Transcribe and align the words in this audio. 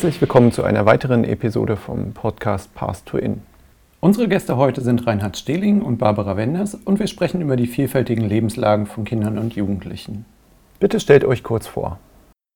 Herzlich 0.00 0.22
willkommen 0.22 0.50
zu 0.50 0.64
einer 0.64 0.86
weiteren 0.86 1.24
Episode 1.24 1.76
vom 1.76 2.14
Podcast 2.14 2.74
Path 2.74 3.04
to 3.04 3.18
In. 3.18 3.42
Unsere 4.00 4.28
Gäste 4.28 4.56
heute 4.56 4.80
sind 4.80 5.06
Reinhard 5.06 5.36
Stehling 5.36 5.82
und 5.82 5.98
Barbara 5.98 6.38
Wenders 6.38 6.74
und 6.74 6.98
wir 6.98 7.06
sprechen 7.06 7.42
über 7.42 7.54
die 7.54 7.66
vielfältigen 7.66 8.26
Lebenslagen 8.26 8.86
von 8.86 9.04
Kindern 9.04 9.36
und 9.36 9.56
Jugendlichen. 9.56 10.24
Bitte 10.78 11.00
stellt 11.00 11.26
euch 11.26 11.42
kurz 11.42 11.66
vor. 11.66 11.98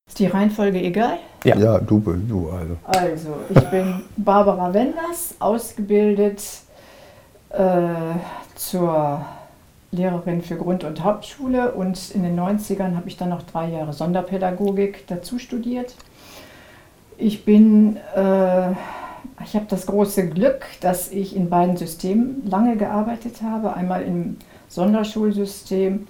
Ist 0.08 0.20
die 0.20 0.26
Reihenfolge 0.26 0.80
egal? 0.80 1.18
Ja, 1.44 1.54
ja 1.58 1.78
du, 1.80 2.00
du 2.00 2.48
also. 2.48 2.76
Also, 2.84 3.36
ich 3.50 3.60
bin 3.64 4.00
Barbara 4.16 4.72
Wenders, 4.72 5.34
ausgebildet 5.38 6.42
äh, 7.50 7.58
zur 8.54 9.22
Lehrerin 9.92 10.40
für 10.40 10.56
Grund- 10.56 10.84
und 10.84 11.04
Hauptschule 11.04 11.72
und 11.72 12.10
in 12.12 12.22
den 12.22 12.40
90ern 12.40 12.96
habe 12.96 13.06
ich 13.08 13.18
dann 13.18 13.28
noch 13.28 13.42
drei 13.42 13.68
Jahre 13.68 13.92
Sonderpädagogik 13.92 15.06
dazu 15.08 15.38
studiert. 15.38 15.94
Ich 17.16 17.44
bin, 17.44 17.96
äh, 18.14 18.70
ich 19.42 19.54
habe 19.54 19.66
das 19.68 19.86
große 19.86 20.28
Glück, 20.30 20.64
dass 20.80 21.10
ich 21.10 21.36
in 21.36 21.48
beiden 21.48 21.76
Systemen 21.76 22.42
lange 22.48 22.76
gearbeitet 22.76 23.42
habe. 23.42 23.74
Einmal 23.74 24.02
im 24.02 24.36
Sonderschulsystem 24.68 26.06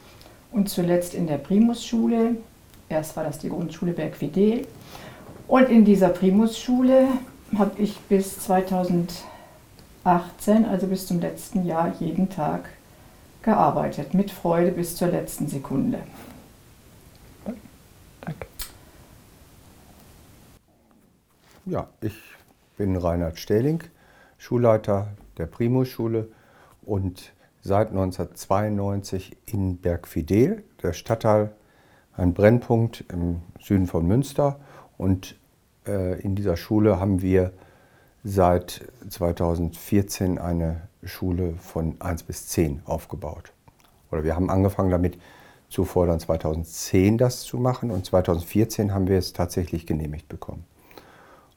und 0.53 0.69
zuletzt 0.69 1.15
in 1.15 1.27
der 1.27 1.39
Primusschule. 1.39 2.37
Erst 2.89 3.17
war 3.17 3.25
das 3.25 3.39
die 3.39 3.49
Grundschule 3.49 3.93
Bergfidel. 3.93 4.67
Und 5.47 5.69
in 5.69 5.85
dieser 5.85 6.09
Primusschule 6.09 7.09
habe 7.59 7.81
ich 7.81 7.99
bis 8.01 8.39
2018, 8.41 9.25
also 10.71 10.87
bis 10.87 11.07
zum 11.07 11.21
letzten 11.21 11.67
Jahr, 11.67 11.93
jeden 12.01 12.31
Tag 12.31 12.71
gearbeitet. 13.43 14.15
Mit 14.15 14.31
Freude 14.31 14.73
bis 14.73 14.97
zur 14.97 15.09
letzten 15.09 15.49
Sekunde. 15.49 15.99
Danke. 18.23 18.47
Ja, 21.67 21.89
ich 22.03 22.13
bin 22.77 22.95
Reinhard 22.95 23.39
Stähling, 23.39 23.83
Schulleiter 24.37 25.09
der 25.39 25.47
Primusschule 25.47 26.29
und 26.83 27.33
seit 27.63 27.89
1992 27.89 29.35
in 29.47 29.79
Bergfidel, 29.79 30.63
der 30.83 30.93
Stadtteil, 30.93 31.53
ein 32.19 32.35
Brennpunkt 32.35 33.07
im 33.11 33.41
Süden 33.59 33.87
von 33.87 34.07
Münster. 34.07 34.61
Und 34.99 35.37
äh, 35.87 36.21
in 36.21 36.35
dieser 36.35 36.59
Schule 36.59 37.01
haben 37.01 37.23
wir 37.23 37.55
seit 38.25 38.83
2014 39.09 40.39
eine 40.39 40.83
Schule 41.03 41.55
von 41.55 41.99
1 41.99 42.25
bis 42.25 42.47
10 42.49 42.83
aufgebaut. 42.85 43.55
Oder 44.13 44.23
wir 44.23 44.37
haben 44.37 44.51
angefangen 44.51 44.91
damit, 44.91 45.19
zuvor 45.71 46.07
dann 46.07 46.21
2010 46.21 47.17
das 47.17 47.41
zu 47.41 47.57
machen 47.57 47.91
und 47.91 48.05
2014 48.05 48.93
haben 48.93 49.09
wir 49.09 49.17
es 49.17 49.33
tatsächlich 49.33 49.87
genehmigt 49.87 50.29
bekommen. 50.29 50.67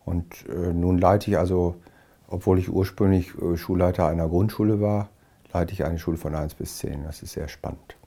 Und 0.07 0.47
äh, 0.47 0.73
nun 0.73 0.97
leite 0.97 1.29
ich 1.29 1.37
also, 1.37 1.75
obwohl 2.29 2.59
ich 2.59 2.69
ursprünglich 2.69 3.37
äh, 3.41 3.57
Schulleiter 3.57 4.07
einer 4.07 4.29
Grundschule 4.29 4.79
war, 4.79 5.09
leite 5.51 5.73
ich 5.73 5.83
eine 5.83 5.99
Schule 5.99 6.15
von 6.15 6.33
1 6.33 6.55
bis 6.55 6.77
10. 6.77 7.03
Das 7.03 7.21
ist 7.21 7.33
sehr 7.33 7.49
spannend. 7.49 7.97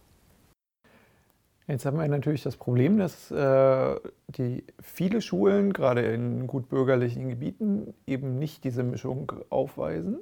Jetzt 1.67 1.85
haben 1.85 1.99
wir 1.99 2.09
natürlich 2.09 2.43
das 2.43 2.57
Problem, 2.57 2.97
dass 2.97 3.31
äh, 3.31 3.97
die 4.29 4.65
viele 4.81 5.21
Schulen, 5.21 5.75
gerade 5.75 6.01
in 6.01 6.47
gut 6.47 6.71
bürgerlichen 6.71 7.29
Gebieten, 7.29 7.93
eben 8.07 8.39
nicht 8.39 8.65
diese 8.65 8.83
Mischung 8.83 9.31
aufweisen, 9.51 10.21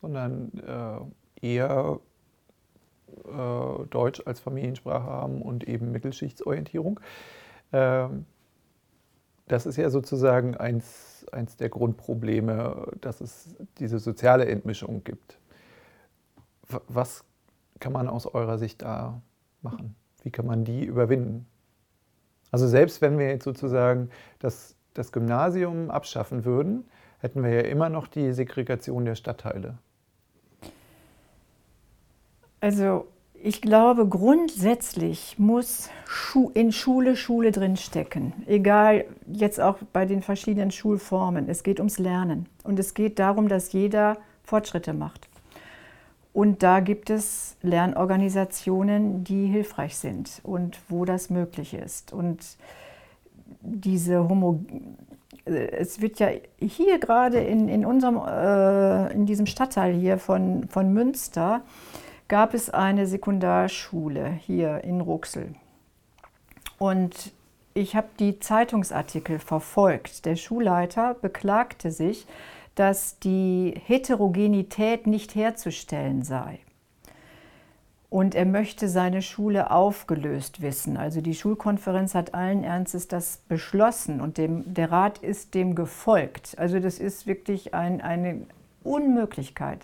sondern 0.00 0.52
äh, 1.42 1.46
eher 1.46 1.98
äh, 3.26 3.86
Deutsch 3.90 4.22
als 4.24 4.38
Familiensprache 4.38 5.10
haben 5.10 5.42
und 5.42 5.66
eben 5.66 5.90
Mittelschichtsorientierung. 5.90 7.00
Ähm, 7.72 8.24
das 9.48 9.66
ist 9.66 9.76
ja 9.76 9.90
sozusagen 9.90 10.56
eins, 10.56 11.07
eins 11.32 11.56
der 11.56 11.68
Grundprobleme, 11.68 12.92
dass 13.00 13.20
es 13.20 13.56
diese 13.78 13.98
soziale 13.98 14.46
Entmischung 14.46 15.04
gibt. 15.04 15.38
Was 16.88 17.24
kann 17.80 17.92
man 17.92 18.08
aus 18.08 18.26
eurer 18.26 18.58
Sicht 18.58 18.82
da 18.82 19.20
machen? 19.62 19.94
Wie 20.22 20.30
kann 20.30 20.46
man 20.46 20.64
die 20.64 20.84
überwinden? 20.84 21.46
Also 22.50 22.66
selbst 22.66 23.00
wenn 23.00 23.18
wir 23.18 23.28
jetzt 23.28 23.44
sozusagen 23.44 24.10
das, 24.38 24.76
das 24.94 25.12
Gymnasium 25.12 25.90
abschaffen 25.90 26.44
würden, 26.44 26.88
hätten 27.18 27.42
wir 27.42 27.50
ja 27.50 27.60
immer 27.62 27.88
noch 27.88 28.06
die 28.06 28.32
Segregation 28.32 29.04
der 29.04 29.14
Stadtteile. 29.14 29.78
Also 32.60 33.06
ich 33.42 33.60
glaube, 33.60 34.06
grundsätzlich 34.06 35.38
muss 35.38 35.90
in 36.54 36.72
Schule 36.72 37.16
Schule 37.16 37.52
drinstecken. 37.52 38.32
Egal, 38.46 39.04
jetzt 39.32 39.60
auch 39.60 39.78
bei 39.92 40.06
den 40.06 40.22
verschiedenen 40.22 40.70
Schulformen. 40.70 41.48
Es 41.48 41.62
geht 41.62 41.78
ums 41.78 41.98
Lernen. 41.98 42.46
Und 42.64 42.78
es 42.78 42.94
geht 42.94 43.18
darum, 43.18 43.48
dass 43.48 43.72
jeder 43.72 44.18
Fortschritte 44.42 44.92
macht. 44.92 45.28
Und 46.32 46.62
da 46.62 46.80
gibt 46.80 47.10
es 47.10 47.56
Lernorganisationen, 47.62 49.24
die 49.24 49.46
hilfreich 49.46 49.96
sind 49.96 50.40
und 50.42 50.78
wo 50.88 51.04
das 51.04 51.30
möglich 51.30 51.74
ist. 51.74 52.12
Und 52.12 52.44
diese 53.60 54.28
Homo 54.28 54.60
es 55.44 56.00
wird 56.00 56.18
ja 56.18 56.28
hier 56.58 56.98
gerade 56.98 57.38
in, 57.38 57.68
in, 57.68 57.86
unserem, 57.86 58.16
äh, 58.16 59.12
in 59.12 59.24
diesem 59.24 59.46
Stadtteil 59.46 59.94
hier 59.94 60.18
von, 60.18 60.68
von 60.68 60.92
Münster, 60.92 61.62
gab 62.28 62.54
es 62.54 62.70
eine 62.70 63.06
Sekundarschule 63.06 64.30
hier 64.30 64.84
in 64.84 65.00
Ruxel. 65.00 65.54
Und 66.78 67.32
ich 67.74 67.96
habe 67.96 68.08
die 68.18 68.38
Zeitungsartikel 68.38 69.38
verfolgt. 69.38 70.26
Der 70.26 70.36
Schulleiter 70.36 71.14
beklagte 71.14 71.90
sich, 71.90 72.26
dass 72.74 73.18
die 73.18 73.74
Heterogenität 73.86 75.06
nicht 75.06 75.34
herzustellen 75.34 76.22
sei. 76.22 76.60
Und 78.10 78.34
er 78.34 78.46
möchte 78.46 78.88
seine 78.88 79.20
Schule 79.20 79.70
aufgelöst 79.70 80.62
wissen. 80.62 80.96
Also 80.96 81.20
die 81.20 81.34
Schulkonferenz 81.34 82.14
hat 82.14 82.34
allen 82.34 82.64
Ernstes 82.64 83.08
das 83.08 83.42
beschlossen 83.48 84.20
und 84.20 84.38
dem, 84.38 84.72
der 84.72 84.90
Rat 84.90 85.18
ist 85.18 85.54
dem 85.54 85.74
gefolgt. 85.74 86.56
Also 86.58 86.78
das 86.78 86.98
ist 86.98 87.26
wirklich 87.26 87.74
ein, 87.74 88.00
eine 88.00 88.46
Unmöglichkeit 88.82 89.80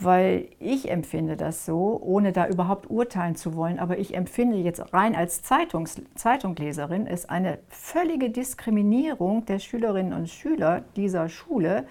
weil 0.00 0.48
ich 0.58 0.90
empfinde 0.90 1.36
das 1.36 1.66
so, 1.66 2.00
ohne 2.02 2.32
da 2.32 2.48
überhaupt 2.48 2.90
urteilen 2.90 3.36
zu 3.36 3.54
wollen, 3.54 3.78
aber 3.78 3.98
ich 3.98 4.14
empfinde 4.14 4.56
jetzt 4.56 4.92
rein 4.92 5.14
als 5.14 5.42
Zeitungs 5.42 6.00
Zeitungleserin 6.14 7.06
es 7.06 7.28
eine 7.28 7.58
völlige 7.68 8.30
Diskriminierung 8.30 9.44
der 9.44 9.58
Schülerinnen 9.58 10.12
und 10.12 10.28
Schüler 10.28 10.82
dieser 10.96 11.28
Schule, 11.28 11.84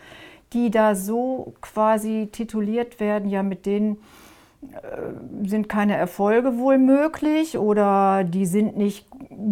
die 0.54 0.72
da 0.72 0.96
so 0.96 1.54
quasi 1.62 2.30
tituliert 2.32 3.00
werden, 3.00 3.30
ja 3.30 3.44
mit 3.44 3.66
denen 3.66 3.98
sind 5.44 5.70
keine 5.70 5.96
Erfolge 5.96 6.58
wohl 6.58 6.78
möglich 6.78 7.58
oder 7.58 8.26
die 8.26 8.46
sind 8.46 8.76
nicht 8.76 9.08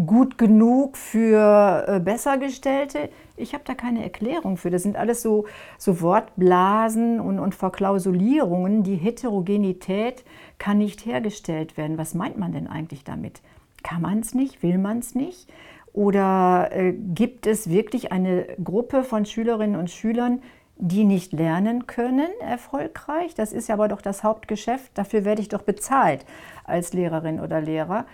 gut 0.05 0.37
genug 0.37 0.97
für 0.97 1.85
äh, 1.87 1.99
Bessergestellte. 1.99 3.09
Ich 3.37 3.53
habe 3.53 3.63
da 3.65 3.73
keine 3.73 4.03
Erklärung 4.03 4.57
für. 4.57 4.69
Das 4.69 4.83
sind 4.83 4.97
alles 4.97 5.21
so, 5.21 5.45
so 5.77 6.01
Wortblasen 6.01 7.21
und, 7.21 7.39
und 7.39 7.55
Verklausulierungen. 7.55 8.83
Die 8.83 8.95
Heterogenität 8.95 10.25
kann 10.57 10.79
nicht 10.79 11.05
hergestellt 11.05 11.77
werden. 11.77 11.97
Was 11.97 12.13
meint 12.13 12.37
man 12.37 12.51
denn 12.51 12.67
eigentlich 12.67 13.05
damit? 13.05 13.41
Kann 13.83 14.01
man 14.01 14.19
es 14.19 14.33
nicht? 14.33 14.61
Will 14.61 14.77
man 14.77 14.99
es 14.99 15.15
nicht? 15.15 15.47
Oder 15.93 16.69
äh, 16.73 16.93
gibt 16.93 17.47
es 17.47 17.69
wirklich 17.69 18.11
eine 18.11 18.45
Gruppe 18.63 19.03
von 19.03 19.25
Schülerinnen 19.25 19.79
und 19.79 19.89
Schülern, 19.89 20.41
die 20.79 21.03
nicht 21.03 21.33
lernen 21.33 21.87
können 21.87 22.29
erfolgreich. 22.39 23.33
Das 23.35 23.53
ist 23.53 23.67
ja 23.69 23.75
aber 23.75 23.87
doch 23.87 24.01
das 24.01 24.23
Hauptgeschäft. 24.23 24.91
Dafür 24.95 25.25
werde 25.25 25.41
ich 25.41 25.49
doch 25.49 25.63
bezahlt 25.63 26.25
als 26.63 26.93
Lehrerin 26.93 27.39
oder 27.39 27.61
Lehrer. 27.61 28.05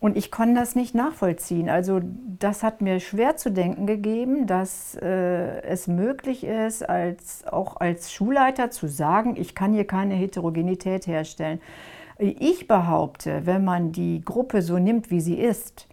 Und 0.00 0.16
ich 0.16 0.30
kann 0.30 0.54
das 0.54 0.74
nicht 0.74 0.94
nachvollziehen. 0.94 1.68
Also 1.68 2.00
das 2.38 2.62
hat 2.62 2.80
mir 2.80 3.00
schwer 3.00 3.36
zu 3.36 3.50
denken 3.50 3.86
gegeben, 3.86 4.46
dass 4.46 4.94
äh, 4.94 5.60
es 5.62 5.88
möglich 5.88 6.42
ist, 6.42 6.88
als, 6.88 7.46
auch 7.46 7.76
als 7.76 8.10
Schulleiter 8.10 8.70
zu 8.70 8.88
sagen, 8.88 9.36
ich 9.36 9.54
kann 9.54 9.74
hier 9.74 9.86
keine 9.86 10.14
Heterogenität 10.14 11.06
herstellen. 11.06 11.60
Ich 12.18 12.66
behaupte, 12.66 13.44
wenn 13.44 13.64
man 13.64 13.92
die 13.92 14.22
Gruppe 14.24 14.62
so 14.62 14.78
nimmt, 14.78 15.10
wie 15.10 15.20
sie 15.20 15.38
ist, 15.38 15.86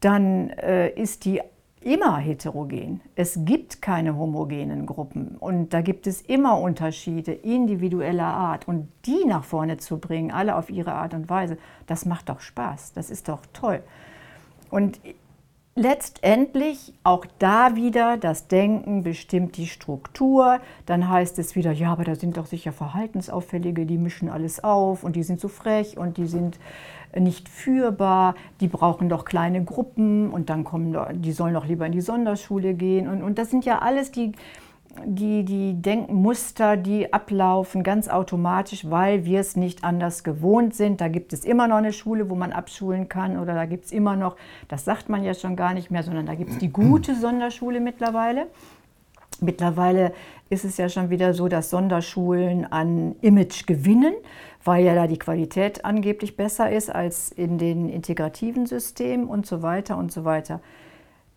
dann 0.00 0.50
äh, 0.50 0.90
ist 0.90 1.24
die 1.24 1.40
immer 1.86 2.18
heterogen. 2.18 3.00
Es 3.14 3.38
gibt 3.44 3.80
keine 3.80 4.18
homogenen 4.18 4.86
Gruppen 4.86 5.36
und 5.38 5.72
da 5.72 5.82
gibt 5.82 6.08
es 6.08 6.20
immer 6.20 6.60
Unterschiede 6.60 7.32
individueller 7.32 8.26
Art 8.26 8.66
und 8.66 8.88
die 9.04 9.24
nach 9.24 9.44
vorne 9.44 9.76
zu 9.76 9.98
bringen, 9.98 10.32
alle 10.32 10.56
auf 10.56 10.68
ihre 10.68 10.94
Art 10.94 11.14
und 11.14 11.30
Weise, 11.30 11.58
das 11.86 12.04
macht 12.04 12.28
doch 12.28 12.40
Spaß, 12.40 12.92
das 12.92 13.08
ist 13.08 13.28
doch 13.28 13.42
toll. 13.52 13.82
Und 14.68 14.98
letztendlich 15.76 16.92
auch 17.04 17.24
da 17.38 17.76
wieder 17.76 18.16
das 18.16 18.48
Denken 18.48 19.04
bestimmt 19.04 19.56
die 19.56 19.68
Struktur. 19.68 20.58
Dann 20.86 21.08
heißt 21.08 21.38
es 21.38 21.54
wieder, 21.54 21.70
ja, 21.70 21.92
aber 21.92 22.02
da 22.02 22.16
sind 22.16 22.36
doch 22.36 22.46
sicher 22.46 22.72
Verhaltensauffällige, 22.72 23.86
die 23.86 23.98
mischen 23.98 24.28
alles 24.28 24.64
auf 24.64 25.04
und 25.04 25.14
die 25.14 25.22
sind 25.22 25.38
so 25.38 25.46
frech 25.46 25.98
und 25.98 26.16
die 26.16 26.26
sind 26.26 26.58
nicht 27.20 27.48
führbar, 27.48 28.34
die 28.60 28.68
brauchen 28.68 29.08
doch 29.08 29.24
kleine 29.24 29.64
Gruppen 29.64 30.30
und 30.30 30.50
dann 30.50 30.64
kommen, 30.64 30.96
die 31.14 31.32
sollen 31.32 31.54
doch 31.54 31.66
lieber 31.66 31.86
in 31.86 31.92
die 31.92 32.00
Sonderschule 32.00 32.74
gehen. 32.74 33.08
Und, 33.08 33.22
und 33.22 33.38
das 33.38 33.50
sind 33.50 33.64
ja 33.64 33.78
alles 33.78 34.10
die, 34.10 34.32
die, 35.04 35.44
die 35.44 35.74
Denkmuster, 35.80 36.76
die 36.76 37.12
ablaufen 37.12 37.82
ganz 37.82 38.08
automatisch, 38.08 38.88
weil 38.90 39.24
wir 39.24 39.40
es 39.40 39.56
nicht 39.56 39.84
anders 39.84 40.24
gewohnt 40.24 40.74
sind. 40.74 41.00
Da 41.00 41.08
gibt 41.08 41.32
es 41.32 41.44
immer 41.44 41.68
noch 41.68 41.76
eine 41.76 41.92
Schule, 41.92 42.30
wo 42.30 42.34
man 42.34 42.52
abschulen 42.52 43.08
kann 43.08 43.38
oder 43.38 43.54
da 43.54 43.66
gibt 43.66 43.86
es 43.86 43.92
immer 43.92 44.16
noch, 44.16 44.36
das 44.68 44.84
sagt 44.84 45.08
man 45.08 45.22
ja 45.22 45.34
schon 45.34 45.56
gar 45.56 45.74
nicht 45.74 45.90
mehr, 45.90 46.02
sondern 46.02 46.26
da 46.26 46.34
gibt 46.34 46.50
es 46.50 46.58
die 46.58 46.72
gute 46.72 47.14
Sonderschule 47.14 47.80
mittlerweile. 47.80 48.46
Mittlerweile 49.40 50.12
ist 50.48 50.64
es 50.64 50.78
ja 50.78 50.88
schon 50.88 51.10
wieder 51.10 51.34
so, 51.34 51.48
dass 51.48 51.70
Sonderschulen 51.70 52.64
an 52.70 53.16
Image 53.20 53.66
gewinnen, 53.66 54.14
weil 54.66 54.84
ja 54.84 54.94
da 54.94 55.06
die 55.06 55.18
Qualität 55.18 55.84
angeblich 55.84 56.36
besser 56.36 56.70
ist 56.70 56.90
als 56.90 57.30
in 57.30 57.58
den 57.58 57.88
integrativen 57.88 58.66
Systemen 58.66 59.26
und 59.26 59.46
so 59.46 59.62
weiter 59.62 59.96
und 59.96 60.12
so 60.12 60.24
weiter. 60.24 60.60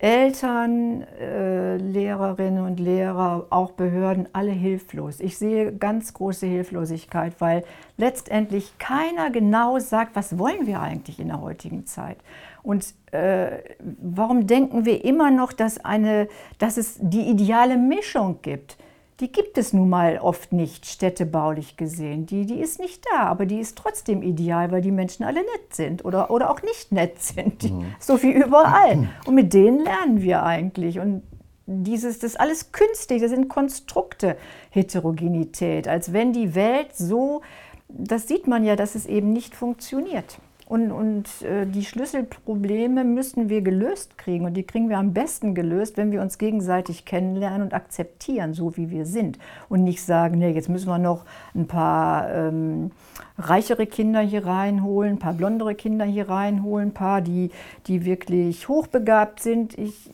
Eltern, 0.02 1.02
äh, 1.20 1.76
Lehrerinnen 1.76 2.66
und 2.66 2.80
Lehrer, 2.80 3.48
auch 3.50 3.72
Behörden, 3.72 4.30
alle 4.32 4.52
hilflos. 4.52 5.20
Ich 5.20 5.38
sehe 5.38 5.76
ganz 5.76 6.14
große 6.14 6.46
Hilflosigkeit, 6.46 7.34
weil 7.40 7.66
letztendlich 7.98 8.78
keiner 8.78 9.30
genau 9.30 9.78
sagt, 9.80 10.16
was 10.16 10.38
wollen 10.40 10.68
wir 10.68 10.80
eigentlich 10.80 11.20
in 11.20 11.28
der 11.28 11.42
heutigen 11.42 11.86
Zeit. 11.86 12.18
Und 12.64 12.94
äh, 13.12 13.58
warum 14.02 14.48
denken 14.48 14.86
wir 14.86 15.04
immer 15.04 15.32
noch, 15.32 15.52
dass, 15.52 15.84
eine, 15.84 16.30
dass 16.60 16.78
es 16.78 16.98
die 17.02 17.30
ideale 17.30 17.76
Mischung 17.76 18.40
gibt? 18.42 18.78
Die 19.20 19.32
gibt 19.32 19.58
es 19.58 19.74
nun 19.74 19.90
mal 19.90 20.20
oft 20.20 20.54
nicht 20.54 20.86
städtebaulich 20.86 21.76
gesehen. 21.76 22.26
Die, 22.26 22.46
die 22.46 22.60
ist 22.60 22.80
nicht 22.80 23.04
da, 23.12 23.24
aber 23.24 23.46
die 23.46 23.60
ist 23.60 23.78
trotzdem 23.78 24.24
ideal, 24.24 24.72
weil 24.72 24.82
die 24.82 24.92
Menschen 24.92 25.26
alle 25.26 25.42
nett 25.42 25.74
sind 25.74 26.06
oder, 26.06 26.32
oder 26.32 26.50
auch 26.50 26.62
nicht 26.62 26.92
nett 26.92 27.22
sind. 27.22 27.62
Die, 27.64 27.72
mhm. 27.72 27.86
So 28.00 28.22
wie 28.24 28.32
überall. 28.32 29.10
Und 29.26 29.36
mit 29.36 29.54
denen 29.54 29.84
lernen 29.84 30.22
wir 30.22 30.44
eigentlich. 30.44 31.00
Und 31.00 31.24
dieses, 31.66 32.20
das 32.20 32.32
ist 32.32 32.40
alles 32.40 32.72
künstlich, 32.72 33.22
das 33.22 33.32
sind 33.32 33.50
Konstrukte, 33.50 34.38
Heterogenität, 34.70 35.88
als 35.88 36.14
wenn 36.14 36.34
die 36.34 36.56
Welt 36.56 36.96
so, 36.96 37.42
das 37.90 38.28
sieht 38.28 38.48
man 38.48 38.64
ja, 38.64 38.76
dass 38.76 38.96
es 38.96 39.06
eben 39.06 39.34
nicht 39.34 39.54
funktioniert. 39.54 40.40
Und, 40.70 40.92
und 40.92 41.42
äh, 41.42 41.66
die 41.66 41.84
Schlüsselprobleme 41.84 43.04
müssen 43.04 43.50
wir 43.50 43.64
gelöst 43.64 44.20
kriegen. 44.20 44.46
Und 44.46 44.54
die 44.54 44.62
kriegen 44.62 44.88
wir 44.88 45.00
am 45.00 45.14
besten 45.14 45.56
gelöst, 45.56 45.98
wenn 45.98 46.12
wir 46.12 46.22
uns 46.22 46.38
gegenseitig 46.38 47.06
kennenlernen 47.06 47.64
und 47.64 47.74
akzeptieren, 47.74 48.54
so 48.54 48.78
wie 48.78 48.92
wir 48.92 49.08
sind. 49.08 49.40
Und 49.68 49.84
nicht 49.84 50.04
sagen, 50.04 50.38
nee, 50.38 50.52
jetzt 50.52 50.70
müssen 50.70 50.88
wir 50.88 51.00
noch 51.00 51.26
ein 51.56 51.66
paar 51.66 52.32
ähm, 52.32 52.92
reichere 53.40 53.88
Kinder 53.88 54.20
hier 54.20 54.46
reinholen, 54.46 55.14
ein 55.14 55.20
paar 55.20 55.34
blondere 55.34 55.74
Kinder 55.74 56.06
hier 56.06 56.30
reinholen, 56.30 56.90
ein 56.90 56.94
paar, 56.94 57.22
die, 57.22 57.50
die 57.88 58.06
wirklich 58.06 58.68
hochbegabt 58.68 59.40
sind. 59.40 59.76
Ich, 59.76 60.12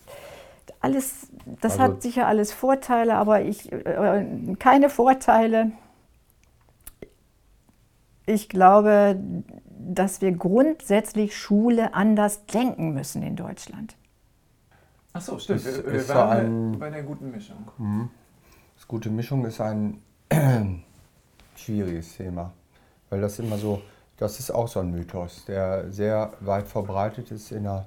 alles, 0.79 1.27
das 1.59 1.73
also, 1.73 1.83
hat 1.83 2.01
sicher 2.01 2.27
alles 2.27 2.53
Vorteile, 2.53 3.15
aber 3.15 3.41
ich, 3.41 3.73
äh, 3.73 4.25
keine 4.57 4.89
Vorteile. 4.89 5.73
Ich 8.25 8.47
glaube, 8.47 9.17
dass 9.93 10.21
wir 10.21 10.31
grundsätzlich 10.31 11.37
Schule 11.37 11.93
anders 11.93 12.45
denken 12.45 12.93
müssen 12.93 13.21
in 13.23 13.35
Deutschland. 13.35 13.95
Ach 15.13 15.21
so, 15.21 15.39
stimmt. 15.39 15.65
wir, 15.65 15.93
wir 15.93 16.09
waren 16.09 16.73
ein, 16.73 16.79
bei 16.79 16.87
einer 16.87 17.03
guten 17.03 17.31
Mischung. 17.31 17.69
Mhm. 17.77 18.09
Das 18.75 18.87
gute 18.87 19.09
Mischung 19.09 19.45
ist 19.45 19.61
ein 19.61 20.01
schwieriges 21.55 22.17
Thema, 22.17 22.51
weil 23.09 23.21
das 23.21 23.39
immer 23.39 23.57
so, 23.57 23.81
das 24.17 24.39
ist 24.39 24.51
auch 24.51 24.67
so 24.67 24.81
ein 24.81 24.91
Mythos, 24.91 25.45
der 25.45 25.91
sehr 25.91 26.33
weit 26.41 26.67
verbreitet 26.67 27.31
ist 27.31 27.51
in 27.51 27.63
der, 27.63 27.85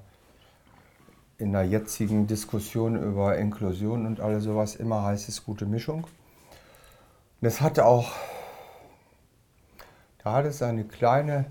in 1.36 1.52
der 1.52 1.64
jetzigen 1.64 2.26
Diskussion 2.26 2.96
über 2.96 3.36
Inklusion 3.36 4.06
und 4.06 4.20
alles 4.20 4.44
sowas. 4.44 4.76
Immer 4.76 5.02
heißt 5.02 5.28
es 5.28 5.44
gute 5.44 5.66
Mischung. 5.66 6.04
Und 7.40 7.46
es 7.46 7.60
hat 7.60 7.78
auch, 7.78 8.12
da 10.24 10.32
hat 10.32 10.46
es 10.46 10.62
eine 10.62 10.84
kleine 10.84 11.44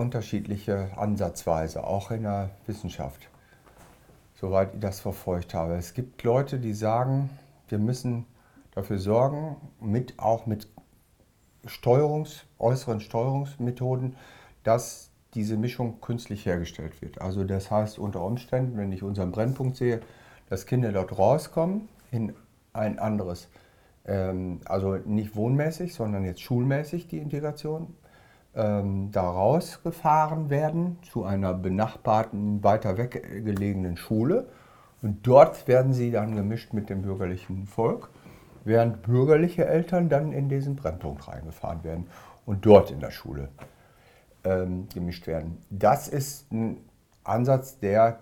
unterschiedliche 0.00 0.88
Ansatzweise, 0.96 1.84
auch 1.84 2.10
in 2.10 2.22
der 2.22 2.50
Wissenschaft, 2.66 3.28
soweit 4.40 4.74
ich 4.74 4.80
das 4.80 5.00
verfolgt 5.00 5.52
habe. 5.52 5.74
Es 5.74 5.92
gibt 5.92 6.22
Leute, 6.22 6.58
die 6.58 6.72
sagen, 6.72 7.28
wir 7.68 7.78
müssen 7.78 8.24
dafür 8.74 8.98
sorgen, 8.98 9.56
mit, 9.80 10.18
auch 10.18 10.46
mit 10.46 10.66
Steuerungs-, 11.66 12.44
äußeren 12.58 13.00
Steuerungsmethoden, 13.00 14.16
dass 14.64 15.10
diese 15.34 15.56
Mischung 15.56 16.00
künstlich 16.00 16.46
hergestellt 16.46 17.02
wird. 17.02 17.20
Also 17.20 17.44
das 17.44 17.70
heißt 17.70 17.98
unter 17.98 18.24
Umständen, 18.24 18.78
wenn 18.78 18.92
ich 18.92 19.02
unseren 19.02 19.30
Brennpunkt 19.32 19.76
sehe, 19.76 20.00
dass 20.48 20.66
Kinder 20.66 20.92
dort 20.92 21.16
rauskommen 21.18 21.88
in 22.10 22.34
ein 22.72 22.98
anderes, 22.98 23.48
ähm, 24.06 24.60
also 24.64 24.96
nicht 24.96 25.36
wohnmäßig, 25.36 25.94
sondern 25.94 26.24
jetzt 26.24 26.40
schulmäßig 26.40 27.06
die 27.06 27.18
Integration 27.18 27.94
ähm, 28.54 29.10
da 29.12 29.22
rausgefahren 29.22 30.50
werden 30.50 30.98
zu 31.02 31.24
einer 31.24 31.54
benachbarten, 31.54 32.62
weiter 32.64 32.98
weggelegenen 32.98 33.96
Schule. 33.96 34.48
Und 35.02 35.26
dort 35.26 35.66
werden 35.68 35.92
sie 35.92 36.10
dann 36.10 36.34
gemischt 36.34 36.72
mit 36.72 36.90
dem 36.90 37.02
bürgerlichen 37.02 37.66
Volk, 37.66 38.10
während 38.64 39.02
bürgerliche 39.02 39.66
Eltern 39.66 40.08
dann 40.08 40.32
in 40.32 40.48
diesen 40.48 40.76
Brennpunkt 40.76 41.26
reingefahren 41.28 41.84
werden 41.84 42.06
und 42.44 42.66
dort 42.66 42.90
in 42.90 43.00
der 43.00 43.10
Schule 43.10 43.48
ähm, 44.44 44.88
gemischt 44.92 45.26
werden. 45.26 45.58
Das 45.70 46.08
ist 46.08 46.50
ein 46.52 46.78
Ansatz, 47.24 47.78
der, 47.78 48.18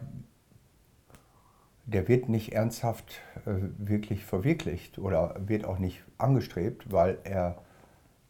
der 1.86 2.06
wird 2.06 2.28
nicht 2.28 2.52
ernsthaft 2.52 3.20
äh, 3.46 3.54
wirklich 3.78 4.24
verwirklicht 4.24 4.98
oder 4.98 5.34
wird 5.46 5.64
auch 5.64 5.78
nicht 5.78 6.04
angestrebt, 6.18 6.92
weil 6.92 7.18
er 7.24 7.56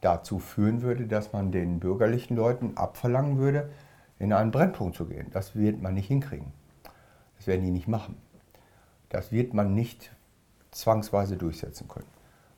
dazu 0.01 0.39
führen 0.39 0.81
würde, 0.81 1.07
dass 1.07 1.33
man 1.33 1.51
den 1.51 1.79
bürgerlichen 1.79 2.35
Leuten 2.35 2.77
abverlangen 2.77 3.37
würde, 3.37 3.69
in 4.17 4.33
einen 4.33 4.51
Brennpunkt 4.51 4.95
zu 4.95 5.05
gehen. 5.05 5.27
Das 5.31 5.55
wird 5.55 5.81
man 5.81 5.93
nicht 5.93 6.07
hinkriegen. 6.07 6.51
Das 7.37 7.47
werden 7.47 7.65
die 7.65 7.71
nicht 7.71 7.87
machen. 7.87 8.17
Das 9.09 9.31
wird 9.31 9.53
man 9.53 9.73
nicht 9.73 10.11
zwangsweise 10.71 11.37
durchsetzen 11.37 11.87
können. 11.87 12.07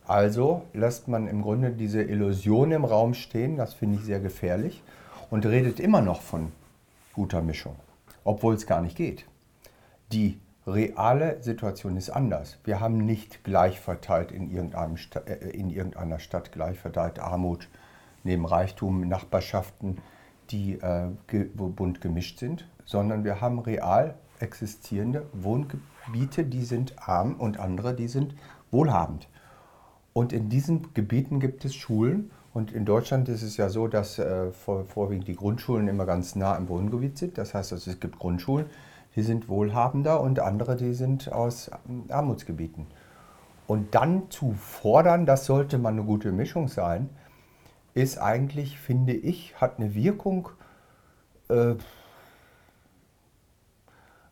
Also 0.05 0.63
lässt 0.73 1.07
man 1.07 1.27
im 1.27 1.41
Grunde 1.41 1.71
diese 1.71 2.01
Illusion 2.01 2.71
im 2.71 2.83
Raum 2.83 3.13
stehen, 3.13 3.55
das 3.55 3.73
finde 3.73 3.97
ich 3.97 4.03
sehr 4.03 4.19
gefährlich, 4.19 4.83
und 5.29 5.45
redet 5.45 5.79
immer 5.79 6.01
noch 6.01 6.21
von 6.21 6.51
guter 7.13 7.41
Mischung, 7.41 7.75
obwohl 8.23 8.55
es 8.55 8.65
gar 8.65 8.81
nicht 8.81 8.97
geht. 8.97 9.25
Die 10.11 10.39
reale 10.67 11.41
Situation 11.41 11.97
ist 11.97 12.09
anders. 12.09 12.57
Wir 12.63 12.79
haben 12.79 12.97
nicht 12.97 13.43
gleich 13.43 13.79
verteilt 13.79 14.31
in, 14.31 14.51
irgendeinem 14.51 14.97
Sta 14.97 15.21
äh, 15.21 15.49
in 15.49 15.69
irgendeiner 15.69 16.19
Stadt 16.19 16.51
gleich 16.51 16.79
verteilt 16.79 17.19
Armut 17.19 17.67
neben 18.23 18.45
Reichtum, 18.45 19.07
Nachbarschaften, 19.07 19.97
die 20.51 20.73
äh, 20.73 21.07
ge 21.27 21.45
bunt 21.45 22.01
gemischt 22.01 22.39
sind, 22.39 22.67
sondern 22.85 23.23
wir 23.23 23.41
haben 23.41 23.59
real 23.59 24.15
existierende 24.39 25.25
Wohngebiete, 25.33 26.43
die 26.43 26.63
sind 26.63 26.93
arm 26.97 27.35
und 27.35 27.59
andere, 27.59 27.93
die 27.93 28.07
sind 28.07 28.35
wohlhabend. 28.69 29.27
Und 30.13 30.33
in 30.33 30.49
diesen 30.49 30.93
Gebieten 30.93 31.39
gibt 31.39 31.63
es 31.65 31.73
Schulen. 31.73 32.31
Und 32.53 32.73
in 32.73 32.83
Deutschland 32.83 33.29
ist 33.29 33.43
es 33.43 33.55
ja 33.55 33.69
so, 33.69 33.87
dass 33.87 34.19
äh, 34.19 34.51
vor, 34.51 34.83
vorwiegend 34.83 35.27
die 35.27 35.35
Grundschulen 35.35 35.87
immer 35.87 36.05
ganz 36.05 36.35
nah 36.35 36.55
im 36.57 36.67
Wohngebiet 36.67 37.17
sind. 37.17 37.37
Das 37.37 37.53
heißt, 37.53 37.71
also, 37.71 37.89
es 37.89 37.99
gibt 37.99 38.19
Grundschulen, 38.19 38.65
die 39.15 39.23
sind 39.23 39.49
wohlhabender 39.49 40.21
und 40.21 40.39
andere, 40.39 40.75
die 40.75 40.93
sind 40.93 41.31
aus 41.31 41.69
Armutsgebieten. 42.09 42.87
Und 43.67 43.95
dann 43.95 44.29
zu 44.29 44.53
fordern, 44.53 45.25
das 45.25 45.45
sollte 45.45 45.77
mal 45.77 45.89
eine 45.89 46.03
gute 46.03 46.31
Mischung 46.31 46.67
sein, 46.67 47.09
ist 47.93 48.17
eigentlich, 48.17 48.79
finde 48.79 49.13
ich, 49.13 49.59
hat 49.59 49.79
eine 49.79 49.93
Wirkung, 49.93 50.49
äh, 51.49 51.75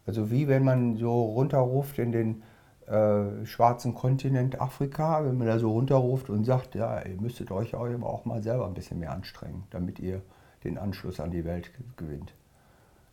also 0.05 0.31
wie 0.31 0.47
wenn 0.47 0.63
man 0.63 0.95
so 0.97 1.23
runterruft 1.23 1.99
in 1.99 2.11
den 2.11 2.43
äh, 2.87 3.45
schwarzen 3.45 3.93
Kontinent 3.93 4.59
Afrika, 4.59 5.23
wenn 5.23 5.37
man 5.37 5.47
da 5.47 5.59
so 5.59 5.71
runterruft 5.71 6.29
und 6.29 6.45
sagt, 6.45 6.75
ja, 6.75 7.05
ihr 7.05 7.21
müsstet 7.21 7.51
euch 7.51 7.75
auch 7.75 8.25
mal 8.25 8.41
selber 8.41 8.65
ein 8.65 8.73
bisschen 8.73 8.99
mehr 8.99 9.11
anstrengen, 9.11 9.65
damit 9.69 9.99
ihr 9.99 10.21
den 10.63 10.77
Anschluss 10.77 11.19
an 11.19 11.31
die 11.31 11.45
Welt 11.45 11.71
gewinnt. 11.97 12.33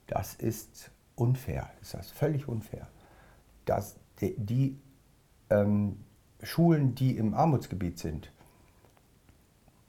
Das 0.06 0.35
ist 0.35 0.90
unfair, 1.16 1.70
ist 1.80 1.94
das 1.94 2.11
völlig 2.11 2.49
unfair, 2.49 2.87
dass 3.64 3.96
die, 4.20 4.37
die 4.37 4.78
ähm, 5.50 6.04
Schulen, 6.42 6.94
die 6.94 7.16
im 7.16 7.35
Armutsgebiet 7.35 7.99
sind, 7.99 8.32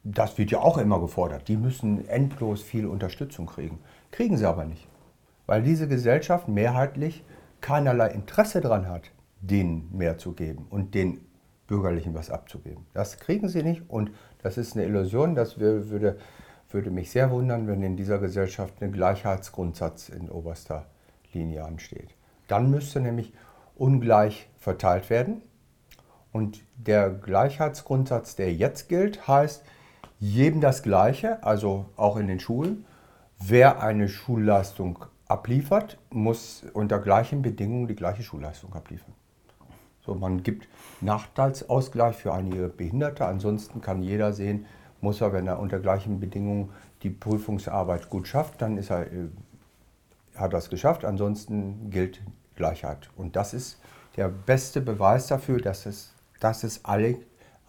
das 0.03 0.37
wird 0.37 0.51
ja 0.51 0.59
auch 0.59 0.77
immer 0.77 0.99
gefordert, 0.99 1.47
die 1.47 1.57
müssen 1.57 2.07
endlos 2.07 2.61
viel 2.61 2.85
Unterstützung 2.85 3.45
kriegen. 3.45 3.79
Kriegen 4.11 4.37
sie 4.37 4.47
aber 4.47 4.65
nicht, 4.65 4.87
weil 5.45 5.61
diese 5.61 5.87
Gesellschaft 5.87 6.47
mehrheitlich 6.47 7.23
keinerlei 7.59 8.09
Interesse 8.09 8.61
daran 8.61 8.87
hat, 8.87 9.11
denen 9.41 9.89
mehr 9.95 10.17
zu 10.17 10.31
geben 10.31 10.65
und 10.69 10.95
den 10.95 11.19
Bürgerlichen 11.67 12.13
was 12.13 12.29
abzugeben. 12.29 12.85
Das 12.93 13.17
kriegen 13.17 13.49
sie 13.49 13.63
nicht 13.63 13.83
und 13.89 14.11
das 14.41 14.57
ist 14.57 14.75
eine 14.75 14.85
Illusion, 14.85 15.35
das 15.35 15.59
würde 15.59 16.17
würde 16.69 16.91
mich 16.91 17.11
sehr 17.11 17.31
wundern, 17.31 17.67
wenn 17.67 17.81
in 17.81 17.95
dieser 17.95 18.19
Gesellschaft 18.19 18.81
ein 18.81 18.91
Gleichheitsgrundsatz 18.91 20.09
in 20.09 20.29
oberster 20.29 20.85
Linie 21.37 21.63
ansteht. 21.63 22.15
Dann 22.47 22.71
müsste 22.71 22.99
nämlich 22.99 23.33
ungleich 23.75 24.49
verteilt 24.57 25.09
werden. 25.09 25.41
Und 26.31 26.61
der 26.75 27.09
Gleichheitsgrundsatz, 27.09 28.35
der 28.35 28.53
jetzt 28.53 28.89
gilt, 28.89 29.27
heißt 29.27 29.63
jedem 30.19 30.61
das 30.61 30.83
Gleiche, 30.83 31.43
also 31.43 31.85
auch 31.95 32.17
in 32.17 32.27
den 32.27 32.39
Schulen. 32.39 32.85
Wer 33.39 33.81
eine 33.81 34.09
Schulleistung 34.09 35.05
abliefert, 35.27 35.97
muss 36.09 36.65
unter 36.73 36.99
gleichen 36.99 37.41
Bedingungen 37.41 37.87
die 37.87 37.95
gleiche 37.95 38.23
Schulleistung 38.23 38.73
abliefern. 38.73 39.13
So, 40.05 40.15
man 40.15 40.41
gibt 40.41 40.67
Nachteilsausgleich 41.01 42.15
für 42.15 42.33
einige 42.33 42.69
Behinderte, 42.69 43.25
ansonsten 43.25 43.81
kann 43.81 44.01
jeder 44.01 44.31
sehen, 44.33 44.65
muss 45.01 45.21
er, 45.21 45.33
wenn 45.33 45.45
er 45.47 45.59
unter 45.59 45.79
gleichen 45.79 46.19
Bedingungen 46.19 46.71
die 47.03 47.09
Prüfungsarbeit 47.09 48.09
gut 48.09 48.27
schafft, 48.27 48.61
dann 48.61 48.77
ist 48.77 48.89
er, 48.89 49.11
äh, 49.11 49.27
hat 50.37 50.53
es 50.53 50.69
geschafft, 50.69 51.05
ansonsten 51.05 51.89
gilt 51.89 52.21
Gleichheit. 52.55 53.09
Und 53.15 53.35
das 53.35 53.53
ist 53.53 53.79
der 54.15 54.29
beste 54.29 54.81
Beweis 54.81 55.27
dafür, 55.27 55.59
dass 55.59 55.85
es, 55.85 56.13
dass 56.39 56.63
es 56.63 56.85
alle, 56.85 57.17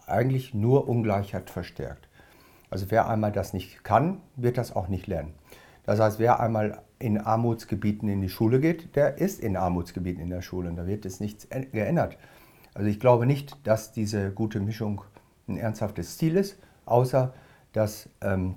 eigentlich 0.07 0.53
nur 0.53 0.87
Ungleichheit 0.87 1.49
verstärkt. 1.49 2.09
Also 2.71 2.89
wer 2.89 3.07
einmal 3.07 3.31
das 3.31 3.53
nicht 3.53 3.83
kann, 3.83 4.21
wird 4.35 4.57
das 4.57 4.75
auch 4.75 4.87
nicht 4.87 5.07
lernen. 5.07 5.33
Das 5.83 5.99
heißt, 5.99 6.19
wer 6.19 6.39
einmal 6.39 6.81
in 6.99 7.17
Armutsgebieten 7.17 8.09
in 8.09 8.21
die 8.21 8.29
Schule 8.29 8.59
geht, 8.59 8.95
der 8.95 9.17
ist 9.17 9.39
in 9.39 9.55
Armutsgebieten 9.55 10.21
in 10.21 10.29
der 10.29 10.41
Schule 10.41 10.69
und 10.69 10.75
da 10.75 10.85
wird 10.85 11.05
es 11.05 11.19
nichts 11.19 11.47
geändert. 11.49 12.17
Also 12.73 12.89
ich 12.89 12.99
glaube 12.99 13.25
nicht, 13.25 13.57
dass 13.65 13.91
diese 13.91 14.31
gute 14.31 14.59
Mischung 14.59 15.01
ein 15.47 15.57
ernsthaftes 15.57 16.17
Ziel 16.17 16.35
ist, 16.35 16.59
außer 16.85 17.33
dass 17.73 18.09
ähm, 18.21 18.55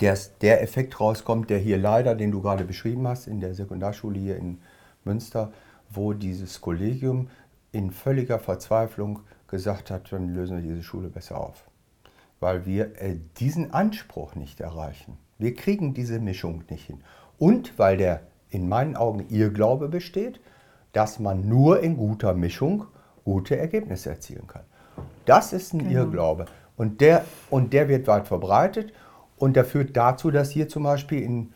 der, 0.00 0.16
der 0.40 0.62
Effekt 0.62 1.00
rauskommt, 1.00 1.50
der 1.50 1.58
hier 1.58 1.78
leider, 1.78 2.14
den 2.14 2.30
du 2.30 2.42
gerade 2.42 2.64
beschrieben 2.64 3.06
hast, 3.06 3.26
in 3.26 3.40
der 3.40 3.54
Sekundarschule 3.54 4.18
hier 4.18 4.36
in 4.36 4.58
Münster, 5.04 5.52
wo 5.90 6.12
dieses 6.12 6.60
Kollegium 6.60 7.28
in 7.72 7.90
völliger 7.90 8.38
Verzweiflung 8.38 9.20
gesagt 9.46 9.90
hat, 9.90 10.12
dann 10.12 10.34
lösen 10.34 10.56
wir 10.56 10.62
diese 10.62 10.82
Schule 10.82 11.08
besser 11.08 11.38
auf. 11.38 11.64
Weil 12.40 12.66
wir 12.66 13.00
äh, 13.00 13.18
diesen 13.38 13.72
Anspruch 13.72 14.34
nicht 14.34 14.60
erreichen. 14.60 15.18
Wir 15.38 15.54
kriegen 15.54 15.94
diese 15.94 16.20
Mischung 16.20 16.64
nicht 16.70 16.86
hin. 16.86 17.00
Und 17.38 17.78
weil 17.78 17.96
der 17.96 18.22
in 18.50 18.68
meinen 18.68 18.96
Augen 18.96 19.26
Irrglaube 19.28 19.88
besteht, 19.88 20.40
dass 20.92 21.18
man 21.18 21.48
nur 21.48 21.80
in 21.80 21.96
guter 21.96 22.34
Mischung 22.34 22.86
gute 23.24 23.56
Ergebnisse 23.56 24.10
erzielen 24.10 24.46
kann. 24.46 24.62
Das 25.26 25.52
ist 25.52 25.74
ein 25.74 25.80
genau. 25.80 26.00
Irrglaube. 26.00 26.46
Und 26.76 27.00
der, 27.00 27.24
und 27.50 27.72
der 27.72 27.88
wird 27.88 28.06
weit 28.06 28.26
verbreitet 28.26 28.92
und 29.38 29.54
der 29.54 29.64
führt 29.64 29.96
dazu, 29.96 30.30
dass 30.30 30.50
hier 30.50 30.68
zum 30.68 30.82
Beispiel 30.82 31.22
in 31.22 31.52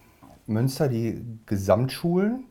Münster 0.46 0.88
die 0.88 1.24
Gesamtschulen 1.46 2.44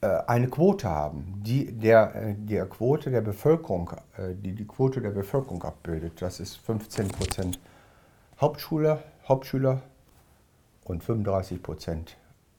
äh, 0.00 0.06
eine 0.26 0.48
Quote 0.48 0.88
haben, 0.88 1.40
die 1.44 1.72
der, 1.72 2.14
äh, 2.14 2.34
der 2.36 2.66
Quote 2.66 3.10
der 3.10 3.20
Bevölkerung, 3.20 3.90
äh, 4.16 4.34
die 4.34 4.52
die 4.52 4.66
Quote 4.66 5.00
der 5.00 5.10
Bevölkerung 5.10 5.62
abbildet. 5.62 6.20
Das 6.20 6.40
ist 6.40 6.56
15 6.56 7.08
Prozent 7.08 7.60
Hauptschüler, 8.40 9.02
Hauptschüler 9.28 9.82
und 10.84 11.04
35 11.04 11.62
Prozent 11.62 12.16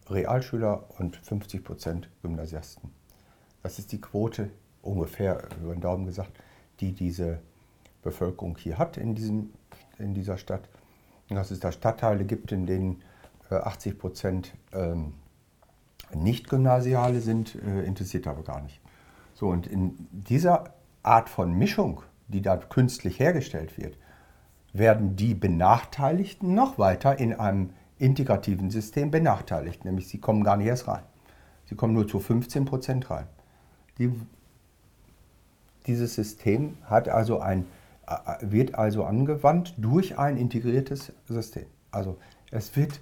Realschüler 0.09 0.85
und 0.97 1.17
50 1.17 1.63
Prozent 1.63 2.09
Gymnasiasten. 2.21 2.91
Das 3.61 3.79
ist 3.79 3.91
die 3.91 4.01
Quote, 4.01 4.49
ungefähr 4.81 5.47
über 5.61 5.73
den 5.73 5.81
Daumen 5.81 6.05
gesagt, 6.05 6.31
die 6.79 6.91
diese 6.91 7.39
Bevölkerung 8.01 8.57
hier 8.57 8.77
hat 8.77 8.97
in, 8.97 9.15
diesem, 9.15 9.53
in 9.97 10.13
dieser 10.13 10.37
Stadt. 10.37 10.67
Dass 11.35 11.51
es 11.51 11.59
da 11.59 11.71
Stadtteile 11.71 12.25
gibt, 12.25 12.51
in 12.51 12.65
denen 12.65 13.01
80 13.49 13.99
Prozent 13.99 14.53
ähm, 14.71 15.13
nicht 16.13 16.49
gymnasiale 16.49 17.21
sind, 17.21 17.55
äh, 17.55 17.83
interessiert 17.83 18.27
aber 18.27 18.43
gar 18.43 18.61
nicht. 18.61 18.81
So, 19.33 19.47
und 19.47 19.67
in 19.67 20.07
dieser 20.11 20.73
Art 21.01 21.29
von 21.29 21.53
Mischung, 21.53 22.03
die 22.27 22.41
da 22.41 22.57
künstlich 22.57 23.19
hergestellt 23.19 23.77
wird, 23.77 23.97
werden 24.71 25.15
die 25.15 25.35
Benachteiligten 25.35 26.55
noch 26.55 26.77
weiter 26.79 27.19
in 27.19 27.33
einem 27.33 27.71
integrativen 27.99 28.69
System 28.71 29.11
benachteiligt, 29.11 29.85
nämlich 29.85 30.07
sie 30.07 30.19
kommen 30.19 30.43
gar 30.43 30.57
nicht 30.57 30.67
erst 30.67 30.87
rein. 30.87 31.03
Sie 31.65 31.75
kommen 31.75 31.93
nur 31.93 32.07
zu 32.07 32.19
15 32.19 32.65
Prozent 32.65 33.09
rein. 33.09 33.27
Die, 33.97 34.11
dieses 35.85 36.15
System 36.15 36.77
hat 36.85 37.07
also 37.07 37.39
ein, 37.39 37.65
wird 38.41 38.75
also 38.75 39.03
angewandt 39.03 39.75
durch 39.77 40.17
ein 40.17 40.37
integriertes 40.37 41.13
System. 41.25 41.65
Also 41.91 42.17
es 42.51 42.75
wird 42.75 42.99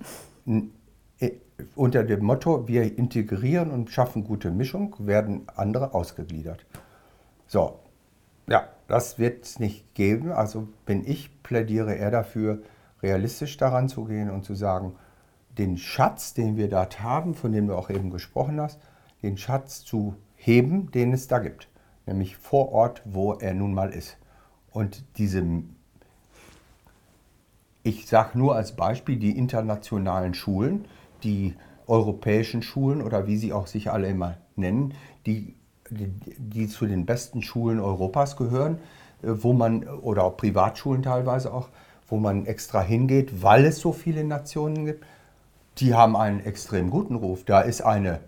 unter 1.75 2.03
dem 2.03 2.24
Motto, 2.24 2.67
wir 2.67 2.98
integrieren 2.98 3.72
und 3.72 3.89
schaffen 3.89 4.24
gute 4.24 4.51
Mischung, 4.51 4.96
werden 5.00 5.43
andere 5.55 5.93
ausgegliedert. 5.93 6.65
So, 7.48 7.79
ja, 8.48 8.67
das 8.88 9.20
wird 9.20 9.46
es 9.46 9.60
nicht 9.60 9.93
geben. 9.93 10.31
Also 10.31 10.67
bin 10.86 11.08
ich, 11.08 11.41
plädiere 11.43 11.93
eher 11.93 12.12
dafür, 12.12 12.62
realistisch 13.01 13.58
daran 13.58 13.89
zu 13.89 14.05
gehen 14.05 14.29
und 14.29 14.46
zu 14.46 14.55
sagen, 14.55 14.96
den 15.58 15.77
Schatz, 15.77 16.34
den 16.34 16.58
wir 16.58 16.70
dort 16.70 17.01
haben, 17.01 17.34
von 17.34 17.51
dem 17.51 17.67
du 17.67 17.75
auch 17.75 17.89
eben 17.89 18.10
gesprochen 18.10 18.60
hast, 18.60 18.79
den 19.22 19.38
Schatz 19.38 19.84
zu 19.84 20.15
heben, 20.36 20.91
den 20.91 21.13
es 21.13 21.27
da 21.27 21.39
gibt. 21.39 21.67
Nämlich 22.05 22.38
vor 22.38 22.72
Ort, 22.72 23.01
wo 23.05 23.34
er 23.34 23.53
nun 23.53 23.74
mal 23.74 23.91
ist. 23.91 24.17
Und 24.72 25.04
diese, 25.18 25.44
ich 27.84 28.08
sage 28.08 28.38
nur 28.38 28.56
als 28.56 28.75
Beispiel, 28.75 29.18
die 29.18 29.38
internationalen 29.38 30.34
Schulen, 30.34 30.86
die 31.24 31.56
europäischen 31.88 32.62
Schulen 32.62 33.01
oder 33.01 33.28
wie 33.28 33.38
sie 33.38 33.54
auch 33.54 33.68
sich 33.68 33.92
alle 33.92 34.08
immer 34.08 34.38
nennen, 34.56 34.94
die, 35.25 35.56
die, 35.90 36.08
die 36.38 36.68
zu 36.68 36.86
den 36.86 37.06
besten 37.06 37.42
Schulen 37.42 37.80
Europas 37.80 38.38
gehören, 38.38 38.78
äh, 39.22 39.28
wo 39.28 39.54
man, 39.54 39.84
oder 39.84 40.24
auch 40.24 40.38
Privatschulen 40.38 41.04
teilweise 41.04 41.54
auch, 41.54 41.70
wo 42.08 42.18
man 42.18 42.46
extra 42.46 42.82
hingeht, 42.82 43.42
weil 43.42 43.66
es 43.66 43.80
so 43.80 43.92
viele 43.92 44.24
Nationen 44.24 44.86
gibt, 44.86 45.06
die 45.78 45.94
haben 45.94 46.16
einen 46.16 46.42
extrem 46.42 46.90
guten 46.90 47.16
Ruf. 47.16 47.46
Da 47.46 47.62
ist 47.62 47.82
eine 47.82 48.20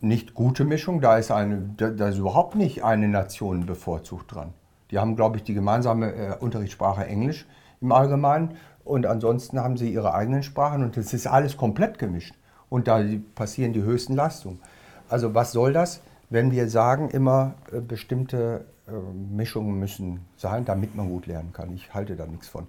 nicht 0.00 0.34
gute 0.34 0.64
Mischung, 0.64 1.00
da 1.00 1.18
ist, 1.18 1.30
eine, 1.30 1.70
da 1.76 2.08
ist 2.08 2.18
überhaupt 2.18 2.54
nicht 2.54 2.84
eine 2.84 3.08
Nation 3.08 3.66
bevorzugt 3.66 4.34
dran. 4.34 4.52
Die 4.94 5.00
haben, 5.00 5.16
glaube 5.16 5.38
ich, 5.38 5.42
die 5.42 5.54
gemeinsame 5.54 6.14
äh, 6.14 6.36
Unterrichtssprache 6.38 7.04
Englisch 7.04 7.46
im 7.80 7.90
Allgemeinen 7.90 8.56
und 8.84 9.06
ansonsten 9.06 9.58
haben 9.58 9.76
sie 9.76 9.92
ihre 9.92 10.14
eigenen 10.14 10.44
Sprachen 10.44 10.84
und 10.84 10.96
es 10.96 11.12
ist 11.12 11.26
alles 11.26 11.56
komplett 11.56 11.98
gemischt. 11.98 12.36
Und 12.68 12.86
da 12.86 13.02
passieren 13.34 13.72
die 13.72 13.82
höchsten 13.82 14.14
Leistungen. 14.14 14.60
Also 15.08 15.34
was 15.34 15.50
soll 15.50 15.72
das, 15.72 16.00
wenn 16.30 16.52
wir 16.52 16.68
sagen 16.68 17.10
immer, 17.10 17.54
äh, 17.72 17.80
bestimmte 17.80 18.66
äh, 18.86 18.92
Mischungen 19.34 19.80
müssen 19.80 20.20
sein, 20.36 20.64
damit 20.64 20.94
man 20.94 21.08
gut 21.08 21.26
lernen 21.26 21.52
kann? 21.52 21.74
Ich 21.74 21.92
halte 21.92 22.14
da 22.14 22.26
nichts 22.26 22.46
von 22.46 22.68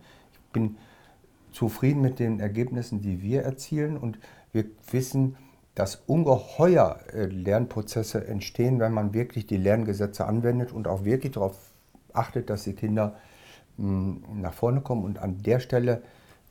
bin 0.51 0.77
zufrieden 1.51 2.01
mit 2.01 2.17
den 2.17 2.39
Ergebnissen, 2.39 3.01
die 3.01 3.21
wir 3.21 3.43
erzielen 3.43 3.97
und 3.97 4.17
wir 4.51 4.65
wissen, 4.89 5.35
dass 5.75 6.01
ungeheuer 6.07 6.97
äh, 7.13 7.25
Lernprozesse 7.25 8.25
entstehen, 8.25 8.79
wenn 8.79 8.93
man 8.93 9.13
wirklich 9.13 9.45
die 9.45 9.57
Lerngesetze 9.57 10.25
anwendet 10.25 10.71
und 10.71 10.87
auch 10.87 11.05
wirklich 11.05 11.33
darauf 11.33 11.74
achtet, 12.17 12.49
dass 12.49 12.63
die 12.63 12.73
Kinder 12.73 13.15
hm, 13.77 14.23
nach 14.35 14.53
vorne 14.53 14.81
kommen 14.81 15.03
und 15.03 15.19
an 15.19 15.41
der 15.43 15.59
Stelle, 15.59 16.01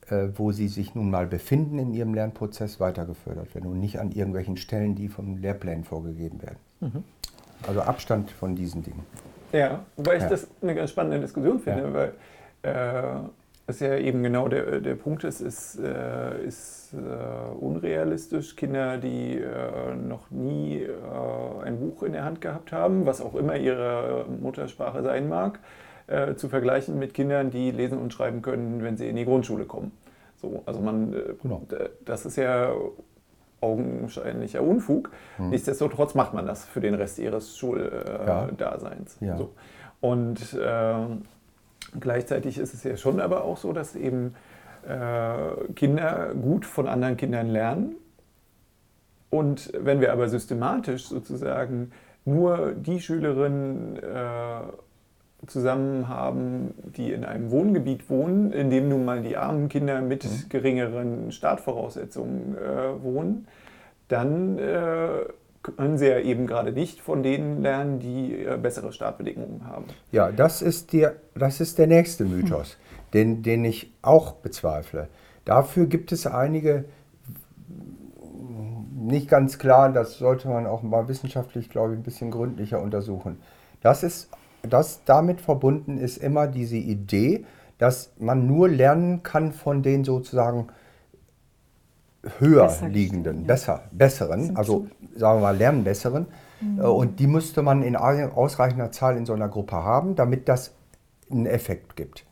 äh, 0.08 0.28
wo 0.34 0.52
sie 0.52 0.68
sich 0.68 0.94
nun 0.94 1.10
mal 1.10 1.26
befinden 1.26 1.78
in 1.78 1.94
ihrem 1.94 2.14
Lernprozess, 2.14 2.80
weiter 2.80 3.04
gefördert 3.04 3.54
werden 3.54 3.70
und 3.70 3.80
nicht 3.80 3.98
an 3.98 4.12
irgendwelchen 4.12 4.56
Stellen, 4.56 4.94
die 4.94 5.08
vom 5.08 5.38
Lehrplan 5.38 5.84
vorgegeben 5.84 6.42
werden. 6.42 6.58
Mhm. 6.80 7.04
Also 7.66 7.80
Abstand 7.80 8.30
von 8.30 8.54
diesen 8.54 8.82
Dingen. 8.82 9.04
Ja, 9.52 9.84
wobei 9.96 10.16
ich 10.16 10.22
ja. 10.22 10.28
das 10.28 10.48
eine 10.60 10.74
ganz 10.74 10.90
spannende 10.90 11.20
Diskussion 11.20 11.60
finde, 11.60 11.82
ja. 11.82 11.94
weil 11.94 12.12
äh, 12.62 13.28
was 13.66 13.80
ja 13.80 13.96
eben 13.96 14.22
genau 14.22 14.48
der, 14.48 14.80
der 14.80 14.94
Punkt 14.94 15.24
ist, 15.24 15.40
ist, 15.40 15.78
äh, 15.78 16.44
ist 16.44 16.92
äh, 16.92 17.54
unrealistisch. 17.58 18.56
Kinder, 18.56 18.98
die 18.98 19.38
äh, 19.38 19.94
noch 19.94 20.30
nie 20.30 20.82
äh, 20.82 21.64
ein 21.64 21.78
Buch 21.78 22.02
in 22.02 22.12
der 22.12 22.24
Hand 22.24 22.40
gehabt 22.40 22.72
haben, 22.72 23.06
was 23.06 23.22
auch 23.22 23.34
immer 23.34 23.56
ihre 23.56 24.26
Muttersprache 24.40 25.02
sein 25.02 25.28
mag, 25.28 25.60
äh, 26.08 26.34
zu 26.34 26.48
vergleichen 26.48 26.98
mit 26.98 27.14
Kindern, 27.14 27.50
die 27.50 27.70
lesen 27.70 27.98
und 27.98 28.12
schreiben 28.12 28.42
können, 28.42 28.82
wenn 28.82 28.98
sie 28.98 29.08
in 29.08 29.16
die 29.16 29.24
Grundschule 29.24 29.64
kommen. 29.64 29.92
So, 30.36 30.62
also 30.66 30.80
man, 30.80 31.14
äh, 31.14 31.34
genau. 31.42 31.62
das 32.04 32.26
ist 32.26 32.36
ja 32.36 32.70
augenscheinlicher 33.62 34.62
Unfug. 34.62 35.10
Mhm. 35.38 35.50
Nichtsdestotrotz 35.50 36.14
macht 36.14 36.34
man 36.34 36.46
das 36.46 36.66
für 36.66 36.82
den 36.82 36.94
Rest 36.94 37.18
ihres 37.18 37.56
Schuldaseins. 37.56 39.16
Ja. 39.20 39.28
Ja. 39.28 39.36
So. 39.38 39.54
Und 40.02 40.54
ähm, 40.62 41.22
Gleichzeitig 41.98 42.58
ist 42.58 42.74
es 42.74 42.84
ja 42.84 42.96
schon 42.96 43.20
aber 43.20 43.44
auch 43.44 43.56
so, 43.56 43.72
dass 43.72 43.94
eben 43.94 44.34
äh, 44.88 45.72
Kinder 45.74 46.34
gut 46.34 46.66
von 46.66 46.88
anderen 46.88 47.16
Kindern 47.16 47.48
lernen. 47.48 47.96
Und 49.30 49.72
wenn 49.78 50.00
wir 50.00 50.12
aber 50.12 50.28
systematisch 50.28 51.06
sozusagen 51.06 51.90
nur 52.24 52.72
die 52.72 53.00
Schülerinnen 53.00 53.96
äh, 53.96 55.46
zusammen 55.46 56.08
haben, 56.08 56.74
die 56.96 57.12
in 57.12 57.24
einem 57.24 57.50
Wohngebiet 57.50 58.08
wohnen, 58.08 58.52
in 58.52 58.70
dem 58.70 58.88
nun 58.88 59.04
mal 59.04 59.22
die 59.22 59.36
armen 59.36 59.68
Kinder 59.68 60.00
mit 60.00 60.24
mhm. 60.24 60.48
geringeren 60.48 61.32
Startvoraussetzungen 61.32 62.56
äh, 62.56 63.02
wohnen, 63.02 63.46
dann 64.08 64.58
äh, 64.58 65.24
können 65.76 65.98
sie 65.98 66.06
ja 66.08 66.20
eben 66.20 66.46
gerade 66.46 66.72
nicht 66.72 67.00
von 67.00 67.22
denen 67.22 67.62
lernen, 67.62 67.98
die 67.98 68.44
äh, 68.44 68.56
bessere 68.56 68.92
Startbedingungen 68.92 69.66
haben. 69.66 69.86
Ja, 70.12 70.30
das 70.30 70.62
ist, 70.62 70.92
die, 70.92 71.08
das 71.34 71.60
ist 71.60 71.78
der 71.78 71.86
nächste 71.86 72.24
Mythos, 72.24 72.72
hm. 72.72 72.76
den, 73.14 73.42
den 73.42 73.64
ich 73.64 73.92
auch 74.02 74.32
bezweifle. 74.32 75.08
Dafür 75.44 75.86
gibt 75.86 76.12
es 76.12 76.26
einige, 76.26 76.84
nicht 78.94 79.28
ganz 79.28 79.58
klar, 79.58 79.92
das 79.92 80.18
sollte 80.18 80.48
man 80.48 80.66
auch 80.66 80.82
mal 80.82 81.08
wissenschaftlich, 81.08 81.68
glaube 81.70 81.92
ich, 81.92 81.98
ein 81.98 82.02
bisschen 82.02 82.30
gründlicher 82.30 82.80
untersuchen. 82.80 83.38
Das 83.82 84.02
ist, 84.02 84.28
das 84.62 85.04
damit 85.04 85.40
verbunden 85.40 85.98
ist 85.98 86.18
immer 86.18 86.46
diese 86.46 86.76
Idee, 86.76 87.44
dass 87.78 88.12
man 88.18 88.46
nur 88.46 88.68
lernen 88.68 89.22
kann 89.22 89.52
von 89.52 89.82
den 89.82 90.04
sozusagen 90.04 90.68
höher 92.38 92.64
besser 92.64 92.88
liegenden, 92.88 93.40
ja. 93.40 93.46
besser, 93.46 93.82
besseren, 93.92 94.56
also 94.56 94.86
sagen 95.14 95.40
wir 95.40 95.42
mal 95.42 95.56
lernbesseren. 95.56 96.26
Mhm. 96.60 96.80
Äh, 96.80 96.82
und 96.82 97.20
die 97.20 97.26
müsste 97.26 97.62
man 97.62 97.82
in 97.82 97.96
ausreichender 97.96 98.92
Zahl 98.92 99.16
in 99.16 99.26
so 99.26 99.32
einer 99.32 99.48
Gruppe 99.48 99.76
haben, 99.76 100.14
damit 100.14 100.48
das 100.48 100.74
einen 101.30 101.46
Effekt 101.46 101.96
gibt. 101.96 102.24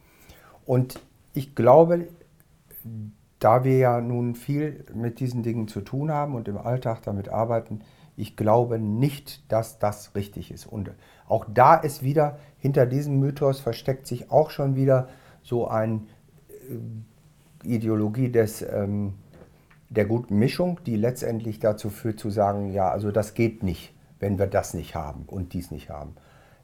Und 0.64 1.00
ich 1.34 1.54
glaube, 1.54 2.08
da 3.38 3.64
wir 3.64 3.78
ja 3.78 4.00
nun 4.00 4.34
viel 4.34 4.84
mit 4.94 5.18
diesen 5.18 5.42
Dingen 5.42 5.66
zu 5.66 5.80
tun 5.80 6.12
haben 6.12 6.34
und 6.34 6.46
im 6.46 6.58
Alltag 6.58 7.02
damit 7.02 7.28
arbeiten, 7.28 7.80
ich 8.16 8.36
glaube 8.36 8.78
nicht, 8.78 9.50
dass 9.50 9.78
das 9.78 10.14
richtig 10.14 10.50
ist. 10.50 10.66
Und 10.66 10.90
auch 11.26 11.46
da 11.52 11.74
ist 11.74 12.02
wieder, 12.02 12.38
hinter 12.58 12.86
diesem 12.86 13.18
Mythos 13.18 13.60
versteckt 13.60 14.06
sich 14.06 14.30
auch 14.30 14.50
schon 14.50 14.76
wieder 14.76 15.08
so 15.42 15.66
eine 15.66 16.02
äh, 16.68 17.66
Ideologie 17.66 18.30
des 18.30 18.62
ähm, 18.62 19.14
der 19.94 20.06
guten 20.06 20.38
Mischung, 20.38 20.80
die 20.86 20.96
letztendlich 20.96 21.60
dazu 21.60 21.90
führt 21.90 22.18
zu 22.18 22.30
sagen, 22.30 22.72
ja, 22.72 22.90
also 22.90 23.10
das 23.10 23.34
geht 23.34 23.62
nicht, 23.62 23.94
wenn 24.20 24.38
wir 24.38 24.46
das 24.46 24.74
nicht 24.74 24.94
haben 24.94 25.24
und 25.26 25.52
dies 25.52 25.70
nicht 25.70 25.90
haben. 25.90 26.14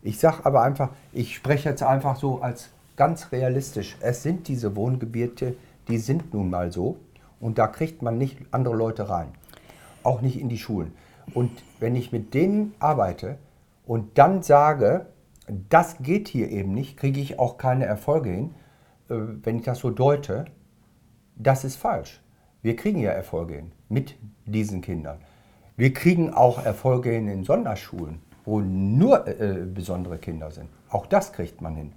Ich 0.00 0.18
sage 0.18 0.46
aber 0.46 0.62
einfach, 0.62 0.90
ich 1.12 1.34
spreche 1.34 1.68
jetzt 1.68 1.82
einfach 1.82 2.16
so 2.16 2.40
als 2.40 2.70
ganz 2.96 3.30
realistisch. 3.32 3.96
Es 4.00 4.22
sind 4.22 4.48
diese 4.48 4.76
Wohngebiete, 4.76 5.56
die 5.88 5.98
sind 5.98 6.32
nun 6.32 6.50
mal 6.50 6.72
so 6.72 6.98
und 7.40 7.58
da 7.58 7.66
kriegt 7.66 8.02
man 8.02 8.16
nicht 8.16 8.38
andere 8.50 8.76
Leute 8.76 9.08
rein. 9.08 9.28
Auch 10.02 10.22
nicht 10.22 10.40
in 10.40 10.48
die 10.48 10.58
Schulen. 10.58 10.92
Und 11.34 11.50
wenn 11.80 11.96
ich 11.96 12.12
mit 12.12 12.32
denen 12.32 12.74
arbeite 12.78 13.36
und 13.86 14.16
dann 14.16 14.42
sage, 14.42 15.06
das 15.68 15.98
geht 15.98 16.28
hier 16.28 16.50
eben 16.50 16.72
nicht, 16.72 16.96
kriege 16.96 17.20
ich 17.20 17.38
auch 17.38 17.58
keine 17.58 17.84
Erfolge 17.84 18.30
hin, 18.30 18.54
äh, 19.10 19.14
wenn 19.42 19.58
ich 19.58 19.64
das 19.64 19.80
so 19.80 19.90
deute, 19.90 20.46
das 21.36 21.64
ist 21.64 21.76
falsch. 21.76 22.22
Wir 22.62 22.76
kriegen 22.76 22.98
ja 22.98 23.10
Erfolge 23.10 23.54
hin 23.54 23.72
mit 23.88 24.16
diesen 24.46 24.80
Kindern. 24.80 25.18
Wir 25.76 25.92
kriegen 25.92 26.34
auch 26.34 26.64
Erfolge 26.64 27.10
hin 27.10 27.28
in 27.28 27.44
Sonderschulen, 27.44 28.20
wo 28.44 28.60
nur 28.60 29.26
äh, 29.28 29.64
besondere 29.64 30.18
Kinder 30.18 30.50
sind. 30.50 30.68
Auch 30.90 31.06
das 31.06 31.32
kriegt 31.32 31.60
man 31.60 31.76
hin. 31.76 31.92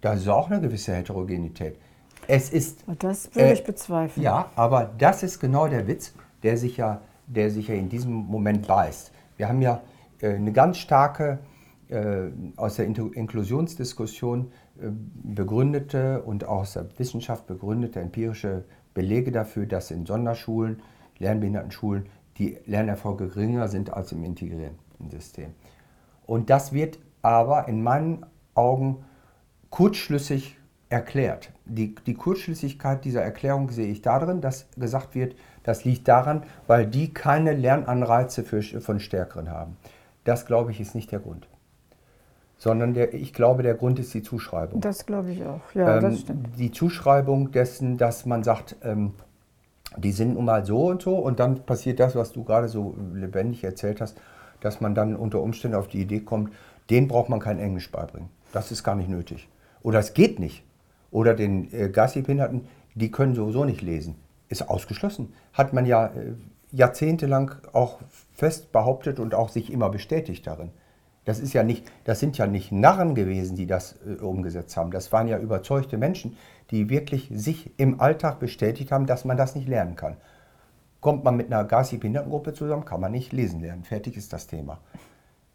Da 0.00 0.14
ist 0.14 0.28
auch 0.28 0.50
eine 0.50 0.60
gewisse 0.60 0.94
Heterogenität. 0.94 1.78
Es 2.26 2.50
ist. 2.50 2.84
Das 2.98 3.34
würde 3.34 3.50
äh, 3.50 3.52
ich 3.52 3.64
bezweifeln. 3.64 4.24
Ja, 4.24 4.50
aber 4.56 4.90
das 4.98 5.22
ist 5.22 5.38
genau 5.38 5.68
der 5.68 5.86
Witz, 5.86 6.14
der 6.42 6.56
sich 6.56 6.76
ja, 6.76 7.00
der 7.26 7.50
sich 7.50 7.68
ja 7.68 7.74
in 7.74 7.88
diesem 7.88 8.12
Moment 8.12 8.66
beißt. 8.66 9.12
Wir 9.36 9.48
haben 9.48 9.62
ja 9.62 9.82
äh, 10.20 10.34
eine 10.34 10.52
ganz 10.52 10.78
starke 10.78 11.38
äh, 11.88 12.30
aus 12.56 12.76
der 12.76 12.86
Inklusionsdiskussion 12.86 14.50
äh, 14.80 14.88
begründete 15.22 16.22
und 16.22 16.44
auch 16.44 16.62
aus 16.62 16.72
der 16.72 16.86
Wissenschaft 16.98 17.46
begründete 17.46 18.00
empirische 18.00 18.64
Belege 18.96 19.30
dafür, 19.30 19.66
dass 19.66 19.90
in 19.90 20.06
Sonderschulen, 20.06 20.82
Lernbehindertenschulen, 21.18 22.06
die 22.38 22.56
Lernerfolge 22.64 23.28
geringer 23.28 23.68
sind 23.68 23.92
als 23.92 24.10
im 24.12 24.24
integrierten 24.24 25.10
System. 25.10 25.52
Und 26.24 26.48
das 26.48 26.72
wird 26.72 26.98
aber 27.20 27.68
in 27.68 27.82
meinen 27.82 28.24
Augen 28.54 29.04
kurzschlüssig 29.68 30.56
erklärt. 30.88 31.52
Die, 31.66 31.94
die 31.94 32.14
Kurzschlüssigkeit 32.14 33.04
dieser 33.04 33.22
Erklärung 33.22 33.70
sehe 33.70 33.88
ich 33.88 34.00
darin, 34.00 34.40
dass 34.40 34.66
gesagt 34.76 35.14
wird, 35.14 35.36
das 35.62 35.84
liegt 35.84 36.08
daran, 36.08 36.44
weil 36.66 36.86
die 36.86 37.12
keine 37.12 37.52
Lernanreize 37.52 38.44
für, 38.44 38.62
von 38.62 38.98
Stärkeren 38.98 39.50
haben. 39.50 39.76
Das, 40.24 40.46
glaube 40.46 40.70
ich, 40.70 40.80
ist 40.80 40.94
nicht 40.94 41.12
der 41.12 41.20
Grund 41.20 41.46
sondern 42.58 42.94
der, 42.94 43.14
ich 43.14 43.32
glaube, 43.32 43.62
der 43.62 43.74
Grund 43.74 43.98
ist 43.98 44.14
die 44.14 44.22
Zuschreibung. 44.22 44.80
Das 44.80 45.06
glaube 45.06 45.30
ich 45.32 45.44
auch, 45.44 45.60
ja, 45.74 45.96
ähm, 45.96 46.02
das 46.02 46.20
stimmt. 46.20 46.58
Die 46.58 46.70
Zuschreibung 46.70 47.52
dessen, 47.52 47.98
dass 47.98 48.26
man 48.26 48.42
sagt, 48.42 48.76
ähm, 48.82 49.12
die 49.96 50.12
sind 50.12 50.34
nun 50.34 50.44
mal 50.44 50.64
so 50.64 50.86
und 50.86 51.02
so 51.02 51.16
und 51.16 51.40
dann 51.40 51.64
passiert 51.64 52.00
das, 52.00 52.14
was 52.14 52.32
du 52.32 52.44
gerade 52.44 52.68
so 52.68 52.94
lebendig 53.14 53.64
erzählt 53.64 54.00
hast, 54.00 54.20
dass 54.60 54.80
man 54.80 54.94
dann 54.94 55.16
unter 55.16 55.40
Umständen 55.40 55.76
auf 55.76 55.88
die 55.88 56.00
Idee 56.00 56.20
kommt, 56.20 56.52
den 56.90 57.08
braucht 57.08 57.28
man 57.28 57.40
kein 57.40 57.58
Englisch 57.58 57.90
beibringen. 57.90 58.28
Das 58.52 58.70
ist 58.70 58.84
gar 58.84 58.94
nicht 58.94 59.08
nötig. 59.08 59.48
Oder 59.82 59.98
es 59.98 60.14
geht 60.14 60.38
nicht. 60.38 60.64
Oder 61.10 61.34
den 61.34 61.72
äh, 61.72 61.88
Geistigbehinderten, 61.88 62.66
die 62.94 63.10
können 63.10 63.34
sowieso 63.34 63.64
nicht 63.64 63.82
lesen. 63.82 64.16
Ist 64.48 64.68
ausgeschlossen. 64.68 65.32
Hat 65.52 65.72
man 65.72 65.86
ja 65.86 66.06
äh, 66.06 66.34
jahrzehntelang 66.72 67.52
auch 67.72 67.98
fest 68.34 68.72
behauptet 68.72 69.18
und 69.18 69.34
auch 69.34 69.48
sich 69.48 69.72
immer 69.72 69.88
bestätigt 69.88 70.46
darin. 70.46 70.70
Das, 71.26 71.40
ist 71.40 71.52
ja 71.52 71.64
nicht, 71.64 71.84
das 72.04 72.20
sind 72.20 72.38
ja 72.38 72.46
nicht 72.46 72.70
Narren 72.72 73.16
gewesen, 73.16 73.56
die 73.56 73.66
das 73.66 73.96
äh, 74.06 74.22
umgesetzt 74.22 74.76
haben. 74.76 74.92
Das 74.92 75.12
waren 75.12 75.26
ja 75.26 75.38
überzeugte 75.38 75.98
Menschen, 75.98 76.36
die 76.70 76.88
wirklich 76.88 77.28
sich 77.34 77.72
im 77.78 78.00
Alltag 78.00 78.38
bestätigt 78.38 78.92
haben, 78.92 79.06
dass 79.06 79.24
man 79.24 79.36
das 79.36 79.56
nicht 79.56 79.68
lernen 79.68 79.96
kann. 79.96 80.16
Kommt 81.00 81.24
man 81.24 81.36
mit 81.36 81.52
einer 81.52 81.64
geistig 81.64 82.00
Behindertengruppe 82.00 82.54
zusammen, 82.54 82.84
kann 82.84 83.00
man 83.00 83.12
nicht 83.12 83.32
lesen 83.32 83.60
lernen. 83.60 83.82
Fertig 83.82 84.16
ist 84.16 84.32
das 84.32 84.46
Thema. 84.46 84.78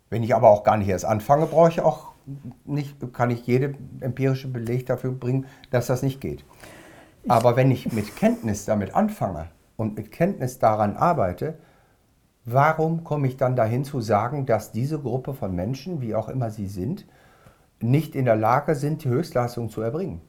Wenn 0.10 0.24
ich 0.24 0.36
aber 0.36 0.50
auch 0.50 0.64
gar 0.64 0.76
nicht 0.76 0.90
erst 0.90 1.06
anfange, 1.06 1.46
brauche 1.46 1.70
ich 1.70 1.80
auch 1.80 2.12
nicht, 2.66 2.98
kann 3.14 3.32
ich 3.32 3.48
jede 3.48 3.74
empirische 4.02 4.50
Beleg 4.50 4.86
dafür 4.86 5.12
bringen, 5.12 5.46
dass 5.72 5.88
das 5.88 6.04
nicht 6.04 6.20
geht. 6.20 6.44
Aber 7.30 7.56
wenn 7.56 7.72
ich 7.72 7.94
mit 7.94 8.18
Kenntnis 8.18 8.66
damit 8.66 8.94
anfange 8.94 9.48
und 9.78 9.96
mit 9.96 10.12
Kenntnis 10.12 10.60
daran 10.60 10.98
arbeite, 10.98 11.58
Warum 12.46 13.04
komme 13.04 13.28
ich 13.28 13.38
dann 13.38 13.56
dahin 13.56 13.84
zu 13.84 14.02
sagen, 14.02 14.46
dass 14.46 14.72
diese 14.72 15.00
Gruppe 15.00 15.34
von 15.34 15.56
Menschen, 15.56 16.02
wie 16.02 16.16
auch 16.16 16.28
immer 16.28 16.50
sie 16.50 16.68
sind, 16.68 17.06
nicht 17.80 18.16
in 18.16 18.26
der 18.26 18.36
Lage 18.36 18.76
sind, 18.76 19.04
die 19.04 19.10
Höchstleistung 19.10 19.70
zu 19.70 19.82
erbringen? 19.82 20.22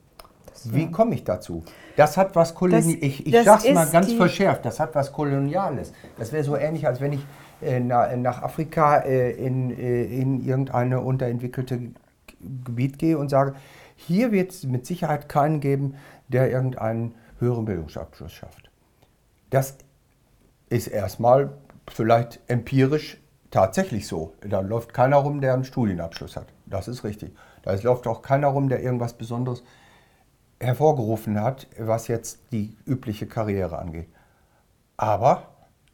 Wie 0.64 0.90
komme 0.90 1.14
ich 1.14 1.25
dazu? 1.25 1.64
Das 1.96 2.16
hat 2.16 2.37
was 2.37 2.55
Koloniales. 2.55 3.03
Ich, 3.03 3.27
ich 3.27 3.44
sage 3.44 3.68
es 3.68 3.75
mal 3.75 3.87
ganz 3.87 4.12
verschärft, 4.12 4.64
das 4.64 4.79
hat 4.81 4.94
was 4.94 5.12
Koloniales. 5.12 5.92
Das 6.18 6.33
wäre 6.33 6.44
so 6.44 6.57
ähnlich, 6.57 6.87
als 6.87 7.01
wenn 7.01 7.14
ich 7.14 7.27
äh, 7.62 7.81
na, 7.81 8.14
nach 8.16 8.42
Afrika 8.42 8.98
äh, 8.98 9.33
in, 9.33 9.70
äh, 9.70 10.05
in 10.05 10.44
irgendeine 10.44 11.01
unterentwickelte 11.01 11.81
Gebiet 12.64 12.98
gehe 12.98 13.16
und 13.18 13.29
sage, 13.29 13.55
hier 13.96 14.33
wird 14.33 14.51
es 14.51 14.64
mit 14.64 14.85
Sicherheit 14.87 15.29
keinen 15.29 15.61
geben, 15.61 15.94
der 16.29 16.51
irgendeinen 16.51 17.14
höheren 17.38 17.64
Bildungsabschluss 17.64 18.33
schafft. 18.33 18.70
Das 19.51 19.77
ist 20.68 20.88
erstmal 20.88 21.51
vielleicht 21.88 22.40
empirisch 22.48 23.18
tatsächlich 23.50 24.06
so. 24.06 24.32
Da 24.40 24.60
läuft 24.60 24.94
keiner 24.94 25.18
rum, 25.18 25.40
der 25.40 25.54
einen 25.54 25.64
Studienabschluss 25.64 26.36
hat. 26.36 26.46
Das 26.66 26.88
ist 26.88 27.04
richtig. 27.04 27.34
Da 27.62 27.74
läuft 27.74 28.06
auch 28.06 28.22
keiner 28.22 28.48
rum, 28.48 28.68
der 28.68 28.82
irgendwas 28.82 29.14
Besonderes 29.14 29.62
hervorgerufen 30.60 31.40
hat, 31.40 31.66
was 31.78 32.08
jetzt 32.08 32.40
die 32.52 32.76
übliche 32.86 33.26
Karriere 33.26 33.78
angeht. 33.78 34.08
Aber 34.96 35.48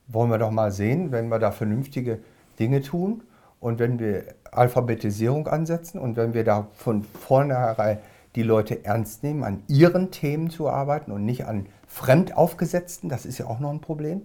wollen 0.07 0.31
wir 0.31 0.39
doch 0.39 0.51
mal 0.51 0.73
sehen, 0.73 1.13
wenn 1.13 1.29
wir 1.29 1.39
da 1.39 1.51
vernünftige 1.51 2.21
Dinge 2.59 2.83
tun 2.83 3.23
und 3.61 3.79
wenn 3.79 3.99
wir 3.99 4.35
Alphabetisierung 4.53 5.49
ansetzen 5.49 5.99
und 5.99 6.17
wenn 6.17 6.35
wir 6.35 6.45
da 6.45 6.69
von 6.75 7.03
vornherein 7.03 7.99
die 8.35 8.43
Leute 8.43 8.85
ernst 8.85 9.23
nehmen, 9.23 9.45
an 9.45 9.63
ihren 9.69 10.11
Themen 10.11 10.51
zu 10.51 10.69
arbeiten 10.69 11.13
und 11.13 11.25
nicht 11.25 11.47
an 11.47 11.67
fremd 11.87 12.37
aufgesetzten, 12.37 13.09
das 13.09 13.27
ist 13.27 13.39
ja 13.39 13.47
auch 13.47 13.59
noch 13.59 13.71
ein 13.71 13.81
Problem, 13.81 14.25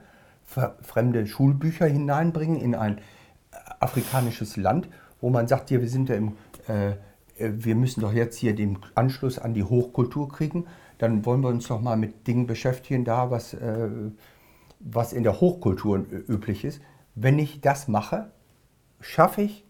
fremde 0.81 1.27
Schulbücher 1.27 1.85
hineinbringen 1.85 2.59
in 2.59 2.75
ein 2.75 2.99
afrikanisches 3.79 4.57
Land, 4.57 4.87
wo 5.21 5.29
man 5.29 5.47
sagt, 5.47 5.69
hier, 5.69 5.81
wir 5.81 5.89
sind 5.89 6.09
ja 6.09 6.15
im, 6.15 6.33
äh, 6.67 6.93
wir 7.37 7.75
müssen 7.75 8.01
doch 8.01 8.13
jetzt 8.13 8.37
hier 8.37 8.55
den 8.55 8.77
Anschluss 8.95 9.39
an 9.39 9.53
die 9.53 9.63
Hochkultur 9.63 10.29
kriegen, 10.29 10.65
dann 10.97 11.25
wollen 11.25 11.41
wir 11.41 11.49
uns 11.49 11.67
doch 11.67 11.81
mal 11.81 11.97
mit 11.97 12.27
Dingen 12.27 12.47
beschäftigen, 12.47 13.03
da 13.03 13.31
was, 13.31 13.53
äh, 13.53 13.89
was 14.79 15.13
in 15.13 15.23
der 15.23 15.39
Hochkultur 15.39 16.05
üblich 16.27 16.63
ist. 16.63 16.81
Wenn 17.15 17.39
ich 17.39 17.61
das 17.61 17.87
mache, 17.87 18.31
schaffe 18.99 19.41
ich 19.41 19.65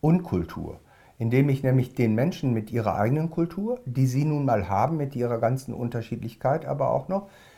Unkultur, 0.00 0.80
indem 1.18 1.48
ich 1.48 1.62
nämlich 1.62 1.94
den 1.94 2.14
Menschen 2.14 2.52
mit 2.52 2.70
ihrer 2.70 2.96
eigenen 2.96 3.30
Kultur, 3.30 3.80
die 3.86 4.06
sie 4.06 4.24
nun 4.24 4.44
mal 4.44 4.68
haben, 4.68 4.96
mit 4.96 5.16
ihrer 5.16 5.38
ganzen 5.38 5.72
Unterschiedlichkeit 5.72 6.66
aber 6.66 6.90
auch 6.90 7.08
noch, 7.08 7.26
äh, 7.26 7.55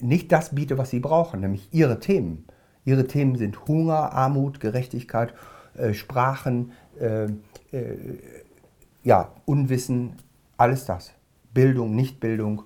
nicht 0.00 0.32
das 0.32 0.54
biete, 0.54 0.76
was 0.76 0.90
sie 0.90 1.00
brauchen, 1.00 1.40
nämlich 1.40 1.68
ihre 1.72 2.00
Themen. 2.00 2.46
Ihre 2.86 3.06
Themen 3.06 3.36
sind 3.36 3.66
Hunger, 3.66 4.12
Armut, 4.12 4.60
Gerechtigkeit, 4.60 5.34
äh, 5.76 5.92
Sprachen, 5.92 6.72
äh, 6.98 7.24
äh 7.72 7.96
ja, 9.02 9.32
Unwissen, 9.44 10.14
alles 10.56 10.84
das. 10.84 11.12
Bildung, 11.52 11.94
Nichtbildung, 11.94 12.62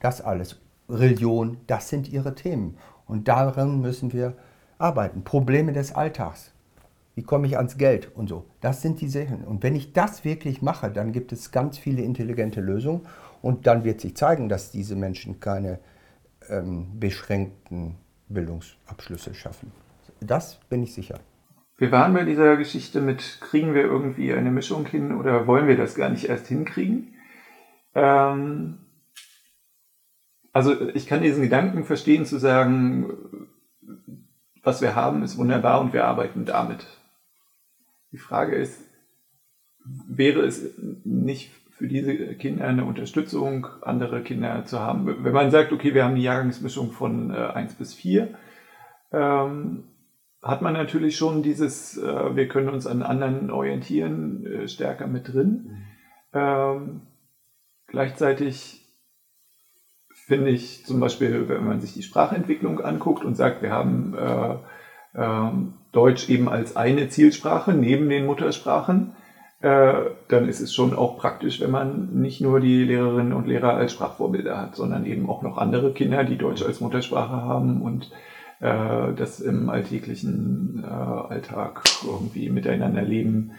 das 0.00 0.20
alles. 0.20 0.60
Religion, 0.88 1.58
das 1.66 1.88
sind 1.88 2.10
ihre 2.10 2.34
Themen. 2.34 2.76
Und 3.06 3.28
daran 3.28 3.80
müssen 3.80 4.12
wir 4.12 4.34
arbeiten. 4.78 5.24
Probleme 5.24 5.72
des 5.72 5.94
Alltags. 5.94 6.52
Wie 7.14 7.22
komme 7.22 7.46
ich 7.46 7.56
ans 7.56 7.78
Geld 7.78 8.14
und 8.16 8.28
so. 8.28 8.44
Das 8.60 8.82
sind 8.82 9.00
die 9.00 9.08
Sachen. 9.08 9.44
Und 9.44 9.62
wenn 9.62 9.76
ich 9.76 9.92
das 9.92 10.24
wirklich 10.24 10.62
mache, 10.62 10.90
dann 10.90 11.12
gibt 11.12 11.32
es 11.32 11.52
ganz 11.52 11.78
viele 11.78 12.02
intelligente 12.02 12.60
Lösungen. 12.60 13.02
Und 13.40 13.66
dann 13.66 13.84
wird 13.84 14.00
sich 14.00 14.16
zeigen, 14.16 14.48
dass 14.48 14.70
diese 14.70 14.96
Menschen 14.96 15.38
keine 15.38 15.78
ähm, 16.48 16.98
beschränkten 16.98 17.96
Bildungsabschlüsse 18.28 19.34
schaffen. 19.34 19.72
Das 20.20 20.60
bin 20.68 20.82
ich 20.82 20.94
sicher. 20.94 21.20
Wir 21.76 21.90
waren 21.90 22.14
bei 22.14 22.24
dieser 22.24 22.56
Geschichte 22.56 23.00
mit, 23.00 23.38
kriegen 23.40 23.74
wir 23.74 23.82
irgendwie 23.82 24.32
eine 24.32 24.50
Mischung 24.50 24.86
hin 24.86 25.12
oder 25.12 25.46
wollen 25.46 25.66
wir 25.66 25.76
das 25.76 25.94
gar 25.94 26.08
nicht 26.08 26.28
erst 26.28 26.46
hinkriegen? 26.46 27.14
Ähm, 27.94 28.78
also 30.52 30.88
ich 30.90 31.06
kann 31.06 31.22
diesen 31.22 31.42
Gedanken 31.42 31.84
verstehen 31.84 32.26
zu 32.26 32.38
sagen, 32.38 33.48
was 34.62 34.80
wir 34.80 34.94
haben, 34.94 35.22
ist 35.22 35.36
wunderbar 35.36 35.80
und 35.80 35.92
wir 35.92 36.04
arbeiten 36.04 36.44
damit. 36.44 36.86
Die 38.12 38.18
Frage 38.18 38.54
ist, 38.54 38.80
wäre 39.84 40.42
es 40.42 40.78
nicht 41.04 41.50
für 41.76 41.88
diese 41.88 42.14
Kinder 42.36 42.66
eine 42.66 42.84
Unterstützung, 42.84 43.66
andere 43.82 44.22
Kinder 44.22 44.64
zu 44.64 44.80
haben? 44.80 45.24
Wenn 45.24 45.32
man 45.32 45.50
sagt, 45.50 45.72
okay, 45.72 45.94
wir 45.94 46.04
haben 46.04 46.14
die 46.14 46.22
Jahrgangsmischung 46.22 46.92
von 46.92 47.30
äh, 47.30 47.34
1 47.34 47.74
bis 47.74 47.94
4, 47.94 48.28
ähm, 49.12 49.84
hat 50.42 50.62
man 50.62 50.74
natürlich 50.74 51.16
schon 51.16 51.42
dieses, 51.42 51.96
äh, 51.96 52.36
wir 52.36 52.48
können 52.48 52.68
uns 52.68 52.86
an 52.86 53.02
anderen 53.02 53.50
orientieren, 53.50 54.46
äh, 54.46 54.68
stärker 54.68 55.06
mit 55.06 55.32
drin. 55.32 55.48
Mhm. 55.48 55.84
Ähm, 56.34 57.00
gleichzeitig 57.86 58.84
finde 60.26 60.50
ich 60.50 60.84
zum 60.86 61.00
Beispiel, 61.00 61.48
wenn 61.48 61.66
man 61.66 61.80
sich 61.80 61.92
die 61.92 62.02
Sprachentwicklung 62.02 62.80
anguckt 62.80 63.24
und 63.24 63.34
sagt, 63.34 63.62
wir 63.62 63.72
haben 63.72 64.14
äh, 64.14 64.54
äh, 65.14 65.50
Deutsch 65.92 66.28
eben 66.28 66.48
als 66.48 66.76
eine 66.76 67.08
Zielsprache 67.08 67.72
neben 67.72 68.08
den 68.08 68.26
Muttersprachen, 68.26 69.14
dann 69.64 70.48
ist 70.48 70.60
es 70.60 70.74
schon 70.74 70.94
auch 70.94 71.18
praktisch, 71.18 71.60
wenn 71.60 71.70
man 71.70 72.20
nicht 72.20 72.40
nur 72.40 72.60
die 72.60 72.84
Lehrerinnen 72.84 73.32
und 73.32 73.46
Lehrer 73.46 73.74
als 73.74 73.92
Sprachvorbilder 73.92 74.60
hat, 74.60 74.76
sondern 74.76 75.06
eben 75.06 75.28
auch 75.28 75.42
noch 75.42 75.58
andere 75.58 75.92
Kinder, 75.92 76.24
die 76.24 76.36
Deutsch 76.38 76.62
als 76.62 76.80
Muttersprache 76.80 77.42
haben 77.42 77.82
und 77.82 78.10
äh, 78.60 79.12
das 79.14 79.40
im 79.40 79.68
alltäglichen 79.68 80.82
äh, 80.84 80.86
Alltag 80.86 81.82
irgendwie 82.04 82.50
miteinander 82.50 83.02
leben, 83.02 83.52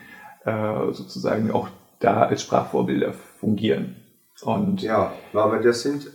äh, 0.46 0.92
sozusagen 0.92 1.52
auch 1.52 1.70
da 2.00 2.24
als 2.24 2.42
Sprachvorbilder 2.42 3.14
fungieren. 3.14 3.96
Und 4.44 4.82
ja, 4.82 5.14
aber 5.34 5.60
das 5.60 5.84
sind 5.84 6.08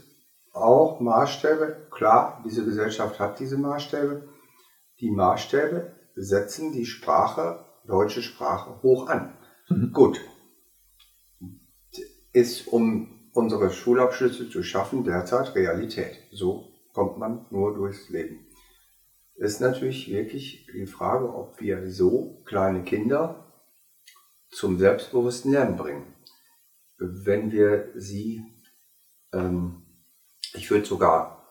auch 0.52 1.00
Maßstäbe. 1.00 1.88
Klar, 1.90 2.42
diese 2.44 2.64
Gesellschaft 2.64 3.20
hat 3.20 3.38
diese 3.38 3.58
Maßstäbe. 3.58 4.28
Die 5.00 5.10
Maßstäbe 5.10 5.92
setzen 6.16 6.72
die 6.72 6.84
Sprache, 6.84 7.64
deutsche 7.86 8.22
Sprache, 8.22 8.82
hoch 8.82 9.08
an. 9.08 9.32
Mhm. 9.70 9.92
Gut. 9.92 10.20
Ist, 12.32 12.68
um 12.68 13.30
unsere 13.32 13.70
Schulabschlüsse 13.70 14.50
zu 14.50 14.62
schaffen, 14.62 15.04
derzeit 15.04 15.54
Realität. 15.54 16.18
So 16.30 16.68
kommt 16.92 17.18
man 17.18 17.46
nur 17.50 17.74
durchs 17.74 18.10
Leben. 18.10 18.46
Ist 19.36 19.60
natürlich 19.60 20.10
wirklich 20.10 20.66
die 20.74 20.86
Frage, 20.86 21.34
ob 21.34 21.60
wir 21.60 21.90
so 21.90 22.42
kleine 22.44 22.84
Kinder 22.84 23.46
zum 24.50 24.78
selbstbewussten 24.78 25.52
Lernen 25.52 25.76
bringen. 25.76 26.14
Wenn 26.98 27.50
wir 27.50 27.90
sie 27.94 28.44
ähm, 29.32 29.82
ich 30.54 30.70
würde 30.70 30.86
sogar 30.86 31.46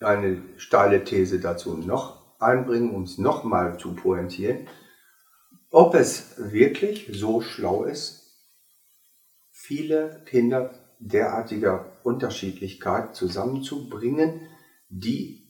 eine 0.00 0.42
steile 0.56 1.04
These 1.04 1.40
dazu 1.40 1.76
noch 1.76 2.40
einbringen, 2.40 3.02
es 3.02 3.18
nochmal 3.18 3.78
zu 3.78 3.94
pointieren. 3.94 4.68
Ob 5.70 5.94
es 5.94 6.34
wirklich 6.38 7.10
so 7.12 7.40
schlau 7.42 7.84
ist, 7.84 8.18
viele 9.50 10.22
Kinder 10.24 10.70
derartiger 10.98 11.98
Unterschiedlichkeit 12.04 13.14
zusammenzubringen, 13.14 14.40
die 14.88 15.46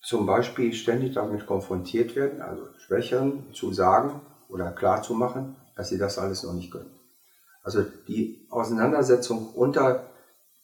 zum 0.00 0.24
Beispiel 0.24 0.72
ständig 0.72 1.14
damit 1.14 1.46
konfrontiert 1.46 2.16
werden, 2.16 2.40
also 2.40 2.66
Schwächeren 2.78 3.52
zu 3.52 3.72
sagen 3.72 4.22
oder 4.48 4.72
klarzumachen, 4.72 5.56
dass 5.76 5.90
sie 5.90 5.98
das 5.98 6.18
alles 6.18 6.42
noch 6.44 6.54
nicht 6.54 6.70
können. 6.70 6.98
Also 7.62 7.82
die 7.82 8.46
Auseinandersetzung 8.50 9.52
unter 9.54 10.10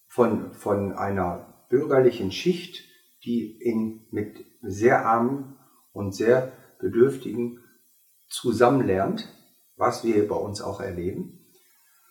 von, 0.09 0.55
von 0.55 0.93
einer 0.93 1.67
bürgerlichen 1.69 2.33
Schicht, 2.33 2.85
die 3.25 3.61
in, 3.61 4.07
mit 4.11 4.45
sehr 4.63 5.05
armen 5.05 5.59
und 5.93 6.15
sehr 6.15 6.53
bedürftigen 6.79 7.64
zusammenlernt, 8.35 9.29
was 9.77 10.05
wir 10.05 10.27
bei 10.29 10.37
uns 10.37 10.61
auch 10.61 10.81
erleben, 10.81 11.47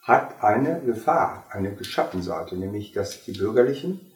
hat 0.02 0.44
eine 0.44 0.82
Gefahr, 0.82 1.46
eine 1.50 1.82
Schattenseite, 1.84 2.58
nämlich 2.58 2.92
dass 2.92 3.24
die 3.24 3.34
Bürgerlichen 3.34 4.12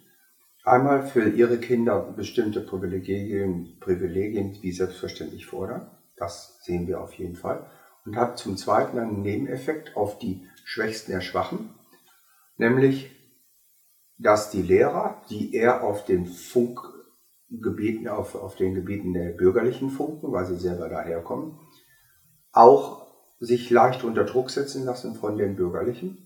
einmal 0.63 1.03
für 1.03 1.29
ihre 1.29 1.59
Kinder 1.59 2.13
bestimmte 2.15 2.61
Privilegien, 2.61 3.77
Privilegien 3.79 4.57
wie 4.61 4.71
selbstverständlich 4.71 5.45
fordern. 5.45 5.91
Das 6.17 6.59
sehen 6.63 6.87
wir 6.87 7.01
auf 7.01 7.13
jeden 7.13 7.35
Fall. 7.35 7.69
Und 8.05 8.15
hat 8.15 8.37
zum 8.37 8.57
Zweiten 8.57 8.99
einen 8.99 9.21
Nebeneffekt 9.21 9.95
auf 9.95 10.17
die 10.19 10.47
Schwächsten 10.65 11.11
der 11.11 11.21
Schwachen, 11.21 11.73
nämlich 12.57 13.11
dass 14.19 14.49
die 14.49 14.61
Lehrer, 14.63 15.21
die 15.29 15.53
eher 15.53 15.83
auf 15.83 16.05
den 16.05 16.25
Funkgebieten, 16.25 18.07
auf, 18.07 18.35
auf 18.35 18.55
den 18.55 18.73
Gebieten 18.73 19.13
der 19.13 19.29
bürgerlichen 19.29 19.91
Funken, 19.91 20.31
weil 20.31 20.45
sie 20.45 20.57
selber 20.57 20.89
daherkommen, 20.89 21.59
auch 22.57 23.07
sich 23.39 23.69
leicht 23.69 24.03
unter 24.03 24.23
Druck 24.23 24.49
setzen 24.49 24.83
lassen 24.83 25.15
von 25.15 25.37
den 25.37 25.55
bürgerlichen, 25.55 26.17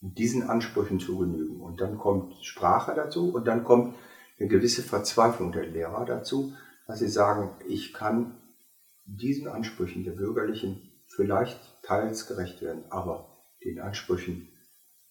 diesen 0.00 0.42
Ansprüchen 0.42 1.00
zu 1.00 1.18
genügen. 1.18 1.60
Und 1.60 1.80
dann 1.80 1.98
kommt 1.98 2.44
Sprache 2.44 2.94
dazu 2.94 3.32
und 3.32 3.46
dann 3.46 3.64
kommt 3.64 3.94
eine 4.38 4.48
gewisse 4.48 4.82
Verzweiflung 4.82 5.52
der 5.52 5.66
Lehrer 5.66 6.04
dazu, 6.04 6.52
dass 6.86 6.98
sie 6.98 7.08
sagen, 7.08 7.50
ich 7.68 7.92
kann 7.92 8.36
diesen 9.04 9.48
Ansprüchen 9.48 10.04
der 10.04 10.12
Bürgerlichen 10.12 10.92
vielleicht 11.08 11.58
teils 11.82 12.26
gerecht 12.26 12.60
werden, 12.62 12.84
aber 12.90 13.28
den 13.64 13.80
Ansprüchen, 13.80 14.48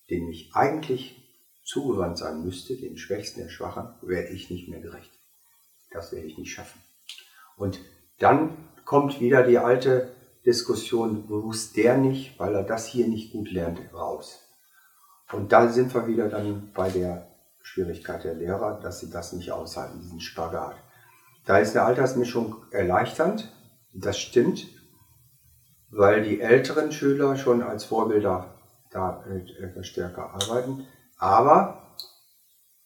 denen 0.10 0.30
ich 0.30 0.52
eigentlich 0.54 1.22
zugewandt 1.64 2.18
sein 2.18 2.44
müsste, 2.44 2.76
den 2.76 2.98
Schwächsten 2.98 3.42
der 3.42 3.50
Schwachen, 3.50 3.96
wäre 4.02 4.28
ich 4.28 4.50
nicht 4.50 4.70
mehr 4.70 4.82
gerecht. 4.82 5.12
Das 5.92 6.12
werde 6.12 6.28
ich 6.28 6.38
nicht 6.38 6.54
schaffen. 6.54 6.80
Und 7.58 7.80
dann 8.20 8.56
kommt 8.84 9.20
wieder 9.20 9.44
die 9.44 9.58
alte 9.58 10.15
Diskussion, 10.46 11.28
wusste 11.28 11.82
der 11.82 11.98
nicht, 11.98 12.40
weil 12.40 12.54
er 12.56 12.64
das 12.64 12.86
hier 12.86 13.08
nicht 13.08 13.32
gut 13.32 13.52
lernt, 13.52 13.80
raus. 13.94 14.42
Und 15.32 15.52
da 15.52 15.70
sind 15.70 15.94
wir 15.94 16.08
wieder 16.08 16.30
dann 16.30 16.72
bei 16.74 16.90
der 16.90 17.28
Schwierigkeit 17.62 18.24
der 18.24 18.36
Lehrer, 18.36 18.80
dass 18.80 19.00
sie 19.00 19.10
das 19.10 19.34
nicht 19.34 19.52
aushalten, 19.52 20.00
diesen 20.00 20.22
Spagat. 20.22 20.76
Da 21.46 21.58
ist 21.58 21.76
eine 21.76 21.86
Altersmischung 21.86 22.58
erleichternd, 22.72 23.52
das 23.94 24.20
stimmt, 24.20 24.68
weil 25.90 26.24
die 26.24 26.42
älteren 26.42 26.92
Schüler 26.92 27.38
schon 27.38 27.64
als 27.64 27.86
Vorbilder 27.86 28.56
da 28.92 29.24
etwas 29.62 29.88
stärker 29.88 30.32
arbeiten. 30.34 30.86
Aber 31.18 31.96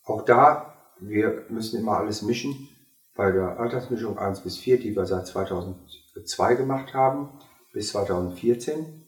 auch 0.04 0.24
da, 0.24 0.76
wir 1.00 1.46
müssen 1.50 1.80
immer 1.80 1.98
alles 1.98 2.22
mischen. 2.22 2.70
Bei 3.16 3.32
der 3.32 3.60
Altersmischung 3.60 4.18
1 4.18 4.42
bis 4.42 4.58
4, 4.58 4.80
die 4.80 4.96
wir 4.96 5.06
seit 5.06 5.28
2002 5.28 6.56
gemacht 6.56 6.94
haben, 6.94 7.30
bis 7.74 7.90
2014, 7.90 9.06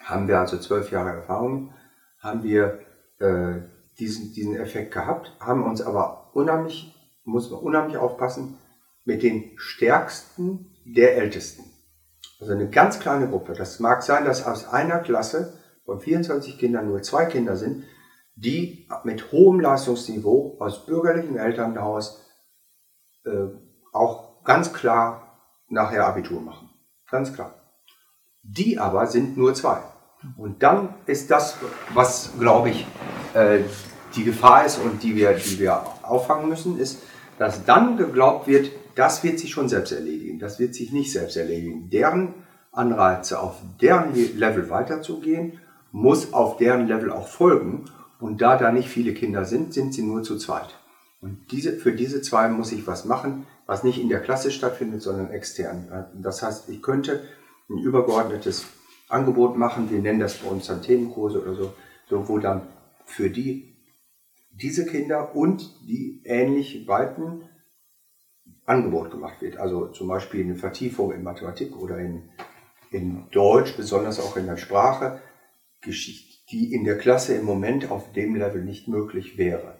haben 0.00 0.28
wir 0.28 0.38
also 0.38 0.58
zwölf 0.58 0.90
Jahre 0.90 1.10
Erfahrung, 1.10 1.72
haben 2.18 2.42
wir 2.42 2.80
äh, 3.18 3.60
diesen, 3.98 4.32
diesen 4.32 4.56
Effekt 4.56 4.92
gehabt, 4.92 5.36
haben 5.40 5.64
uns 5.64 5.80
aber 5.80 6.30
unheimlich, 6.34 6.94
muss 7.24 7.50
man 7.50 7.60
unheimlich 7.60 7.96
aufpassen, 7.96 8.58
mit 9.04 9.22
den 9.22 9.52
Stärksten 9.56 10.74
der 10.84 11.16
Ältesten. 11.16 11.64
Also 12.40 12.52
eine 12.52 12.68
ganz 12.68 13.00
kleine 13.00 13.28
Gruppe. 13.28 13.52
Das 13.52 13.80
mag 13.80 14.02
sein, 14.02 14.24
dass 14.24 14.44
aus 14.44 14.66
einer 14.66 14.98
Klasse 14.98 15.58
von 15.84 16.00
24 16.00 16.58
Kindern 16.58 16.88
nur 16.88 17.02
zwei 17.02 17.26
Kinder 17.26 17.56
sind, 17.56 17.84
die 18.34 18.88
mit 19.04 19.30
hohem 19.32 19.60
Leistungsniveau 19.60 20.56
aus 20.58 20.86
bürgerlichem 20.86 21.36
Elternhaus 21.36 22.24
äh, 23.24 23.48
auch 23.92 24.42
ganz 24.44 24.72
klar 24.72 25.38
nachher 25.68 26.06
Abitur 26.06 26.40
machen. 26.40 26.70
Ganz 27.08 27.32
klar. 27.32 27.63
Die 28.44 28.78
aber 28.78 29.06
sind 29.06 29.36
nur 29.36 29.54
zwei. 29.54 29.78
Und 30.36 30.62
dann 30.62 30.90
ist 31.06 31.30
das, 31.30 31.56
was, 31.92 32.30
glaube 32.38 32.70
ich, 32.70 32.86
äh, 33.34 33.60
die 34.14 34.24
Gefahr 34.24 34.64
ist 34.64 34.78
und 34.78 35.02
die 35.02 35.16
wir, 35.16 35.32
die 35.32 35.58
wir 35.58 35.82
auffangen 36.02 36.48
müssen, 36.48 36.78
ist, 36.78 37.02
dass 37.38 37.64
dann 37.64 37.96
geglaubt 37.96 38.46
wird, 38.46 38.70
das 38.94 39.24
wird 39.24 39.40
sich 39.40 39.50
schon 39.50 39.68
selbst 39.68 39.92
erledigen. 39.92 40.38
Das 40.38 40.58
wird 40.58 40.74
sich 40.74 40.92
nicht 40.92 41.10
selbst 41.12 41.36
erledigen. 41.36 41.90
Deren 41.90 42.34
Anreize 42.70 43.40
auf 43.40 43.56
deren 43.80 44.14
Level 44.14 44.70
weiterzugehen 44.70 45.58
muss 45.90 46.32
auf 46.32 46.56
deren 46.56 46.86
Level 46.86 47.10
auch 47.10 47.28
folgen. 47.28 47.86
Und 48.20 48.40
da 48.40 48.56
da 48.56 48.70
nicht 48.70 48.88
viele 48.88 49.14
Kinder 49.14 49.44
sind, 49.44 49.74
sind 49.74 49.94
sie 49.94 50.02
nur 50.02 50.22
zu 50.22 50.38
zweit. 50.38 50.78
Und 51.20 51.50
diese, 51.50 51.72
für 51.72 51.92
diese 51.92 52.22
zwei 52.22 52.48
muss 52.48 52.72
ich 52.72 52.86
was 52.86 53.04
machen, 53.04 53.46
was 53.66 53.82
nicht 53.82 54.00
in 54.00 54.08
der 54.08 54.20
Klasse 54.20 54.50
stattfindet, 54.50 55.02
sondern 55.02 55.30
extern. 55.30 56.06
Das 56.14 56.42
heißt, 56.42 56.68
ich 56.68 56.82
könnte 56.82 57.22
ein 57.68 57.78
übergeordnetes 57.78 58.66
Angebot 59.08 59.56
machen, 59.56 59.90
wir 59.90 60.00
nennen 60.00 60.20
das 60.20 60.38
bei 60.38 60.48
uns 60.48 60.66
dann 60.66 60.82
Themenkurse 60.82 61.42
oder 61.42 61.54
so, 61.54 61.72
so 62.08 62.28
wo 62.28 62.38
dann 62.38 62.62
für 63.04 63.30
die, 63.30 63.76
diese 64.50 64.86
Kinder 64.86 65.34
und 65.34 65.74
die 65.86 66.22
ähnlich 66.24 66.86
weiten 66.86 67.48
Angebot 68.64 69.10
gemacht 69.10 69.42
wird. 69.42 69.56
Also 69.56 69.88
zum 69.88 70.08
Beispiel 70.08 70.44
eine 70.44 70.56
Vertiefung 70.56 71.12
in 71.12 71.22
Mathematik 71.22 71.76
oder 71.76 71.98
in, 71.98 72.30
in 72.90 73.30
Deutsch, 73.30 73.76
besonders 73.76 74.20
auch 74.20 74.36
in 74.36 74.46
der 74.46 74.56
Sprache, 74.56 75.20
die 76.50 76.72
in 76.72 76.84
der 76.84 76.98
Klasse 76.98 77.34
im 77.34 77.44
Moment 77.44 77.90
auf 77.90 78.12
dem 78.12 78.36
Level 78.36 78.64
nicht 78.64 78.88
möglich 78.88 79.36
wäre 79.36 79.78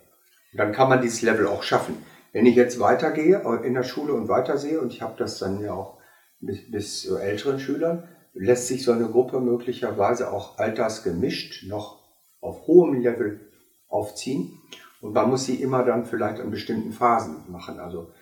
dann 0.56 0.72
kann 0.72 0.88
man 0.88 1.02
dieses 1.02 1.22
Level 1.22 1.46
auch 1.46 1.62
schaffen. 1.62 1.96
Wenn 2.32 2.46
ich 2.46 2.56
jetzt 2.56 2.80
weitergehe 2.80 3.42
in 3.64 3.74
der 3.74 3.82
Schule 3.82 4.14
und 4.14 4.28
weitersehe, 4.28 4.80
und 4.80 4.92
ich 4.92 5.02
habe 5.02 5.14
das 5.18 5.38
dann 5.38 5.60
ja 5.60 5.72
auch 5.72 5.98
bis, 6.46 6.70
bis 6.70 7.00
zu 7.02 7.16
älteren 7.16 7.58
Schülern, 7.58 8.04
lässt 8.32 8.66
sich 8.66 8.82
so 8.82 8.92
eine 8.92 9.08
Gruppe 9.08 9.40
möglicherweise 9.40 10.32
auch 10.32 10.58
altersgemischt 10.58 11.66
noch 11.68 12.02
auf 12.40 12.66
hohem 12.66 13.00
Level 13.00 13.40
aufziehen. 13.88 14.58
Und 15.00 15.12
man 15.12 15.28
muss 15.28 15.44
sie 15.44 15.56
immer 15.56 15.84
dann 15.84 16.04
vielleicht 16.04 16.40
an 16.40 16.50
bestimmten 16.50 16.92
Phasen 16.92 17.44
machen. 17.48 17.78
Also 17.78 18.12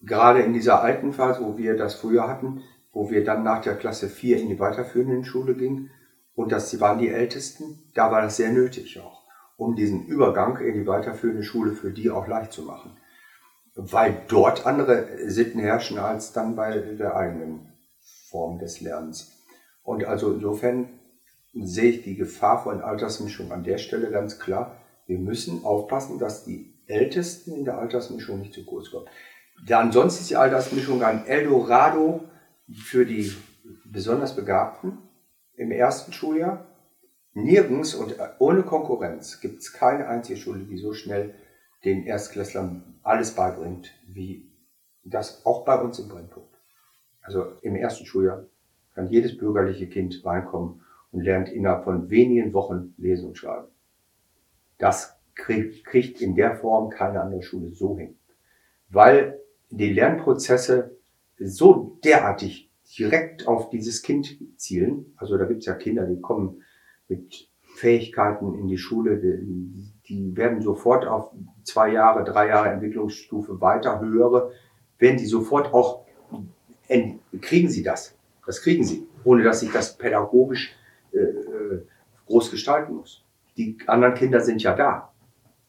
gerade 0.00 0.40
in 0.40 0.52
dieser 0.52 0.82
alten 0.82 1.12
Phase, 1.12 1.42
wo 1.42 1.58
wir 1.58 1.76
das 1.76 1.94
früher 1.94 2.28
hatten, 2.28 2.62
wo 2.92 3.10
wir 3.10 3.24
dann 3.24 3.44
nach 3.44 3.60
der 3.60 3.76
Klasse 3.76 4.08
4 4.08 4.40
in 4.40 4.48
die 4.48 4.58
weiterführenden 4.58 5.24
Schule 5.24 5.54
gingen, 5.54 5.90
und 6.34 6.52
das 6.52 6.80
waren 6.80 6.98
die 6.98 7.08
Ältesten, 7.08 7.90
da 7.94 8.10
war 8.10 8.22
das 8.22 8.36
sehr 8.36 8.50
nötig 8.50 9.00
auch 9.00 9.20
um 9.60 9.76
diesen 9.76 10.06
Übergang 10.06 10.56
in 10.56 10.74
die 10.74 10.86
weiterführende 10.86 11.42
Schule 11.42 11.72
für 11.72 11.90
die 11.90 12.10
auch 12.10 12.26
leicht 12.26 12.52
zu 12.52 12.62
machen. 12.62 12.96
Weil 13.82 14.22
dort 14.28 14.66
andere 14.66 15.30
Sitten 15.30 15.58
herrschen 15.58 15.98
als 15.98 16.32
dann 16.32 16.54
bei 16.54 16.78
der 16.78 17.16
eigenen 17.16 17.72
Form 18.28 18.58
des 18.58 18.80
Lernens. 18.80 19.32
Und 19.82 20.04
also 20.04 20.32
insofern 20.32 20.88
sehe 21.54 21.90
ich 21.90 22.02
die 22.02 22.16
Gefahr 22.16 22.62
von 22.62 22.82
Altersmischung 22.82 23.50
an 23.52 23.64
der 23.64 23.78
Stelle 23.78 24.10
ganz 24.10 24.38
klar. 24.38 24.76
Wir 25.06 25.18
müssen 25.18 25.64
aufpassen, 25.64 26.18
dass 26.18 26.44
die 26.44 26.74
Ältesten 26.86 27.52
in 27.52 27.64
der 27.64 27.78
Altersmischung 27.78 28.40
nicht 28.40 28.54
zu 28.54 28.64
kurz 28.64 28.90
kommen. 28.90 29.06
Da 29.66 29.80
ansonsten 29.80 30.22
ist 30.22 30.30
die 30.30 30.36
Altersmischung 30.36 31.02
ein 31.02 31.26
Eldorado 31.26 32.24
für 32.72 33.06
die 33.06 33.32
besonders 33.84 34.36
Begabten 34.36 34.98
im 35.56 35.70
ersten 35.70 36.12
Schuljahr 36.12 36.66
Nirgends 37.32 37.94
und 37.94 38.16
ohne 38.38 38.62
Konkurrenz 38.62 39.40
gibt 39.40 39.60
es 39.60 39.72
keine 39.72 40.08
einzige 40.08 40.38
Schule, 40.38 40.64
die 40.64 40.78
so 40.78 40.92
schnell 40.92 41.34
den 41.84 42.04
Erstklässlern 42.04 42.98
alles 43.02 43.34
beibringt, 43.34 43.92
wie 44.06 44.50
das 45.04 45.44
auch 45.46 45.64
bei 45.64 45.80
uns 45.80 45.98
im 45.98 46.08
Brennpunkt. 46.08 46.54
Also 47.22 47.52
im 47.62 47.76
ersten 47.76 48.06
Schuljahr 48.06 48.46
kann 48.94 49.08
jedes 49.08 49.36
bürgerliche 49.36 49.88
Kind 49.88 50.24
reinkommen 50.24 50.82
und 51.12 51.22
lernt 51.22 51.48
innerhalb 51.48 51.84
von 51.84 52.10
wenigen 52.10 52.52
Wochen 52.52 52.94
lesen 52.98 53.28
und 53.28 53.38
schreiben. 53.38 53.68
Das 54.78 55.16
kriegt 55.34 56.20
in 56.20 56.34
der 56.34 56.56
Form 56.56 56.90
keine 56.90 57.20
andere 57.20 57.42
Schule 57.42 57.72
so 57.72 57.96
hin. 57.96 58.18
Weil 58.88 59.40
die 59.70 59.92
Lernprozesse 59.92 60.96
so 61.38 61.98
derartig 62.04 62.70
direkt 62.98 63.46
auf 63.46 63.70
dieses 63.70 64.02
Kind 64.02 64.38
zielen. 64.56 65.14
Also 65.16 65.38
da 65.38 65.44
gibt 65.44 65.60
es 65.60 65.66
ja 65.66 65.74
Kinder, 65.74 66.06
die 66.06 66.20
kommen 66.20 66.62
mit 67.08 67.48
Fähigkeiten 67.60 68.54
in 68.54 68.66
die 68.66 68.78
Schule, 68.78 69.20
die, 70.10 70.36
werden 70.36 70.60
sofort 70.60 71.06
auf 71.06 71.30
zwei 71.64 71.92
Jahre, 71.92 72.24
drei 72.24 72.48
Jahre 72.48 72.68
Entwicklungsstufe 72.68 73.60
weiter, 73.60 74.00
höhere, 74.00 74.52
werden 74.98 75.16
die 75.16 75.26
sofort 75.26 75.72
auch, 75.72 76.04
kriegen 77.40 77.70
sie 77.70 77.82
das. 77.82 78.14
Das 78.44 78.60
kriegen 78.60 78.84
sie, 78.84 79.06
ohne 79.24 79.42
dass 79.42 79.60
sich 79.60 79.70
das 79.70 79.96
pädagogisch 79.96 80.74
äh, 81.12 81.18
äh, 81.18 81.82
groß 82.26 82.50
gestalten 82.50 82.94
muss. 82.94 83.24
Die 83.56 83.78
anderen 83.86 84.14
Kinder 84.14 84.40
sind 84.40 84.62
ja 84.62 84.74
da, 84.74 85.12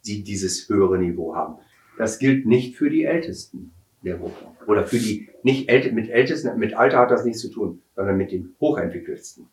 die 0.05 0.23
dieses 0.23 0.67
höhere 0.67 0.97
Niveau 0.97 1.35
haben. 1.35 1.55
Das 1.97 2.19
gilt 2.19 2.45
nicht 2.45 2.75
für 2.75 2.89
die 2.89 3.03
Ältesten 3.03 3.71
der 4.03 4.17
Gruppe. 4.17 4.47
Oder 4.67 4.83
für 4.83 4.97
die 4.97 5.29
nicht 5.43 5.69
ält 5.69 5.93
mit 5.93 6.09
Ältesten, 6.09 6.57
mit 6.57 6.73
Alter 6.73 6.99
hat 6.99 7.11
das 7.11 7.23
nichts 7.23 7.41
zu 7.41 7.49
tun, 7.49 7.81
sondern 7.95 8.17
mit 8.17 8.31
den 8.31 8.55
Hochentwickelsten 8.59 9.47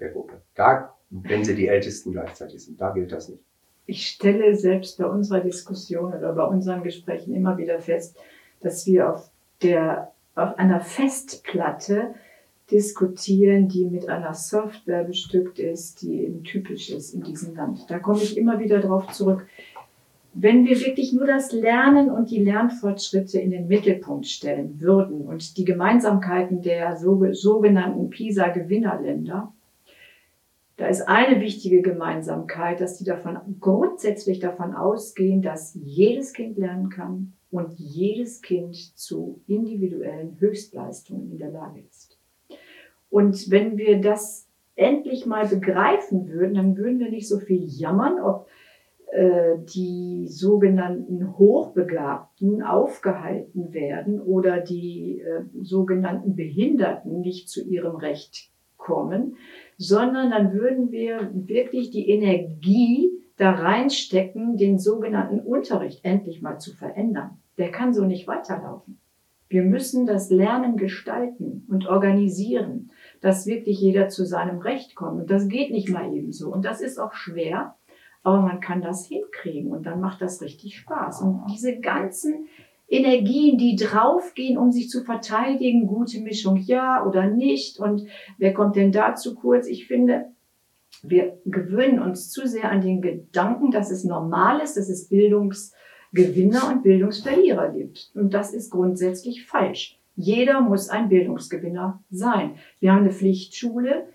der 0.00 0.10
Gruppe. 0.10 0.42
Da 0.54 0.94
wenn 1.22 1.44
sie 1.44 1.54
die 1.54 1.68
Ältesten 1.68 2.12
gleichzeitig 2.12 2.64
sind. 2.64 2.80
Da 2.80 2.90
gilt 2.90 3.12
das 3.12 3.28
nicht. 3.28 3.42
Ich 3.86 4.06
stelle 4.06 4.54
selbst 4.56 4.98
bei 4.98 5.06
unserer 5.06 5.40
Diskussion 5.40 6.14
oder 6.14 6.32
bei 6.32 6.44
unseren 6.44 6.82
Gesprächen 6.82 7.34
immer 7.34 7.58
wieder 7.58 7.80
fest, 7.80 8.16
dass 8.60 8.86
wir 8.86 9.12
auf, 9.12 9.30
der, 9.62 10.12
auf 10.34 10.58
einer 10.58 10.80
Festplatte 10.80 12.14
diskutieren, 12.70 13.68
die 13.68 13.84
mit 13.84 14.08
einer 14.08 14.32
Software 14.32 15.04
bestückt 15.04 15.58
ist, 15.58 16.00
die 16.00 16.22
eben 16.22 16.44
typisch 16.44 16.90
ist 16.90 17.14
in 17.14 17.22
diesem 17.22 17.54
Land. 17.54 17.84
Da 17.88 17.98
komme 17.98 18.22
ich 18.22 18.38
immer 18.38 18.58
wieder 18.58 18.80
darauf 18.80 19.12
zurück. 19.12 19.46
Wenn 20.32 20.64
wir 20.64 20.80
wirklich 20.80 21.12
nur 21.12 21.26
das 21.26 21.52
Lernen 21.52 22.10
und 22.10 22.30
die 22.30 22.42
Lernfortschritte 22.42 23.38
in 23.38 23.50
den 23.50 23.68
Mittelpunkt 23.68 24.26
stellen 24.26 24.80
würden 24.80 25.20
und 25.20 25.56
die 25.58 25.64
Gemeinsamkeiten 25.64 26.62
der 26.62 26.96
sogenannten 26.96 28.10
PISA-Gewinnerländer, 28.10 29.52
da 30.76 30.88
ist 30.88 31.02
eine 31.02 31.40
wichtige 31.40 31.82
Gemeinsamkeit, 31.82 32.80
dass 32.80 32.98
die 32.98 33.04
davon 33.04 33.38
grundsätzlich 33.60 34.40
davon 34.40 34.74
ausgehen, 34.74 35.40
dass 35.40 35.74
jedes 35.74 36.32
Kind 36.32 36.58
lernen 36.58 36.90
kann 36.90 37.34
und 37.50 37.72
jedes 37.78 38.42
Kind 38.42 38.74
zu 38.74 39.40
individuellen 39.46 40.36
Höchstleistungen 40.40 41.30
in 41.30 41.38
der 41.38 41.50
Lage 41.50 41.80
ist. 41.88 42.18
Und 43.08 43.50
wenn 43.50 43.76
wir 43.76 44.00
das 44.00 44.48
endlich 44.74 45.24
mal 45.26 45.46
begreifen 45.46 46.28
würden, 46.28 46.54
dann 46.54 46.76
würden 46.76 46.98
wir 46.98 47.10
nicht 47.10 47.28
so 47.28 47.38
viel 47.38 47.62
jammern, 47.64 48.20
ob 48.20 48.48
äh, 49.12 49.58
die 49.72 50.26
sogenannten 50.26 51.38
Hochbegabten 51.38 52.64
aufgehalten 52.64 53.72
werden 53.72 54.20
oder 54.20 54.58
die 54.58 55.20
äh, 55.20 55.44
sogenannten 55.62 56.34
Behinderten 56.34 57.20
nicht 57.20 57.48
zu 57.48 57.64
ihrem 57.64 57.94
Recht 57.94 58.50
kommen, 58.84 59.36
sondern 59.76 60.30
dann 60.30 60.52
würden 60.52 60.92
wir 60.92 61.30
wirklich 61.32 61.90
die 61.90 62.08
Energie 62.08 63.10
da 63.36 63.50
reinstecken, 63.50 64.56
den 64.56 64.78
sogenannten 64.78 65.40
Unterricht 65.40 66.04
endlich 66.04 66.40
mal 66.42 66.58
zu 66.58 66.72
verändern. 66.72 67.38
Der 67.58 67.70
kann 67.72 67.92
so 67.92 68.04
nicht 68.04 68.28
weiterlaufen. 68.28 68.98
Wir 69.48 69.62
müssen 69.62 70.06
das 70.06 70.30
Lernen 70.30 70.76
gestalten 70.76 71.66
und 71.68 71.86
organisieren, 71.86 72.90
dass 73.20 73.46
wirklich 73.46 73.80
jeder 73.80 74.08
zu 74.08 74.24
seinem 74.24 74.58
Recht 74.58 74.94
kommt. 74.94 75.20
Und 75.22 75.30
das 75.30 75.48
geht 75.48 75.70
nicht 75.70 75.88
mal 75.88 76.14
eben 76.14 76.32
so. 76.32 76.52
Und 76.52 76.64
das 76.64 76.80
ist 76.80 76.98
auch 76.98 77.12
schwer, 77.12 77.74
aber 78.22 78.40
man 78.40 78.60
kann 78.60 78.82
das 78.82 79.06
hinkriegen 79.06 79.70
und 79.70 79.84
dann 79.86 80.00
macht 80.00 80.22
das 80.22 80.40
richtig 80.40 80.76
Spaß. 80.78 81.22
Und 81.22 81.44
diese 81.50 81.78
ganzen 81.78 82.46
Energien, 82.94 83.58
die 83.58 83.76
draufgehen, 83.76 84.56
um 84.56 84.70
sich 84.70 84.88
zu 84.88 85.04
verteidigen, 85.04 85.86
gute 85.86 86.20
Mischung 86.20 86.56
ja 86.56 87.04
oder 87.04 87.28
nicht 87.28 87.78
und 87.80 88.06
wer 88.38 88.54
kommt 88.54 88.76
denn 88.76 88.92
da 88.92 89.14
zu 89.14 89.34
kurz? 89.34 89.66
Ich 89.66 89.86
finde, 89.86 90.26
wir 91.02 91.38
gewöhnen 91.44 91.98
uns 91.98 92.30
zu 92.30 92.46
sehr 92.46 92.70
an 92.70 92.80
den 92.80 93.02
Gedanken, 93.02 93.70
dass 93.70 93.90
es 93.90 94.04
normal 94.04 94.60
ist, 94.60 94.76
dass 94.76 94.88
es 94.88 95.08
Bildungsgewinner 95.08 96.68
und 96.68 96.82
Bildungsverlierer 96.82 97.70
gibt. 97.70 98.10
Und 98.14 98.32
das 98.32 98.54
ist 98.54 98.70
grundsätzlich 98.70 99.44
falsch. 99.44 99.98
Jeder 100.16 100.60
muss 100.60 100.88
ein 100.88 101.08
Bildungsgewinner 101.08 102.02
sein. 102.10 102.54
Wir 102.78 102.92
haben 102.92 103.00
eine 103.00 103.12
Pflichtschule, 103.12 104.06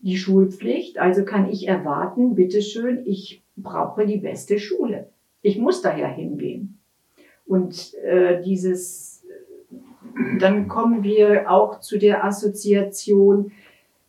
die 0.00 0.16
Schulpflicht, 0.16 0.98
also 0.98 1.24
kann 1.24 1.50
ich 1.50 1.66
erwarten, 1.66 2.36
bitteschön, 2.36 3.02
ich 3.04 3.42
brauche 3.56 4.06
die 4.06 4.18
beste 4.18 4.60
Schule. 4.60 5.10
Ich 5.42 5.58
muss 5.58 5.82
daher 5.82 6.08
hingehen. 6.08 6.77
Und 7.48 7.94
äh, 8.04 8.42
dieses, 8.42 9.24
dann 10.38 10.68
kommen 10.68 11.02
wir 11.02 11.50
auch 11.50 11.80
zu 11.80 11.98
der 11.98 12.24
Assoziation 12.24 13.52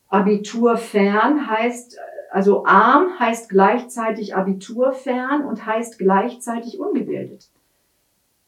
Abiturfern 0.10 1.50
heißt, 1.50 2.00
also 2.32 2.66
arm 2.66 3.20
heißt 3.20 3.50
gleichzeitig 3.50 4.36
Abiturfern 4.36 5.46
und 5.46 5.66
heißt 5.66 6.00
gleichzeitig 6.00 6.80
ungebildet. 6.80 7.50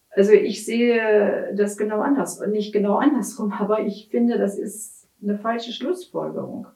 Also 0.10 0.34
ich 0.34 0.66
sehe 0.66 1.54
das 1.56 1.78
genau 1.78 2.02
anders, 2.02 2.46
nicht 2.48 2.74
genau 2.74 2.96
andersrum, 2.96 3.54
aber 3.60 3.82
ich 3.82 4.10
finde, 4.10 4.38
das 4.38 4.58
ist 4.58 5.08
eine 5.24 5.38
falsche 5.38 5.72
Schlussfolgerung. 5.72 6.68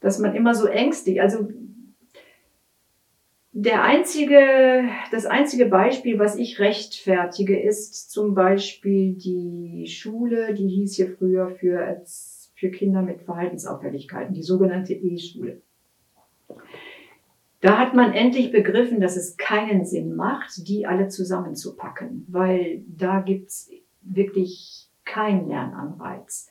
Dass 0.00 0.20
man 0.20 0.34
immer 0.34 0.54
so 0.54 0.66
ängstlich, 0.66 1.20
also 1.20 1.48
der 3.52 3.82
einzige, 3.82 4.88
das 5.10 5.26
einzige 5.26 5.66
Beispiel, 5.66 6.18
was 6.18 6.36
ich 6.36 6.58
rechtfertige, 6.60 7.58
ist 7.58 8.10
zum 8.10 8.34
Beispiel 8.34 9.14
die 9.14 9.86
Schule, 9.86 10.54
die 10.54 10.68
hieß 10.68 10.96
hier 10.96 11.16
früher 11.16 11.50
für, 11.50 12.02
für 12.54 12.70
Kinder 12.70 13.02
mit 13.02 13.22
Verhaltensauffälligkeiten, 13.22 14.34
die 14.34 14.42
sogenannte 14.42 14.94
E-Schule. 14.94 15.62
Da 17.60 17.78
hat 17.78 17.94
man 17.94 18.12
endlich 18.12 18.52
begriffen, 18.52 19.00
dass 19.00 19.16
es 19.16 19.36
keinen 19.36 19.84
Sinn 19.84 20.14
macht, 20.14 20.68
die 20.68 20.86
alle 20.86 21.08
zusammenzupacken, 21.08 22.24
weil 22.28 22.84
da 22.86 23.20
gibt's 23.20 23.70
wirklich 24.02 24.88
keinen 25.04 25.48
Lernanreiz. 25.48 26.50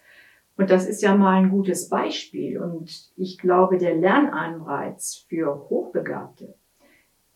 Und 0.57 0.69
das 0.71 0.87
ist 0.87 1.01
ja 1.01 1.15
mal 1.15 1.43
ein 1.43 1.49
gutes 1.49 1.87
Beispiel. 1.87 2.59
Und 2.59 3.11
ich 3.15 3.37
glaube, 3.37 3.77
der 3.77 3.95
Lernanreiz 3.95 5.25
für 5.29 5.69
Hochbegabte, 5.69 6.55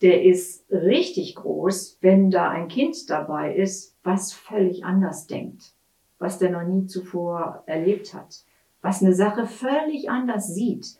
der 0.02 0.24
ist 0.24 0.64
richtig 0.70 1.36
groß, 1.36 1.98
wenn 2.00 2.30
da 2.30 2.50
ein 2.50 2.68
Kind 2.68 3.08
dabei 3.08 3.54
ist, 3.54 3.96
was 4.02 4.32
völlig 4.32 4.84
anders 4.84 5.28
denkt, 5.28 5.74
was 6.18 6.38
der 6.38 6.50
noch 6.50 6.64
nie 6.64 6.86
zuvor 6.86 7.62
erlebt 7.66 8.12
hat, 8.12 8.42
was 8.80 9.00
eine 9.00 9.14
Sache 9.14 9.46
völlig 9.46 10.10
anders 10.10 10.54
sieht. 10.54 10.96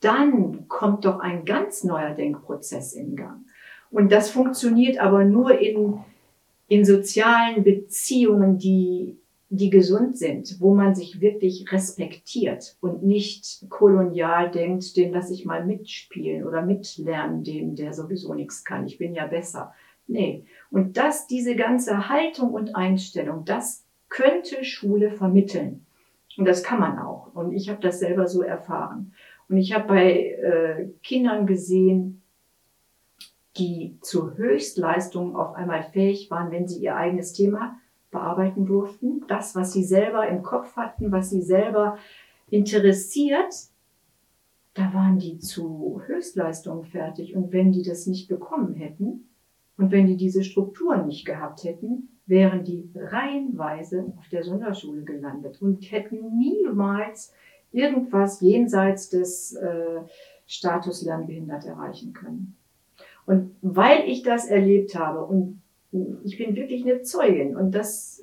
Dann 0.00 0.68
kommt 0.68 1.04
doch 1.04 1.20
ein 1.20 1.44
ganz 1.44 1.84
neuer 1.84 2.14
Denkprozess 2.14 2.94
in 2.94 3.14
Gang. 3.14 3.44
Und 3.90 4.10
das 4.10 4.30
funktioniert 4.30 4.98
aber 4.98 5.24
nur 5.24 5.58
in, 5.58 5.98
in 6.68 6.84
sozialen 6.84 7.62
Beziehungen, 7.62 8.58
die 8.58 9.18
die 9.56 9.70
gesund 9.70 10.16
sind, 10.18 10.60
wo 10.60 10.74
man 10.74 10.94
sich 10.94 11.20
wirklich 11.20 11.70
respektiert 11.70 12.76
und 12.80 13.02
nicht 13.02 13.66
kolonial 13.68 14.50
denkt, 14.50 14.96
den 14.96 15.12
lasse 15.12 15.32
ich 15.32 15.44
mal 15.44 15.64
mitspielen 15.64 16.44
oder 16.44 16.62
mitlernen, 16.62 17.44
den 17.44 17.76
der 17.76 17.92
sowieso 17.92 18.34
nichts 18.34 18.64
kann. 18.64 18.86
Ich 18.86 18.98
bin 18.98 19.14
ja 19.14 19.26
besser. 19.26 19.72
Nee. 20.06 20.44
Und 20.70 20.96
das, 20.96 21.26
diese 21.26 21.56
ganze 21.56 22.08
Haltung 22.08 22.52
und 22.52 22.74
Einstellung, 22.74 23.44
das 23.44 23.84
könnte 24.08 24.64
Schule 24.64 25.10
vermitteln. 25.10 25.86
Und 26.36 26.46
das 26.46 26.62
kann 26.62 26.80
man 26.80 26.98
auch. 26.98 27.34
Und 27.34 27.52
ich 27.52 27.68
habe 27.68 27.80
das 27.80 28.00
selber 28.00 28.26
so 28.26 28.42
erfahren. 28.42 29.12
Und 29.48 29.56
ich 29.56 29.72
habe 29.72 29.86
bei 29.86 30.12
äh, 30.12 30.88
Kindern 31.02 31.46
gesehen, 31.46 32.22
die 33.56 33.98
zu 34.00 34.36
Höchstleistungen 34.36 35.36
auf 35.36 35.54
einmal 35.54 35.84
fähig 35.84 36.30
waren, 36.30 36.50
wenn 36.50 36.66
sie 36.66 36.82
ihr 36.82 36.96
eigenes 36.96 37.32
Thema 37.32 37.76
bearbeiten 38.14 38.64
durften. 38.64 39.22
Das, 39.28 39.54
was 39.54 39.72
sie 39.74 39.84
selber 39.84 40.26
im 40.26 40.42
Kopf 40.42 40.74
hatten, 40.76 41.12
was 41.12 41.28
sie 41.28 41.42
selber 41.42 41.98
interessiert, 42.48 43.52
da 44.72 44.94
waren 44.94 45.18
die 45.18 45.38
zu 45.38 46.00
Höchstleistungen 46.06 46.84
fertig. 46.84 47.36
Und 47.36 47.52
wenn 47.52 47.72
die 47.72 47.82
das 47.82 48.06
nicht 48.06 48.28
bekommen 48.28 48.74
hätten 48.74 49.28
und 49.76 49.92
wenn 49.92 50.06
die 50.06 50.16
diese 50.16 50.42
Strukturen 50.42 51.06
nicht 51.06 51.26
gehabt 51.26 51.64
hätten, 51.64 52.08
wären 52.26 52.64
die 52.64 52.88
reihenweise 52.94 54.12
auf 54.18 54.28
der 54.28 54.42
Sonderschule 54.42 55.02
gelandet 55.02 55.60
und 55.60 55.82
hätten 55.92 56.38
niemals 56.38 57.34
irgendwas 57.70 58.40
jenseits 58.40 59.10
des 59.10 59.52
äh, 59.54 60.00
Status 60.46 61.02
Lernbehindert 61.02 61.66
erreichen 61.66 62.12
können. 62.12 62.56
Und 63.26 63.54
weil 63.62 64.08
ich 64.08 64.22
das 64.22 64.46
erlebt 64.46 64.94
habe 64.94 65.24
und 65.24 65.60
ich 66.24 66.38
bin 66.38 66.56
wirklich 66.56 66.84
eine 66.84 67.02
Zeugin 67.02 67.56
und 67.56 67.74
das 67.74 68.22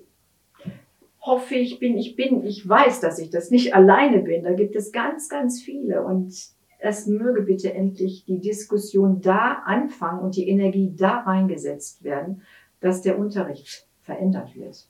hoffe 1.21 1.55
ich 1.55 1.79
bin, 1.79 1.97
ich 1.97 2.15
bin, 2.15 2.43
ich 2.45 2.67
weiß, 2.67 2.99
dass 2.99 3.19
ich 3.19 3.29
das 3.29 3.51
nicht 3.51 3.75
alleine 3.75 4.19
bin. 4.19 4.43
Da 4.43 4.53
gibt 4.53 4.75
es 4.75 4.91
ganz, 4.91 5.29
ganz 5.29 5.61
viele 5.61 6.03
und 6.03 6.33
es 6.79 7.05
möge 7.05 7.43
bitte 7.43 7.73
endlich 7.73 8.25
die 8.25 8.39
Diskussion 8.39 9.21
da 9.21 9.61
anfangen 9.65 10.19
und 10.19 10.35
die 10.35 10.49
Energie 10.49 10.93
da 10.95 11.19
reingesetzt 11.19 12.03
werden, 12.03 12.41
dass 12.79 13.03
der 13.03 13.19
Unterricht 13.19 13.87
verändert 14.01 14.55
wird. 14.55 14.87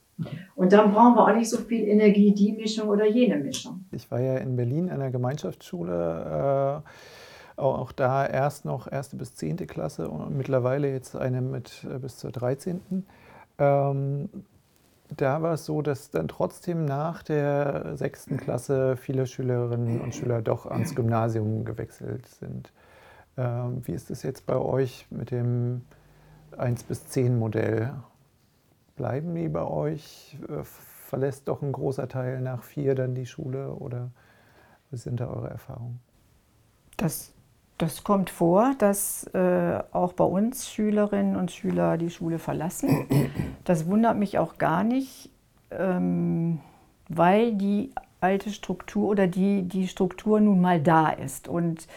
Und 0.55 0.71
dann 0.71 0.93
brauchen 0.93 1.15
wir 1.15 1.27
auch 1.27 1.35
nicht 1.35 1.49
so 1.49 1.57
viel 1.57 1.87
Energie, 1.87 2.33
die 2.33 2.53
Mischung 2.53 2.87
oder 2.87 3.07
jene 3.07 3.37
Mischung. 3.37 3.85
Ich 3.91 4.09
war 4.09 4.21
ja 4.21 4.37
in 4.37 4.55
Berlin 4.55 4.89
an 4.89 4.99
der 4.99 5.11
Gemeinschaftsschule. 5.11 6.83
Äh 6.85 6.89
auch 7.57 7.91
da 7.91 8.25
erst 8.25 8.65
noch 8.65 8.91
erste 8.91 9.15
bis 9.15 9.35
zehnte 9.35 9.67
Klasse 9.67 10.09
und 10.09 10.35
mittlerweile 10.35 10.91
jetzt 10.91 11.15
eine 11.15 11.41
mit 11.41 11.85
äh, 11.89 11.99
bis 11.99 12.17
zur 12.17 12.31
13. 12.31 13.05
Ähm, 13.57 14.29
da 15.17 15.41
war 15.41 15.53
es 15.53 15.65
so, 15.65 15.81
dass 15.81 16.09
dann 16.09 16.27
trotzdem 16.27 16.85
nach 16.85 17.21
der 17.21 17.97
sechsten 17.97 18.37
Klasse 18.37 18.95
viele 18.95 19.27
Schülerinnen 19.27 19.99
und 19.99 20.15
Schüler 20.15 20.41
doch 20.41 20.65
ans 20.65 20.95
Gymnasium 20.95 21.65
gewechselt 21.65 22.25
sind. 22.27 22.71
Ähm, 23.37 23.81
wie 23.85 23.91
ist 23.91 24.09
es 24.09 24.23
jetzt 24.23 24.45
bei 24.45 24.55
euch 24.55 25.07
mit 25.09 25.31
dem 25.31 25.81
1 26.57 26.83
bis 26.83 27.07
10 27.07 27.37
Modell? 27.37 27.93
Bleiben 28.95 29.35
die 29.35 29.49
bei 29.49 29.63
euch? 29.63 30.37
Äh, 30.47 30.63
verlässt 30.63 31.49
doch 31.49 31.61
ein 31.61 31.73
großer 31.73 32.07
Teil 32.07 32.39
nach 32.39 32.63
vier 32.63 32.95
dann 32.95 33.13
die 33.13 33.25
Schule 33.25 33.73
oder 33.73 34.11
wie 34.91 34.97
sind 34.97 35.19
da 35.19 35.27
eure 35.27 35.49
Erfahrungen? 35.49 35.99
Das 36.95 37.33
das 37.81 38.03
kommt 38.03 38.29
vor, 38.29 38.75
dass 38.77 39.23
äh, 39.33 39.79
auch 39.91 40.13
bei 40.13 40.23
uns 40.23 40.69
Schülerinnen 40.69 41.35
und 41.35 41.51
Schüler 41.51 41.97
die 41.97 42.09
Schule 42.09 42.39
verlassen. 42.39 43.07
Das 43.63 43.85
wundert 43.85 44.17
mich 44.17 44.39
auch 44.39 44.57
gar 44.57 44.83
nicht, 44.83 45.29
ähm, 45.69 46.59
weil 47.09 47.53
die 47.53 47.91
alte 48.19 48.49
Struktur 48.49 49.07
oder 49.07 49.27
die, 49.27 49.63
die 49.63 49.87
Struktur 49.87 50.39
nun 50.39 50.61
mal 50.61 50.81
da 50.81 51.09
ist 51.09 51.47
und 51.47 51.87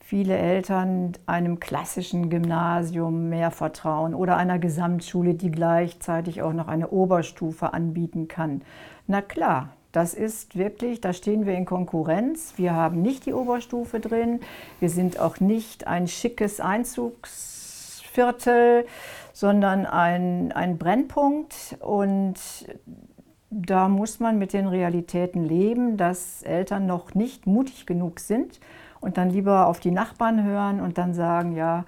viele 0.00 0.36
Eltern 0.36 1.12
einem 1.26 1.58
klassischen 1.58 2.28
Gymnasium 2.28 3.28
mehr 3.28 3.50
vertrauen 3.50 4.14
oder 4.14 4.36
einer 4.36 4.58
Gesamtschule, 4.58 5.34
die 5.34 5.50
gleichzeitig 5.50 6.42
auch 6.42 6.52
noch 6.52 6.68
eine 6.68 6.90
Oberstufe 6.90 7.72
anbieten 7.72 8.28
kann. 8.28 8.62
Na 9.06 9.22
klar, 9.22 9.70
das 9.92 10.14
ist 10.14 10.56
wirklich, 10.56 11.02
da 11.02 11.12
stehen 11.12 11.44
wir 11.46 11.54
in 11.54 11.66
Konkurrenz. 11.66 12.54
Wir 12.56 12.74
haben 12.74 13.02
nicht 13.02 13.26
die 13.26 13.34
Oberstufe 13.34 14.00
drin. 14.00 14.40
Wir 14.80 14.88
sind 14.88 15.20
auch 15.20 15.38
nicht 15.38 15.86
ein 15.86 16.08
schickes 16.08 16.60
Einzugsviertel, 16.60 18.86
sondern 19.34 19.84
ein, 19.84 20.50
ein 20.52 20.78
Brennpunkt. 20.78 21.76
Und 21.80 22.36
da 23.50 23.88
muss 23.88 24.18
man 24.18 24.38
mit 24.38 24.54
den 24.54 24.66
Realitäten 24.66 25.44
leben, 25.44 25.98
dass 25.98 26.42
Eltern 26.42 26.86
noch 26.86 27.14
nicht 27.14 27.46
mutig 27.46 27.84
genug 27.84 28.18
sind 28.18 28.60
und 29.00 29.18
dann 29.18 29.28
lieber 29.28 29.66
auf 29.66 29.78
die 29.78 29.90
Nachbarn 29.90 30.42
hören 30.42 30.80
und 30.80 30.96
dann 30.96 31.12
sagen, 31.12 31.54
ja, 31.54 31.84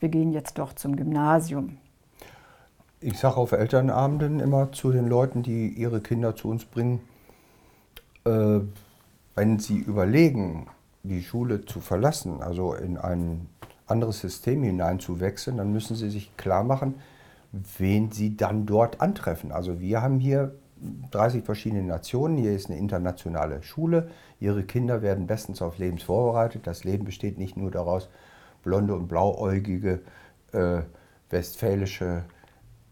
wir 0.00 0.08
gehen 0.08 0.32
jetzt 0.32 0.58
doch 0.58 0.72
zum 0.72 0.96
Gymnasium. 0.96 1.78
Ich 3.00 3.16
sage 3.18 3.36
auf 3.36 3.52
Elternabenden 3.52 4.40
immer 4.40 4.72
zu 4.72 4.90
den 4.90 5.06
Leuten, 5.06 5.44
die 5.44 5.68
ihre 5.68 6.00
Kinder 6.00 6.34
zu 6.34 6.48
uns 6.48 6.64
bringen, 6.64 6.98
äh, 8.24 8.60
wenn 9.34 9.58
Sie 9.58 9.78
überlegen, 9.78 10.68
die 11.02 11.22
Schule 11.22 11.64
zu 11.64 11.80
verlassen, 11.80 12.42
also 12.42 12.74
in 12.74 12.96
ein 12.96 13.48
anderes 13.86 14.20
System 14.20 14.62
hineinzuwechseln, 14.62 15.58
dann 15.58 15.72
müssen 15.72 15.96
Sie 15.96 16.10
sich 16.10 16.36
klar 16.36 16.64
machen, 16.64 16.94
wen 17.78 18.10
Sie 18.10 18.36
dann 18.36 18.66
dort 18.66 19.00
antreffen. 19.00 19.52
Also 19.52 19.80
wir 19.80 20.02
haben 20.02 20.18
hier 20.18 20.54
30 21.10 21.44
verschiedene 21.44 21.82
Nationen, 21.82 22.36
hier 22.36 22.52
ist 22.52 22.68
eine 22.68 22.78
internationale 22.78 23.62
Schule, 23.62 24.10
Ihre 24.40 24.64
Kinder 24.64 25.02
werden 25.02 25.26
bestens 25.26 25.62
auf 25.62 25.78
Leben 25.78 25.98
vorbereitet. 25.98 26.66
Das 26.66 26.84
Leben 26.84 27.04
besteht 27.04 27.38
nicht 27.38 27.56
nur 27.56 27.70
daraus, 27.70 28.08
blonde 28.62 28.94
und 28.94 29.08
blauäugige 29.08 30.00
äh, 30.52 30.82
westfälische 31.30 32.24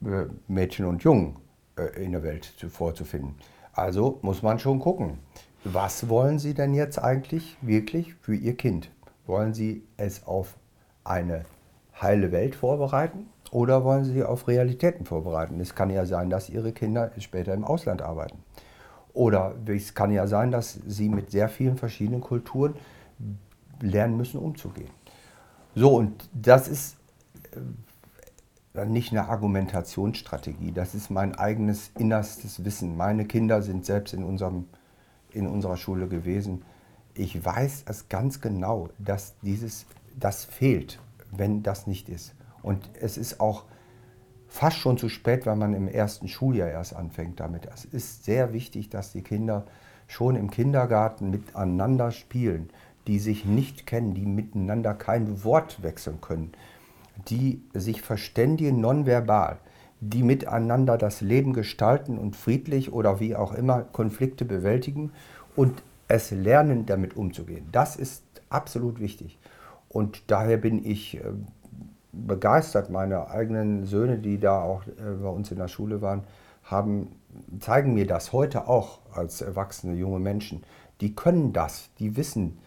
äh, 0.03 0.25
Mädchen 0.49 0.85
und 0.87 1.03
Jungen 1.03 1.37
äh, 1.77 2.03
in 2.03 2.13
der 2.13 2.23
Welt 2.23 2.45
zu, 2.57 2.69
vorzufinden. 2.69 3.35
Also 3.73 4.19
muss 4.23 4.43
man 4.43 4.59
schon 4.59 4.79
gucken, 4.79 5.19
was 5.65 6.09
wollen 6.09 6.39
Sie 6.39 6.55
denn 6.55 6.75
jetzt 6.75 6.99
eigentlich 6.99 7.57
wirklich 7.63 8.15
für 8.15 8.35
Ihr 8.35 8.57
Kind? 8.57 8.91
Wollen 9.27 9.55
Sie 9.55 9.85
es 9.97 10.27
auf 10.27 10.57
eine 11.05 11.45
heile 12.01 12.33
Welt 12.33 12.55
vorbereiten 12.55 13.29
oder 13.51 13.85
wollen 13.85 14.05
Sie 14.05 14.23
auf 14.25 14.49
Realitäten 14.49 15.07
vorbereiten? 15.07 15.61
Es 15.61 15.75
kann 15.75 15.91
ja 15.91 16.05
sein, 16.05 16.31
dass 16.31 16.51
Ihre 16.51 16.73
Kinder 16.73 17.13
später 17.19 17.55
im 17.55 17.65
Ausland 17.65 18.03
arbeiten. 18.03 18.39
Oder 19.15 19.55
es 19.67 19.95
kann 19.95 20.11
ja 20.11 20.27
sein, 20.27 20.51
dass 20.51 20.79
Sie 20.87 21.09
mit 21.09 21.31
sehr 21.31 21.49
vielen 21.49 21.77
verschiedenen 21.77 22.21
Kulturen 22.21 22.75
lernen 23.81 24.17
müssen, 24.17 24.39
umzugehen. 24.39 24.91
So, 25.75 25.97
und 25.97 26.29
das 26.33 26.69
ist 26.69 26.97
äh, 27.53 27.59
nicht 28.87 29.13
eine 29.13 29.29
Argumentationsstrategie, 29.29 30.73
das 30.73 30.95
ist 30.95 31.11
mein 31.11 31.35
eigenes 31.35 31.91
innerstes 31.99 32.65
Wissen. 32.65 32.97
Meine 32.97 33.27
Kinder 33.27 33.63
sind 33.63 33.85
selbst 33.85 34.15
in, 34.15 34.25
unserem, 34.25 34.67
in 35.31 35.47
unserer 35.47 35.77
Schule 35.77 36.09
gewesen. 36.09 36.65
Ich 37.15 37.45
weiß 37.45 37.85
es 37.87 38.09
ganz 38.09 38.41
genau, 38.41 38.89
dass 38.99 39.35
dieses, 39.43 39.87
das 40.19 40.45
fehlt, 40.45 41.01
wenn 41.31 41.63
das 41.63 41.87
nicht 41.87 42.09
ist. 42.09 42.35
Und 42.63 42.89
es 42.99 43.19
ist 43.19 43.41
auch 43.41 43.65
fast 44.49 44.79
schon 44.79 44.97
zu 44.97 45.11
spät, 45.11 45.45
wenn 45.45 45.59
man 45.59 45.75
im 45.75 45.89
ersten 45.89 46.29
Schuljahr 46.29 46.71
erst 46.71 46.97
anfängt 46.97 47.41
damit. 47.41 47.67
Es 47.67 47.85
ist 47.85 48.25
sehr 48.25 48.55
wichtig, 48.55 48.89
dass 48.89 49.13
die 49.13 49.23
Kinder 49.23 49.67
schon 50.07 50.35
im 50.35 50.51
Kindergarten 50.51 51.31
miteinander 51.31 52.11
spielen, 52.11 52.71
die 53.07 53.19
sich 53.19 53.45
nicht 53.45 53.87
kennen, 53.87 54.15
die 54.15 54.27
miteinander 54.27 54.95
kein 54.95 55.45
Wort 55.45 55.83
wechseln 55.83 56.21
können 56.21 56.53
die 57.29 57.63
sich 57.75 58.03
verständigen 58.03 58.81
nonverbal, 58.81 59.59
die 60.01 60.23
miteinander 60.23 60.99
das 60.99 61.21
Leben 61.21 61.53
gestalten 61.53 62.19
und 62.19 62.37
friedlich 62.37 62.93
oder 62.93 63.21
wie 63.21 63.37
auch 63.37 63.53
immer 63.53 63.83
Konflikte 63.83 64.45
bewältigen 64.45 65.13
und 65.55 65.83
es 66.09 66.31
lernen, 66.31 66.87
damit 66.87 67.17
umzugehen. 67.17 67.69
Das 67.73 67.97
ist 67.97 68.25
absolut 68.51 69.01
wichtig. 69.01 69.39
Und 69.89 70.31
daher 70.31 70.57
bin 70.57 70.85
ich 70.85 71.17
äh, 71.17 71.23
begeistert. 72.13 72.91
Meine 72.91 73.31
eigenen 73.31 73.87
Söhne, 73.87 74.19
die 74.19 74.39
da 74.39 74.63
auch 74.63 74.87
äh, 74.87 75.15
bei 75.23 75.29
uns 75.29 75.51
in 75.51 75.59
der 75.59 75.69
Schule 75.69 76.03
waren, 76.03 76.25
haben, 76.65 77.09
zeigen 77.61 77.95
mir 77.95 78.07
das 78.07 78.33
heute 78.33 78.69
auch 78.69 79.01
als 79.15 79.41
erwachsene 79.41 79.95
junge 79.95 80.21
Menschen. 80.21 80.63
Die 81.01 81.15
können 81.15 81.53
das, 81.53 81.91
die 81.99 82.17
wissen, 82.17 82.59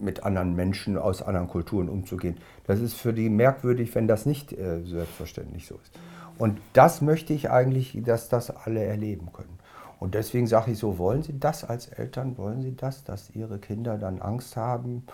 mit 0.00 0.24
anderen 0.24 0.54
Menschen 0.54 0.96
aus 0.98 1.22
anderen 1.22 1.48
Kulturen 1.48 1.88
umzugehen. 1.88 2.38
Das 2.66 2.80
ist 2.80 2.94
für 2.94 3.12
die 3.12 3.28
merkwürdig, 3.28 3.94
wenn 3.94 4.08
das 4.08 4.26
nicht 4.26 4.52
äh, 4.52 4.82
selbstverständlich 4.84 5.66
so 5.66 5.76
ist. 5.76 5.92
Und 6.38 6.58
das 6.72 7.02
möchte 7.02 7.32
ich 7.34 7.50
eigentlich, 7.50 7.98
dass 8.04 8.28
das 8.28 8.50
alle 8.50 8.82
erleben 8.82 9.32
können. 9.32 9.58
Und 9.98 10.14
deswegen 10.14 10.46
sage 10.46 10.72
ich 10.72 10.78
so, 10.78 10.96
wollen 10.96 11.22
Sie 11.22 11.38
das 11.38 11.62
als 11.62 11.88
Eltern, 11.88 12.38
wollen 12.38 12.62
Sie 12.62 12.74
das, 12.74 13.04
dass 13.04 13.34
Ihre 13.34 13.58
Kinder 13.58 13.98
dann 13.98 14.20
Angst 14.22 14.56
haben, 14.56 15.04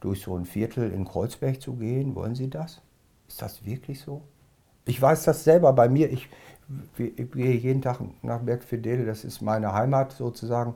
durch 0.00 0.20
so 0.20 0.36
ein 0.36 0.44
Viertel 0.44 0.92
in 0.92 1.06
Kreuzberg 1.06 1.62
zu 1.62 1.76
gehen? 1.76 2.14
Wollen 2.14 2.34
Sie 2.34 2.50
das? 2.50 2.82
Ist 3.26 3.40
das 3.40 3.64
wirklich 3.64 4.00
so? 4.00 4.20
Ich 4.84 5.00
weiß 5.00 5.24
das 5.24 5.44
selber 5.44 5.72
bei 5.72 5.88
mir. 5.88 6.12
Ich, 6.12 6.28
ich 6.98 7.32
gehe 7.32 7.54
jeden 7.54 7.80
Tag 7.80 8.00
nach 8.22 8.40
Bergfidel, 8.40 9.06
das 9.06 9.24
ist 9.24 9.40
meine 9.40 9.72
Heimat 9.72 10.12
sozusagen. 10.12 10.74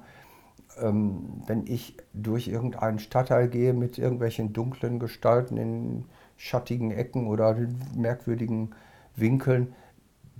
Ähm, 0.81 1.43
wenn 1.47 1.66
ich 1.66 1.97
durch 2.12 2.49
irgendeinen 2.49 2.99
Stadtteil 2.99 3.49
gehe 3.49 3.72
mit 3.72 3.99
irgendwelchen 3.99 4.53
dunklen 4.53 4.99
Gestalten 4.99 5.57
in 5.57 6.05
schattigen 6.37 6.91
Ecken 6.91 7.26
oder 7.26 7.57
merkwürdigen 7.97 8.74
Winkeln, 9.16 9.74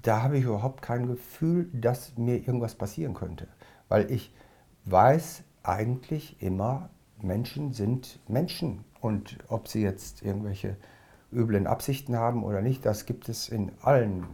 da 0.03 0.23
habe 0.23 0.39
ich 0.39 0.45
überhaupt 0.45 0.83
kein 0.83 1.07
Gefühl, 1.07 1.69
dass 1.73 2.17
mir 2.17 2.37
irgendwas 2.37 2.75
passieren 2.75 3.15
könnte. 3.15 3.49
Weil 3.89 4.11
ich 4.11 4.33
weiß 4.85 5.43
eigentlich 5.63 6.41
immer, 6.41 6.91
Menschen 7.21 7.73
sind 7.73 8.21
Menschen. 8.29 8.85
Und 9.01 9.39
ob 9.49 9.69
sie 9.69 9.83
jetzt 9.83 10.23
irgendwelche 10.23 10.77
üblen 11.33 11.67
Absichten 11.67 12.17
haben 12.17 12.43
oder 12.45 12.63
nicht, 12.63 12.87
das 12.87 13.07
gibt 13.07 13.29
es 13.29 13.49
in 13.49 13.73
allen 13.83 14.27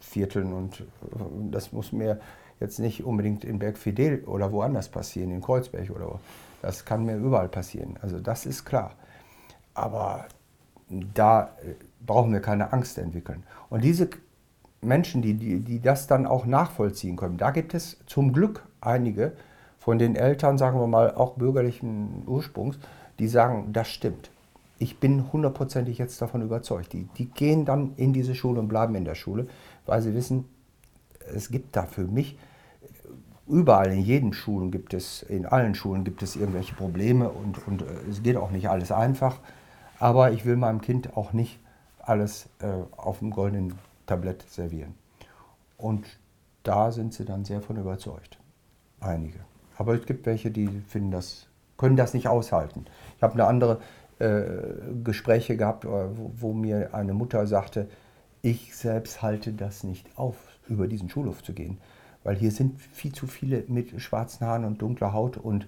Vierteln. 0.00 0.52
Und 0.52 0.84
das 1.50 1.72
muss 1.72 1.92
mir 1.92 2.20
jetzt 2.60 2.78
nicht 2.78 3.04
unbedingt 3.04 3.44
in 3.44 3.58
Bergfidel 3.58 4.24
oder 4.24 4.52
woanders 4.52 4.88
passieren, 4.88 5.30
in 5.30 5.42
Kreuzberg 5.42 5.90
oder 5.90 6.06
wo. 6.06 6.20
Das 6.62 6.84
kann 6.84 7.04
mir 7.04 7.16
überall 7.16 7.48
passieren. 7.48 7.98
Also 8.02 8.18
das 8.18 8.46
ist 8.46 8.64
klar. 8.64 8.92
Aber 9.74 10.26
da 11.14 11.50
äh, 11.62 11.74
brauchen 12.04 12.32
wir 12.32 12.40
keine 12.40 12.72
Angst 12.72 12.98
entwickeln. 12.98 13.42
Und 13.68 13.84
diese 13.84 14.08
Menschen, 14.80 15.22
die, 15.22 15.34
die, 15.34 15.60
die 15.60 15.80
das 15.80 16.06
dann 16.06 16.26
auch 16.26 16.46
nachvollziehen 16.46 17.16
können, 17.16 17.36
da 17.36 17.50
gibt 17.50 17.74
es 17.74 17.98
zum 18.06 18.32
Glück 18.32 18.64
einige 18.80 19.32
von 19.78 19.98
den 19.98 20.16
Eltern, 20.16 20.58
sagen 20.58 20.80
wir 20.80 20.86
mal, 20.86 21.14
auch 21.14 21.34
bürgerlichen 21.34 22.22
Ursprungs, 22.26 22.78
die 23.18 23.28
sagen, 23.28 23.72
das 23.72 23.88
stimmt. 23.88 24.30
Ich 24.78 24.98
bin 24.98 25.32
hundertprozentig 25.32 25.98
jetzt 25.98 26.20
davon 26.20 26.42
überzeugt. 26.42 26.92
Die, 26.92 27.04
die 27.16 27.26
gehen 27.26 27.64
dann 27.64 27.94
in 27.96 28.12
diese 28.12 28.34
Schule 28.34 28.60
und 28.60 28.68
bleiben 28.68 28.94
in 28.94 29.04
der 29.04 29.14
Schule, 29.14 29.46
weil 29.86 30.02
sie 30.02 30.14
wissen, 30.14 30.44
es 31.34 31.50
gibt 31.50 31.76
da 31.76 31.84
für 31.84 32.04
mich 32.04 32.38
überall 33.46 33.92
in 33.92 34.00
jedem 34.00 34.32
Schulen 34.32 34.70
gibt 34.70 34.94
es, 34.94 35.22
in 35.22 35.46
allen 35.46 35.74
Schulen 35.74 36.04
gibt 36.04 36.22
es 36.22 36.36
irgendwelche 36.36 36.74
Probleme 36.74 37.28
und, 37.28 37.66
und 37.66 37.82
äh, 37.82 37.84
es 38.10 38.22
geht 38.22 38.36
auch 38.36 38.50
nicht 38.50 38.68
alles 38.68 38.92
einfach. 38.92 39.38
Aber 39.98 40.32
ich 40.32 40.44
will 40.44 40.56
meinem 40.56 40.80
Kind 40.80 41.16
auch 41.16 41.32
nicht 41.32 41.58
alles 42.00 42.48
äh, 42.60 42.66
auf 42.96 43.20
dem 43.20 43.30
goldenen 43.30 43.74
Tablett 44.06 44.42
servieren. 44.48 44.94
Und 45.78 46.06
da 46.62 46.92
sind 46.92 47.14
sie 47.14 47.24
dann 47.24 47.44
sehr 47.44 47.62
von 47.62 47.76
überzeugt. 47.76 48.38
Einige. 49.00 49.40
Aber 49.78 49.94
es 49.94 50.06
gibt 50.06 50.26
welche, 50.26 50.50
die 50.50 50.68
finden 50.88 51.10
das, 51.10 51.46
können 51.76 51.96
das 51.96 52.14
nicht 52.14 52.28
aushalten. 52.28 52.86
Ich 53.16 53.22
habe 53.22 53.34
eine 53.34 53.44
andere 53.44 53.80
äh, 54.18 54.42
Gespräche 55.04 55.56
gehabt, 55.56 55.84
äh, 55.84 55.88
wo, 55.88 56.32
wo 56.36 56.52
mir 56.52 56.94
eine 56.94 57.14
Mutter 57.14 57.46
sagte, 57.46 57.88
ich 58.42 58.76
selbst 58.76 59.22
halte 59.22 59.52
das 59.52 59.82
nicht 59.82 60.06
auf, 60.16 60.36
über 60.68 60.86
diesen 60.88 61.08
Schulhof 61.08 61.42
zu 61.42 61.52
gehen, 61.52 61.78
weil 62.24 62.36
hier 62.36 62.50
sind 62.50 62.80
viel 62.80 63.12
zu 63.12 63.26
viele 63.26 63.64
mit 63.68 64.00
schwarzen 64.00 64.46
Haaren 64.46 64.64
und 64.64 64.82
dunkler 64.82 65.12
Haut 65.12 65.36
und 65.36 65.66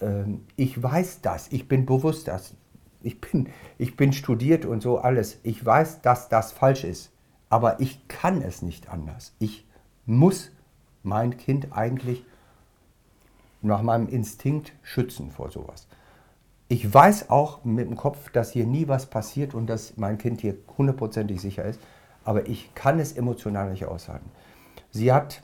ähm, 0.00 0.42
ich 0.56 0.82
weiß 0.82 1.20
das, 1.22 1.48
ich 1.52 1.68
bin 1.68 1.86
bewusst 1.86 2.28
das, 2.28 2.54
ich 3.02 3.20
bin, 3.20 3.48
ich 3.78 3.96
bin 3.96 4.12
studiert 4.12 4.64
und 4.64 4.82
so 4.82 4.98
alles, 4.98 5.38
ich 5.42 5.64
weiß, 5.64 6.02
dass 6.02 6.28
das 6.28 6.52
falsch 6.52 6.84
ist, 6.84 7.12
aber 7.48 7.80
ich 7.80 8.06
kann 8.08 8.42
es 8.42 8.62
nicht 8.62 8.88
anders. 8.88 9.34
Ich 9.38 9.66
muss 10.04 10.50
mein 11.02 11.36
Kind 11.36 11.68
eigentlich 11.72 12.24
nach 13.62 13.82
meinem 13.82 14.08
Instinkt 14.08 14.72
schützen 14.82 15.30
vor 15.30 15.50
sowas. 15.50 15.86
Ich 16.68 16.92
weiß 16.92 17.30
auch 17.30 17.64
mit 17.64 17.88
dem 17.88 17.96
Kopf, 17.96 18.30
dass 18.30 18.52
hier 18.52 18.66
nie 18.66 18.88
was 18.88 19.06
passiert 19.06 19.54
und 19.54 19.68
dass 19.68 19.96
mein 19.96 20.18
Kind 20.18 20.40
hier 20.40 20.56
hundertprozentig 20.76 21.40
sicher 21.40 21.64
ist 21.64 21.80
aber 22.26 22.48
ich 22.48 22.74
kann 22.74 22.98
es 22.98 23.12
emotional 23.12 23.70
nicht 23.70 23.86
aushalten. 23.86 24.30
Sie 24.90 25.12
hat 25.12 25.42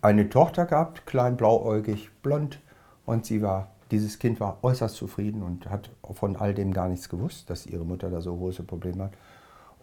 eine 0.00 0.28
Tochter 0.28 0.64
gehabt, 0.64 1.06
klein, 1.06 1.36
blauäugig, 1.36 2.10
blond 2.22 2.60
und 3.04 3.26
sie 3.26 3.42
war, 3.42 3.70
dieses 3.90 4.18
Kind 4.18 4.40
war 4.40 4.58
äußerst 4.62 4.96
zufrieden 4.96 5.42
und 5.42 5.68
hat 5.68 5.90
von 6.12 6.36
all 6.36 6.54
dem 6.54 6.72
gar 6.72 6.88
nichts 6.88 7.08
gewusst, 7.08 7.50
dass 7.50 7.66
ihre 7.66 7.84
Mutter 7.84 8.10
da 8.10 8.20
so 8.20 8.34
große 8.34 8.62
Probleme 8.62 9.04
hat. 9.04 9.12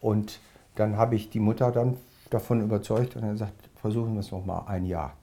Und 0.01 0.39
dann 0.73 0.97
habe 0.97 1.15
ich 1.15 1.29
die 1.29 1.39
Mutter 1.39 1.71
dann 1.71 1.97
davon 2.31 2.61
überzeugt 2.61 3.15
und 3.15 3.29
gesagt, 3.29 3.69
versuchen 3.75 4.13
wir 4.13 4.21
es 4.21 4.31
noch 4.31 4.45
mal 4.45 4.65
ein 4.67 4.85
Jahr, 4.85 5.13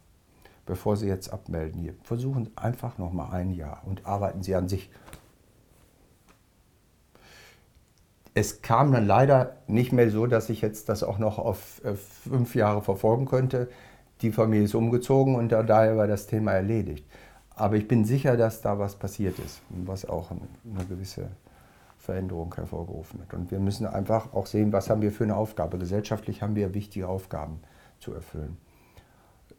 bevor 0.65 0.97
Sie 0.97 1.09
jetzt 1.09 1.33
abmelden 1.33 1.81
hier. 1.81 1.95
Versuchen 2.05 2.51
einfach 2.55 2.99
noch 2.99 3.13
mal 3.13 3.31
ein 3.31 3.53
Jahr 3.53 3.83
und 3.85 4.07
arbeiten 4.07 4.43
Sie 4.43 4.55
an 4.55 4.69
sich. 4.69 4.91
Es 8.35 8.63
kam 8.63 8.93
dann 8.93 9.07
leider 9.07 9.57
nicht 9.67 9.93
mehr 9.93 10.11
so, 10.11 10.27
dass 10.27 10.49
ich 10.49 10.63
jetzt 10.63 10.89
das 10.89 11.03
auch 11.03 11.19
noch 11.19 11.39
auf 11.39 11.85
äh, 11.85 11.95
fünf 11.95 12.55
Jahre 12.55 12.83
verfolgen 12.83 13.27
könnte. 13.27 13.69
Die 14.23 14.33
Familie 14.33 14.65
ist 14.65 14.75
umgezogen 14.75 15.35
und 15.35 15.51
daher 15.51 15.97
war 15.97 16.07
das 16.07 16.27
Thema 16.27 16.53
erledigt. 16.53 17.05
Aber 17.55 17.77
ich 17.77 17.87
bin 17.87 18.05
sicher, 18.05 18.37
dass 18.37 18.63
da 18.63 18.79
was 18.79 18.97
passiert 18.97 19.39
ist, 19.39 19.61
was 19.69 20.09
auch 20.09 20.31
eine 20.31 20.85
gewisse 20.87 21.29
Veränderung 21.99 22.55
hervorgerufen 22.55 23.21
hat. 23.21 23.35
Und 23.35 23.51
wir 23.51 23.61
müssen 23.61 23.87
einfach 23.87 24.33
auch 24.33 24.47
sehen, 24.47 24.73
was 24.73 24.89
haben 24.89 25.03
wir 25.03 25.13
für 25.13 25.25
eine 25.25 25.37
Aufgabe. 25.37 25.79
Gesellschaftlich 25.79 26.41
haben 26.41 26.55
wir 26.55 26.73
wichtige 26.73 27.09
Aufgaben 27.09 27.61
zu 27.99 28.15
erfüllen. 28.15 28.57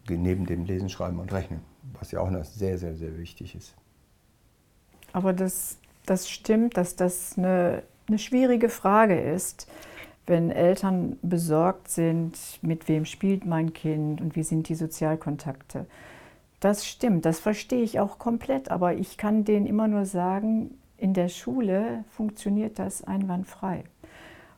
Neben 0.09 0.45
dem 0.45 0.65
Lesen, 0.65 0.89
Schreiben 0.89 1.19
und 1.19 1.32
Rechnen, 1.32 1.61
was 1.99 2.11
ja 2.11 2.19
auch 2.19 2.30
noch 2.30 2.43
sehr, 2.43 2.78
sehr, 2.78 2.95
sehr 2.95 3.17
wichtig 3.17 3.55
ist. 3.55 3.76
Aber 5.13 5.32
das, 5.32 5.78
das 6.05 6.30
stimmt, 6.30 6.76
dass 6.76 6.95
das 6.95 7.38
eine 7.38 7.84
eine 8.08 8.20
schwierige 8.20 8.70
Frage 8.70 9.20
ist, 9.20 9.68
wenn 10.26 10.51
Eltern 10.51 11.18
besorgt 11.22 11.89
sind, 11.89 12.38
mit 12.62 12.88
wem 12.88 13.06
spielt 13.06 13.45
mein 13.45 13.74
Kind 13.74 14.22
und 14.22 14.36
wie 14.36 14.43
sind 14.43 14.70
die 14.70 14.76
Sozialkontakte. 14.76 15.86
Das 16.60 16.88
stimmt, 16.88 17.26
das 17.26 17.39
verstehe 17.39 17.84
ich 17.84 17.99
auch 17.99 18.20
komplett, 18.20 18.72
aber 18.72 18.93
ich 18.93 19.18
kann 19.18 19.43
denen 19.43 19.66
immer 19.66 19.88
nur 19.89 20.06
sagen, 20.06 20.78
in 20.97 21.14
der 21.14 21.28
Schule 21.28 22.06
funktioniert 22.10 22.80
das 22.80 23.04
einwandfrei. 23.04 23.84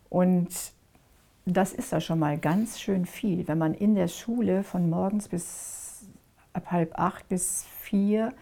Und 0.10 0.50
das 1.46 1.74
ist 1.74 1.91
ja 1.91 2.00
schon 2.00 2.20
mal 2.20 2.38
ganz 2.38 2.80
schön 2.80 3.06
viel, 3.08 3.48
wenn 3.48 3.58
man 3.58 3.74
in 3.74 3.96
der 3.96 4.08
Schule 4.08 4.64
von 4.64 4.89
morgens 4.89 5.28
bis 5.28 6.06
ab 6.54 6.72
halb 6.72 6.98
acht 6.98 7.28
bis 7.28 7.66
vier 7.82 8.34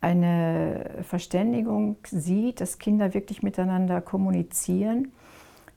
eine 0.00 0.90
Verständigung 1.02 1.96
sieht, 2.04 2.60
dass 2.60 2.78
Kinder 2.78 3.14
wirklich 3.14 3.42
miteinander 3.42 4.00
kommunizieren, 4.00 5.12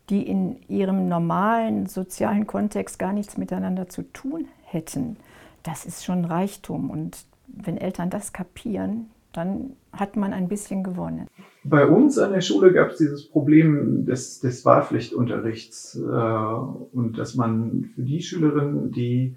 die 0.09 0.27
in 0.27 0.57
ihrem 0.67 1.07
normalen 1.07 1.87
sozialen 1.87 2.45
Kontext 2.45 2.99
gar 2.99 3.13
nichts 3.13 3.37
miteinander 3.37 3.89
zu 3.89 4.03
tun 4.13 4.47
hätten. 4.63 5.17
Das 5.63 5.85
ist 5.85 6.03
schon 6.03 6.25
Reichtum. 6.25 6.89
Und 6.89 7.25
wenn 7.47 7.77
Eltern 7.77 8.09
das 8.09 8.33
kapieren, 8.33 9.09
dann 9.33 9.71
hat 9.93 10.17
man 10.17 10.33
ein 10.33 10.47
bisschen 10.47 10.83
gewonnen. 10.83 11.27
Bei 11.63 11.85
uns 11.85 12.17
an 12.17 12.33
der 12.33 12.41
Schule 12.41 12.73
gab 12.73 12.91
es 12.91 12.97
dieses 12.97 13.29
Problem 13.29 14.05
des, 14.05 14.39
des 14.39 14.65
Wahlpflichtunterrichts 14.65 15.95
äh, 15.95 15.99
und 16.01 17.17
dass 17.17 17.35
man 17.35 17.91
für 17.95 18.01
die 18.01 18.21
Schülerinnen, 18.21 18.91
die 18.91 19.35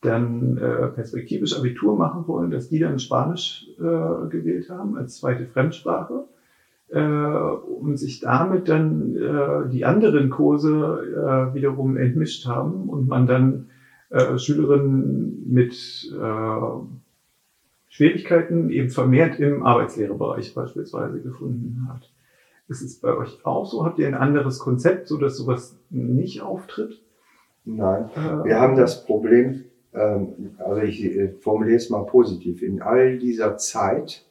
dann 0.00 0.56
äh, 0.56 0.88
perspektivisch 0.88 1.58
Abitur 1.58 1.96
machen 1.96 2.26
wollen, 2.26 2.50
dass 2.50 2.68
die 2.68 2.78
dann 2.78 2.98
Spanisch 2.98 3.66
äh, 3.78 4.28
gewählt 4.28 4.70
haben 4.70 4.96
als 4.96 5.18
zweite 5.18 5.46
Fremdsprache 5.46 6.24
äh, 6.88 7.00
und 7.00 7.98
sich 7.98 8.20
damit 8.20 8.68
dann 8.68 9.14
äh, 9.16 9.68
die 9.70 9.84
anderen 9.84 10.30
Kurse 10.30 11.50
äh, 11.50 11.54
wiederum 11.54 11.96
entmischt 11.96 12.46
haben 12.46 12.88
und 12.88 13.08
man 13.08 13.26
dann 13.26 13.68
äh, 14.08 14.38
Schülerinnen 14.38 15.44
mit 15.52 15.74
äh, 16.18 16.60
Schwierigkeiten 17.88 18.70
eben 18.70 18.88
vermehrt 18.88 19.38
im 19.38 19.64
Arbeitslehrebereich 19.64 20.54
beispielsweise 20.54 21.20
gefunden 21.20 21.86
hat. 21.88 22.10
Ist 22.68 22.82
es 22.82 23.00
bei 23.00 23.16
euch 23.16 23.44
auch 23.44 23.66
so? 23.66 23.84
Habt 23.84 23.98
ihr 23.98 24.06
ein 24.06 24.14
anderes 24.14 24.60
Konzept, 24.60 25.08
so 25.08 25.18
dass 25.18 25.36
sowas 25.36 25.76
nicht 25.90 26.40
auftritt? 26.40 27.02
Nein, 27.64 28.08
äh, 28.14 28.44
wir 28.44 28.60
haben 28.60 28.76
das 28.76 29.04
Problem, 29.04 29.64
also 29.92 30.82
ich 30.82 31.04
äh, 31.04 31.32
formuliere 31.40 31.76
es 31.76 31.90
mal 31.90 32.04
positiv, 32.06 32.62
in 32.62 32.80
all 32.80 33.18
dieser 33.18 33.56
Zeit 33.56 34.26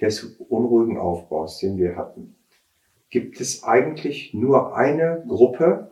des 0.00 0.24
unruhigen 0.48 0.98
Aufbaus, 0.98 1.58
den 1.58 1.78
wir 1.78 1.96
hatten, 1.96 2.34
gibt 3.10 3.40
es 3.40 3.62
eigentlich 3.62 4.34
nur 4.34 4.76
eine 4.76 5.24
Gruppe 5.26 5.90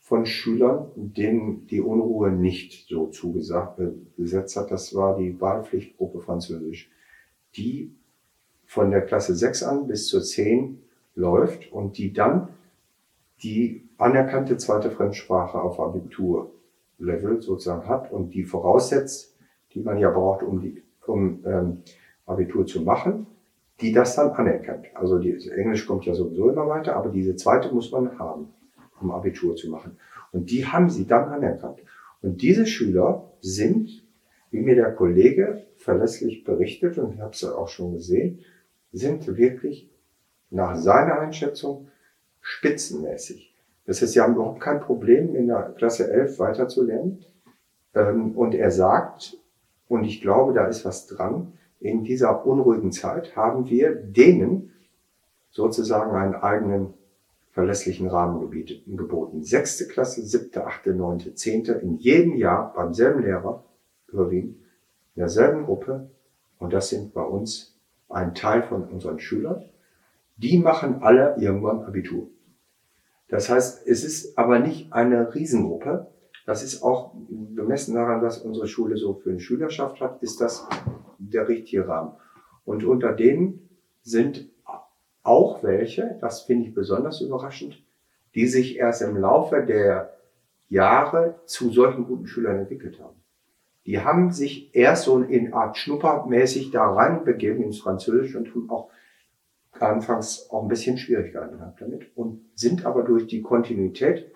von 0.00 0.24
Schülern, 0.24 0.90
denen 0.96 1.66
die 1.66 1.82
Unruhe 1.82 2.30
nicht 2.30 2.88
so 2.88 3.08
zugesetzt 3.08 4.56
hat. 4.56 4.70
Das 4.70 4.94
war 4.94 5.18
die 5.18 5.38
Wahlpflichtgruppe 5.38 6.20
Französisch, 6.20 6.90
die 7.56 7.94
von 8.64 8.90
der 8.90 9.02
Klasse 9.02 9.34
6 9.34 9.62
an 9.64 9.86
bis 9.86 10.08
zur 10.08 10.22
10 10.22 10.82
läuft 11.14 11.70
und 11.72 11.98
die 11.98 12.12
dann 12.12 12.48
die 13.42 13.86
anerkannte 13.98 14.56
zweite 14.56 14.90
Fremdsprache 14.90 15.60
auf 15.60 15.78
Abiturlevel 16.98 17.40
sozusagen 17.42 17.88
hat 17.88 18.12
und 18.12 18.34
die 18.34 18.44
voraussetzt, 18.44 19.36
die 19.72 19.80
man 19.80 19.98
ja 19.98 20.10
braucht, 20.10 20.42
um, 20.42 20.60
die, 20.60 20.82
um 21.06 21.44
ähm, 21.46 21.82
Abitur 22.26 22.66
zu 22.66 22.82
machen, 22.82 23.26
die 23.80 23.92
das 23.92 24.16
dann 24.16 24.30
anerkennt. 24.30 24.86
Also 24.94 25.18
die, 25.18 25.32
Englisch 25.50 25.86
kommt 25.86 26.04
ja 26.04 26.14
sowieso 26.14 26.50
immer 26.50 26.68
weiter, 26.68 26.96
aber 26.96 27.10
diese 27.10 27.36
zweite 27.36 27.72
muss 27.72 27.92
man 27.92 28.18
haben, 28.18 28.48
um 29.00 29.10
Abitur 29.10 29.54
zu 29.56 29.70
machen. 29.70 29.96
Und 30.32 30.50
die 30.50 30.66
haben 30.66 30.90
sie 30.90 31.06
dann 31.06 31.28
anerkannt. 31.28 31.80
Und 32.20 32.42
diese 32.42 32.66
Schüler 32.66 33.30
sind, 33.40 34.04
wie 34.50 34.60
mir 34.60 34.74
der 34.74 34.92
Kollege 34.92 35.66
verlässlich 35.76 36.42
berichtet, 36.42 36.98
und 36.98 37.14
ich 37.14 37.20
habe 37.20 37.32
es 37.32 37.40
ja 37.40 37.52
auch 37.52 37.68
schon 37.68 37.92
gesehen, 37.92 38.40
sind 38.90 39.26
wirklich 39.36 39.88
nach 40.50 40.74
seiner 40.76 41.20
Einschätzung 41.20 41.88
spitzenmäßig. 42.40 43.47
Das 43.88 44.02
heißt, 44.02 44.12
sie 44.12 44.20
haben 44.20 44.34
überhaupt 44.34 44.60
kein 44.60 44.80
Problem, 44.80 45.34
in 45.34 45.46
der 45.46 45.72
Klasse 45.78 46.12
11 46.12 46.38
weiterzulernen. 46.38 47.24
Ähm, 47.94 48.36
und 48.36 48.54
er 48.54 48.70
sagt, 48.70 49.38
und 49.88 50.04
ich 50.04 50.20
glaube, 50.20 50.52
da 50.52 50.66
ist 50.66 50.84
was 50.84 51.06
dran, 51.06 51.54
in 51.80 52.04
dieser 52.04 52.44
unruhigen 52.44 52.92
Zeit 52.92 53.34
haben 53.34 53.70
wir 53.70 53.94
denen 53.94 54.74
sozusagen 55.50 56.14
einen 56.14 56.34
eigenen 56.34 56.92
verlässlichen 57.52 58.08
Rahmen 58.08 58.50
geboten. 58.86 59.42
Sechste 59.42 59.88
Klasse, 59.88 60.22
siebte, 60.22 60.66
achte, 60.66 60.92
neunte, 60.92 61.34
zehnte, 61.34 61.72
in 61.72 61.96
jedem 61.96 62.36
Jahr 62.36 62.74
beim 62.74 62.92
selben 62.92 63.22
Lehrer 63.22 63.64
überwiegend, 64.08 64.56
in 65.14 65.20
derselben 65.20 65.64
Gruppe. 65.64 66.10
Und 66.58 66.74
das 66.74 66.90
sind 66.90 67.14
bei 67.14 67.22
uns 67.22 67.74
ein 68.10 68.34
Teil 68.34 68.64
von 68.64 68.84
unseren 68.84 69.18
Schülern. 69.18 69.64
Die 70.36 70.58
machen 70.58 71.00
alle 71.00 71.36
irgendwann 71.38 71.84
Abitur. 71.84 72.28
Das 73.28 73.50
heißt, 73.50 73.86
es 73.86 74.04
ist 74.04 74.38
aber 74.38 74.58
nicht 74.58 74.92
eine 74.92 75.34
Riesengruppe. 75.34 76.06
Das 76.46 76.62
ist 76.62 76.82
auch 76.82 77.12
bemessen 77.28 77.94
daran, 77.94 78.22
was 78.22 78.38
unsere 78.38 78.66
Schule 78.66 78.96
so 78.96 79.14
für 79.14 79.30
eine 79.30 79.40
Schülerschaft 79.40 80.00
hat, 80.00 80.22
ist 80.22 80.40
das 80.40 80.66
der 81.18 81.46
richtige 81.48 81.86
Rahmen. 81.86 82.12
Und 82.64 82.84
unter 82.84 83.12
denen 83.12 83.68
sind 84.02 84.48
auch 85.22 85.62
welche, 85.62 86.16
das 86.20 86.42
finde 86.42 86.68
ich 86.68 86.74
besonders 86.74 87.20
überraschend, 87.20 87.82
die 88.34 88.46
sich 88.46 88.78
erst 88.78 89.02
im 89.02 89.16
Laufe 89.16 89.62
der 89.62 90.14
Jahre 90.70 91.40
zu 91.44 91.70
solchen 91.70 92.06
guten 92.06 92.26
Schülern 92.26 92.58
entwickelt 92.58 92.98
haben. 93.00 93.16
Die 93.84 94.00
haben 94.00 94.32
sich 94.32 94.74
erst 94.74 95.04
so 95.04 95.18
in 95.18 95.52
Art 95.52 95.76
Schnuppermäßig 95.76 96.70
da 96.70 96.90
reinbegeben 96.92 97.62
ins 97.62 97.80
Französische 97.80 98.38
und 98.38 98.54
haben 98.54 98.70
auch 98.70 98.90
anfangs 99.82 100.48
auch 100.50 100.62
ein 100.62 100.68
bisschen 100.68 100.98
Schwierigkeiten 100.98 101.58
gehabt 101.58 101.80
damit 101.80 102.16
und 102.16 102.40
sind 102.54 102.84
aber 102.86 103.02
durch 103.02 103.26
die 103.26 103.42
Kontinuität 103.42 104.30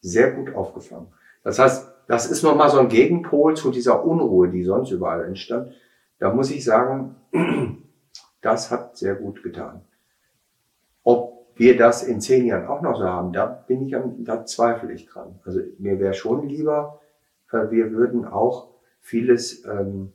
sehr 0.00 0.32
gut 0.32 0.54
aufgefangen. 0.54 1.08
Das 1.42 1.58
heißt, 1.58 1.92
das 2.06 2.30
ist 2.30 2.42
nochmal 2.42 2.70
so 2.70 2.78
ein 2.78 2.88
Gegenpol 2.88 3.56
zu 3.56 3.70
dieser 3.70 4.04
Unruhe, 4.04 4.48
die 4.48 4.62
sonst 4.62 4.90
überall 4.90 5.24
entstand. 5.24 5.72
Da 6.18 6.32
muss 6.32 6.50
ich 6.50 6.64
sagen, 6.64 7.16
das 8.40 8.70
hat 8.70 8.96
sehr 8.96 9.16
gut 9.16 9.42
getan. 9.42 9.82
Ob 11.02 11.48
wir 11.56 11.76
das 11.76 12.02
in 12.02 12.20
zehn 12.20 12.46
Jahren 12.46 12.66
auch 12.66 12.82
noch 12.82 12.96
so 12.96 13.04
haben, 13.04 13.32
da 13.32 13.46
bin 13.46 13.86
ich, 13.86 13.96
da 14.18 14.44
zweifle 14.44 14.92
ich 14.92 15.06
dran. 15.06 15.40
Also 15.44 15.60
mir 15.78 15.98
wäre 15.98 16.14
schon 16.14 16.48
lieber, 16.48 17.00
wir 17.50 17.92
würden 17.92 18.26
auch 18.26 18.68
vieles 19.00 19.64
ähm, 19.64 20.12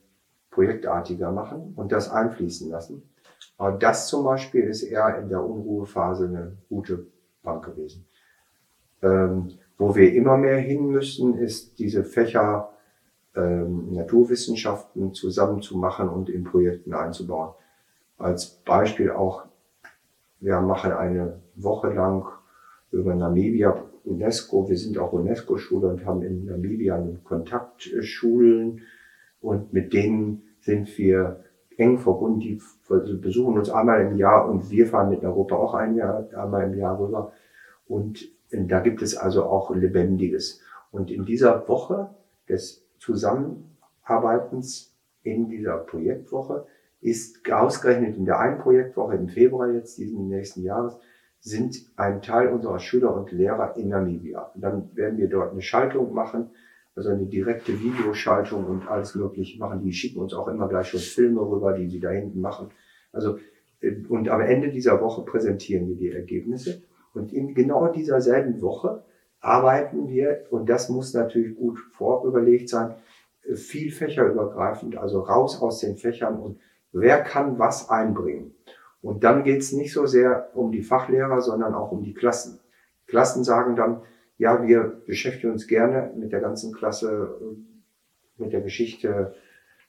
projektartiger 0.51 1.31
machen 1.31 1.73
und 1.75 1.91
das 1.91 2.11
einfließen 2.11 2.69
lassen. 2.69 3.10
Aber 3.61 3.77
das 3.77 4.07
zum 4.07 4.23
Beispiel 4.23 4.63
ist 4.63 4.81
eher 4.81 5.19
in 5.19 5.29
der 5.29 5.43
Unruhephase 5.43 6.25
eine 6.25 6.57
gute 6.67 7.05
Bank 7.43 7.63
gewesen. 7.63 8.07
Ähm, 9.03 9.51
wo 9.77 9.93
wir 9.93 10.15
immer 10.15 10.35
mehr 10.35 10.57
hin 10.57 10.87
müssen, 10.87 11.37
ist 11.37 11.77
diese 11.77 12.03
Fächer 12.03 12.71
ähm, 13.35 13.93
Naturwissenschaften 13.93 15.13
zusammenzumachen 15.13 16.09
und 16.09 16.27
in 16.27 16.43
Projekten 16.43 16.95
einzubauen. 16.95 17.53
Als 18.17 18.47
Beispiel 18.65 19.11
auch, 19.11 19.45
wir 20.39 20.59
machen 20.61 20.91
eine 20.91 21.39
Woche 21.53 21.93
lang 21.93 22.25
über 22.91 23.13
Namibia 23.13 23.79
UNESCO, 24.05 24.69
wir 24.69 24.77
sind 24.77 24.97
auch 24.97 25.13
UNESCO-Schule 25.13 25.87
und 25.87 26.03
haben 26.03 26.23
in 26.23 26.45
Namibia 26.45 26.99
Kontaktschulen 27.25 28.81
und 29.39 29.71
mit 29.71 29.93
denen 29.93 30.41
sind 30.61 30.97
wir 30.97 31.43
eng 31.81 31.97
verbunden, 31.97 32.39
die 32.39 32.61
besuchen 33.21 33.57
uns 33.57 33.69
einmal 33.69 34.01
im 34.01 34.15
Jahr 34.17 34.47
und 34.47 34.69
wir 34.69 34.87
fahren 34.87 35.09
mit 35.09 35.23
Europa 35.23 35.55
auch 35.55 35.73
ein 35.73 35.95
Jahr, 35.95 36.27
einmal 36.35 36.63
im 36.71 36.77
Jahr 36.77 36.99
rüber. 36.99 37.33
Und 37.87 38.29
da 38.51 38.79
gibt 38.79 39.01
es 39.01 39.17
also 39.17 39.45
auch 39.45 39.73
Lebendiges. 39.73 40.61
Und 40.91 41.09
in 41.09 41.25
dieser 41.25 41.67
Woche 41.67 42.09
des 42.47 42.85
Zusammenarbeitens 42.99 44.95
in 45.23 45.49
dieser 45.49 45.77
Projektwoche 45.77 46.65
ist 46.99 47.51
ausgerechnet 47.51 48.15
in 48.15 48.25
der 48.25 48.39
einen 48.39 48.59
Projektwoche 48.59 49.15
im 49.15 49.27
Februar 49.27 49.71
jetzt 49.71 49.97
diesen 49.97 50.27
nächsten 50.27 50.63
Jahres 50.63 50.99
sind 51.39 51.91
ein 51.95 52.21
Teil 52.21 52.49
unserer 52.49 52.77
Schüler 52.79 53.15
und 53.15 53.31
Lehrer 53.31 53.75
in 53.75 53.89
Namibia. 53.89 54.51
Und 54.53 54.61
dann 54.61 54.95
werden 54.95 55.17
wir 55.17 55.27
dort 55.27 55.51
eine 55.51 55.63
Schaltung 55.63 56.13
machen 56.13 56.51
also 57.01 57.09
eine 57.09 57.25
direkte 57.25 57.79
Videoschaltung 57.81 58.65
und 58.65 58.87
alles 58.87 59.15
Mögliche 59.15 59.57
machen. 59.57 59.81
Die 59.81 59.91
schicken 59.91 60.19
uns 60.19 60.35
auch 60.35 60.47
immer 60.47 60.67
gleich 60.67 60.89
schon 60.89 60.99
Filme 60.99 61.41
rüber, 61.41 61.73
die 61.73 61.87
sie 61.87 61.99
da 61.99 62.11
hinten 62.11 62.39
machen. 62.41 62.69
Also, 63.11 63.39
äh, 63.81 63.95
und 64.07 64.29
am 64.29 64.41
Ende 64.41 64.69
dieser 64.69 65.01
Woche 65.01 65.23
präsentieren 65.23 65.87
wir 65.87 65.95
die 65.95 66.11
Ergebnisse. 66.11 66.83
Und 67.15 67.33
in 67.33 67.55
genau 67.55 67.87
dieser 67.87 68.21
selben 68.21 68.61
Woche 68.61 69.03
arbeiten 69.39 70.07
wir, 70.09 70.45
und 70.51 70.69
das 70.69 70.89
muss 70.89 71.15
natürlich 71.15 71.57
gut 71.57 71.79
vorüberlegt 71.93 72.69
sein, 72.69 72.93
äh, 73.49 73.55
viel 73.55 73.91
fächerübergreifend, 73.91 74.95
also 74.95 75.21
raus 75.21 75.59
aus 75.59 75.79
den 75.79 75.97
Fächern 75.97 76.39
und 76.39 76.59
wer 76.91 77.23
kann 77.23 77.57
was 77.57 77.89
einbringen. 77.89 78.53
Und 79.01 79.23
dann 79.23 79.43
geht 79.43 79.61
es 79.61 79.71
nicht 79.71 79.91
so 79.91 80.05
sehr 80.05 80.51
um 80.53 80.71
die 80.71 80.83
Fachlehrer, 80.83 81.41
sondern 81.41 81.73
auch 81.73 81.91
um 81.91 82.03
die 82.03 82.13
Klassen. 82.13 82.59
Klassen 83.07 83.43
sagen 83.43 83.75
dann, 83.75 84.03
ja, 84.41 84.63
wir 84.63 85.03
beschäftigen 85.05 85.51
uns 85.51 85.67
gerne 85.67 86.11
mit 86.17 86.31
der 86.31 86.41
ganzen 86.41 86.73
Klasse, 86.73 87.37
äh, 87.39 88.41
mit 88.41 88.51
der 88.51 88.61
Geschichte 88.61 89.35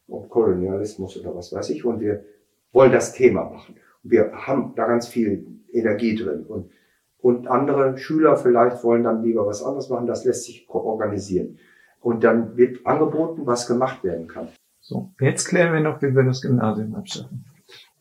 und 0.07 0.28
Kolonialismus 0.28 1.18
oder 1.18 1.34
was 1.34 1.55
weiß 1.55 1.70
ich. 1.70 1.86
Und 1.86 2.00
wir 2.00 2.26
wollen 2.70 2.92
das 2.92 3.14
Thema 3.14 3.44
machen. 3.44 3.76
Wir 4.03 4.30
haben 4.32 4.74
da 4.76 4.86
ganz 4.86 5.09
viel 5.09 5.46
Energie 5.72 6.16
drin. 6.16 6.44
Und, 6.44 6.70
und 7.16 7.48
andere 7.48 7.96
Schüler 7.96 8.36
vielleicht 8.36 8.84
wollen 8.84 9.05
dann 9.05 9.22
lieber 9.22 9.46
was 9.46 9.62
anderes 9.62 9.88
machen. 9.88 10.07
Das 10.07 10.26
lässt 10.26 10.44
sich 10.44 10.68
organisieren. 10.68 11.59
Und 12.00 12.22
dann 12.22 12.55
wird 12.59 12.84
angeboten, 12.84 13.46
was 13.46 13.66
gemacht 13.66 14.05
werden 14.05 14.28
kann. 14.28 14.48
So, 14.80 15.14
jetzt 15.18 15.46
klären 15.46 15.72
wir 15.72 15.80
noch, 15.80 16.03
wie 16.03 16.14
wir 16.14 16.24
das 16.24 16.42
Gymnasium 16.42 16.94
abschaffen. 16.94 17.46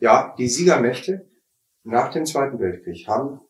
Ja, 0.00 0.34
die 0.36 0.48
Siegermächte 0.48 1.24
nach 1.82 2.10
dem 2.10 2.26
Zweiten 2.26 2.60
Weltkrieg 2.60 3.08
haben 3.08 3.40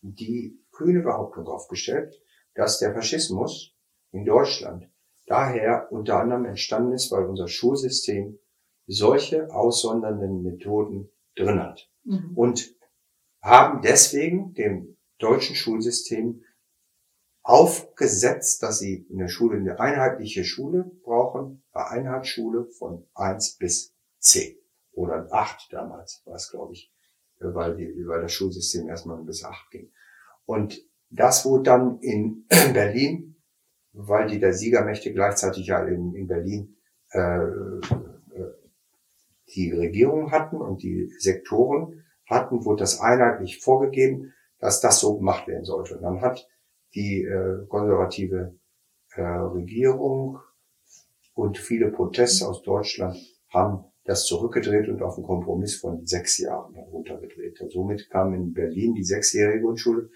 die 0.00 0.58
kühne 0.72 1.02
Behauptung 1.02 1.46
aufgestellt, 1.46 2.18
dass 2.58 2.80
der 2.80 2.92
Faschismus 2.92 3.72
in 4.10 4.24
Deutschland 4.24 4.90
daher 5.26 5.92
unter 5.92 6.18
anderem 6.18 6.44
entstanden 6.44 6.92
ist, 6.92 7.12
weil 7.12 7.24
unser 7.24 7.46
Schulsystem 7.46 8.40
solche 8.88 9.48
aussondernden 9.54 10.42
Methoden 10.42 11.08
drin 11.36 11.62
hat. 11.62 11.88
Mhm. 12.02 12.32
Und 12.34 12.74
haben 13.40 13.80
deswegen 13.82 14.54
dem 14.54 14.96
deutschen 15.18 15.54
Schulsystem 15.54 16.42
aufgesetzt, 17.44 18.60
dass 18.64 18.80
sie 18.80 19.06
in 19.08 19.18
der 19.18 19.28
Schule 19.28 19.58
eine 19.58 19.78
einheitliche 19.78 20.42
Schule 20.42 20.90
brauchen, 21.04 21.62
eine 21.70 21.86
Einheitsschule 21.90 22.64
von 22.64 23.06
eins 23.14 23.56
bis 23.56 23.94
zehn 24.18 24.58
oder 24.90 25.28
acht 25.30 25.72
damals 25.72 26.22
war 26.24 26.34
es, 26.34 26.50
glaube 26.50 26.72
ich, 26.72 26.92
weil, 27.38 27.76
die, 27.76 28.04
weil 28.08 28.22
das 28.22 28.32
Schulsystem 28.32 28.88
erstmal 28.88 29.22
bis 29.22 29.44
acht 29.44 29.70
ging. 29.70 29.92
Und 30.44 30.87
das 31.10 31.44
wurde 31.44 31.64
dann 31.64 31.98
in 32.00 32.46
Berlin, 32.72 33.36
weil 33.92 34.28
die 34.28 34.38
der 34.38 34.52
Siegermächte 34.52 35.12
gleichzeitig 35.12 35.66
ja 35.66 35.84
in, 35.84 36.14
in 36.14 36.26
Berlin 36.26 36.76
äh, 37.12 37.20
äh, 37.20 37.80
die 39.54 39.72
Regierung 39.72 40.30
hatten 40.30 40.56
und 40.56 40.82
die 40.82 41.10
Sektoren 41.18 42.04
hatten, 42.26 42.64
wurde 42.64 42.80
das 42.80 43.00
einheitlich 43.00 43.60
vorgegeben, 43.60 44.34
dass 44.58 44.80
das 44.80 45.00
so 45.00 45.16
gemacht 45.16 45.48
werden 45.48 45.64
sollte. 45.64 45.96
Und 45.96 46.02
dann 46.02 46.20
hat 46.20 46.46
die 46.94 47.22
äh, 47.22 47.66
konservative 47.68 48.58
äh, 49.14 49.22
Regierung 49.22 50.38
und 51.34 51.58
viele 51.58 51.90
Proteste 51.90 52.46
aus 52.46 52.62
Deutschland 52.62 53.16
haben 53.48 53.84
das 54.04 54.24
zurückgedreht 54.24 54.88
und 54.88 55.02
auf 55.02 55.16
einen 55.16 55.26
Kompromiss 55.26 55.76
von 55.76 56.06
sechs 56.06 56.38
Jahren 56.38 56.74
runtergedreht. 56.76 57.60
Und 57.60 57.70
somit 57.70 58.08
kam 58.10 58.34
in 58.34 58.52
Berlin 58.52 58.94
die 58.94 59.04
sechsjährige 59.04 59.60
Grundschule 59.60 60.10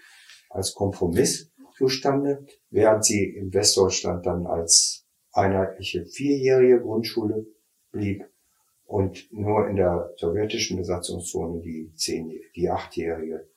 als 0.53 0.73
Kompromiss 0.73 1.51
zustande, 1.75 2.45
während 2.69 3.03
sie 3.03 3.23
in 3.23 3.53
Westdeutschland 3.53 4.25
dann 4.25 4.45
als 4.45 5.05
einheitliche 5.31 6.05
vierjährige 6.05 6.81
Grundschule 6.81 7.47
blieb 7.91 8.23
und 8.85 9.31
nur 9.31 9.67
in 9.67 9.75
der 9.75 10.13
sowjetischen 10.17 10.77
Besatzungszone 10.77 11.61
die 11.61 11.91
zehn, 11.95 12.39
die 12.55 12.69
achtjährige 12.69 13.49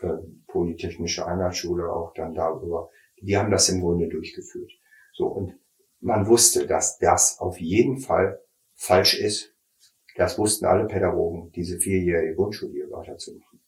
äh, 0.00 0.08
polytechnische 0.46 1.26
Einheitsschule 1.26 1.92
auch 1.92 2.14
dann 2.14 2.34
darüber. 2.34 2.90
Die 3.20 3.36
haben 3.36 3.50
das 3.50 3.68
im 3.68 3.80
Grunde 3.80 4.08
durchgeführt. 4.08 4.72
So 5.12 5.26
und 5.26 5.58
man 6.00 6.26
wusste, 6.26 6.66
dass 6.66 6.98
das 6.98 7.38
auf 7.38 7.60
jeden 7.60 7.98
Fall 7.98 8.40
falsch 8.74 9.18
ist, 9.18 9.54
das 10.16 10.38
wussten 10.38 10.64
alle 10.64 10.86
Pädagogen, 10.86 11.50
diese 11.52 11.78
vierjährige 11.78 12.34
Grundschule 12.34 12.90
weiterzumachen. 12.90 13.63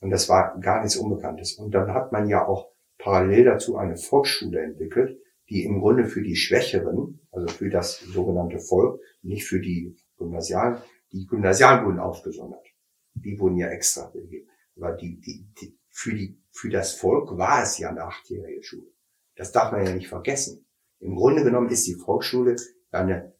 Und 0.00 0.10
das 0.10 0.28
war 0.28 0.58
gar 0.60 0.82
nichts 0.82 0.96
Unbekanntes. 0.96 1.54
Und 1.54 1.72
dann 1.72 1.92
hat 1.92 2.12
man 2.12 2.28
ja 2.28 2.46
auch 2.46 2.70
parallel 2.98 3.44
dazu 3.44 3.76
eine 3.76 3.96
Volksschule 3.96 4.62
entwickelt, 4.62 5.18
die 5.48 5.64
im 5.64 5.80
Grunde 5.80 6.06
für 6.06 6.22
die 6.22 6.36
Schwächeren, 6.36 7.20
also 7.30 7.48
für 7.48 7.70
das 7.70 8.00
sogenannte 8.00 8.58
Volk, 8.58 9.00
nicht 9.22 9.46
für 9.46 9.60
die 9.60 9.96
Gymnasialen, 10.16 10.78
die 11.12 11.26
Gymnasialen 11.26 11.86
wurden 11.86 12.00
ausgesondert. 12.00 12.66
Die 13.14 13.38
wurden 13.38 13.56
ja 13.56 13.68
extra 13.68 14.10
gegeben. 14.10 14.48
Aber 14.76 14.92
die, 14.92 15.20
die, 15.20 15.48
die, 15.60 15.78
für, 15.88 16.14
die, 16.14 16.42
für 16.50 16.68
das 16.68 16.92
Volk 16.94 17.36
war 17.38 17.62
es 17.62 17.78
ja 17.78 17.90
eine 17.90 18.02
achtjährige 18.02 18.62
Schule. 18.62 18.90
Das 19.36 19.52
darf 19.52 19.72
man 19.72 19.84
ja 19.84 19.92
nicht 19.94 20.08
vergessen. 20.08 20.66
Im 20.98 21.14
Grunde 21.14 21.44
genommen 21.44 21.68
ist 21.68 21.86
die 21.86 21.94
Volksschule 21.94 22.56
eine, 22.90 23.34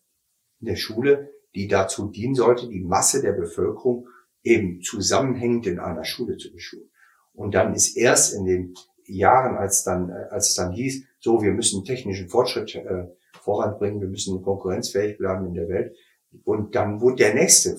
eine 0.61 0.77
Schule, 0.77 1.31
die 1.55 1.69
dazu 1.69 2.11
dienen 2.11 2.35
sollte, 2.35 2.69
die 2.69 2.85
Masse 2.85 3.23
der 3.23 3.33
Bevölkerung 3.33 4.09
eben 4.47 4.81
zusammenhängend 4.81 5.67
in 5.67 5.79
einer 5.81 6.05
Schule 6.05 6.37
zu 6.37 6.53
beschulen. 6.53 6.89
Und 7.33 7.55
dann 7.55 7.75
ist 7.75 7.97
erst 7.97 8.35
in 8.35 8.45
den 8.47 8.75
Jahren, 9.05 9.57
als 9.57 9.85
dann, 9.85 10.09
äh, 10.09 10.29
als 10.31 10.51
es 10.51 10.55
dann 10.55 10.73
hieß, 10.73 11.05
so, 11.19 11.43
wir 11.43 11.53
müssen 11.53 11.85
technischen 11.85 12.29
Fortschritt 12.29 12.75
äh, 12.77 13.09
voranbringen, 13.43 14.01
wir 14.01 14.09
müssen 14.09 14.43
konkurrenzfähig 14.43 15.19
bleiben 15.19 15.47
in 15.47 15.55
der 15.55 15.69
Welt. 15.69 15.97
Und 16.45 16.75
dann 16.75 17.01
wurde 17.01 17.17
der 17.17 17.35
nächste 17.35 17.77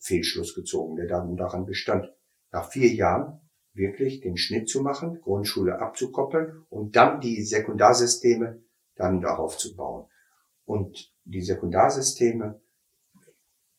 Fehlschluss 0.00 0.54
gezogen, 0.54 0.96
der 0.96 1.06
dann 1.06 1.36
daran 1.36 1.66
bestand, 1.66 2.10
nach 2.52 2.70
vier 2.70 2.88
Jahren 2.88 3.40
wirklich 3.74 4.20
den 4.20 4.36
Schnitt 4.36 4.68
zu 4.68 4.82
machen, 4.82 5.20
Grundschule 5.20 5.80
abzukoppeln 5.80 6.64
und 6.70 6.96
dann 6.96 7.20
die 7.20 7.42
Sekundarsysteme 7.42 8.62
dann 8.96 9.20
darauf 9.20 9.58
zu 9.58 9.76
bauen. 9.76 10.06
Und 10.64 11.12
die 11.24 11.42
Sekundarsysteme 11.42 12.60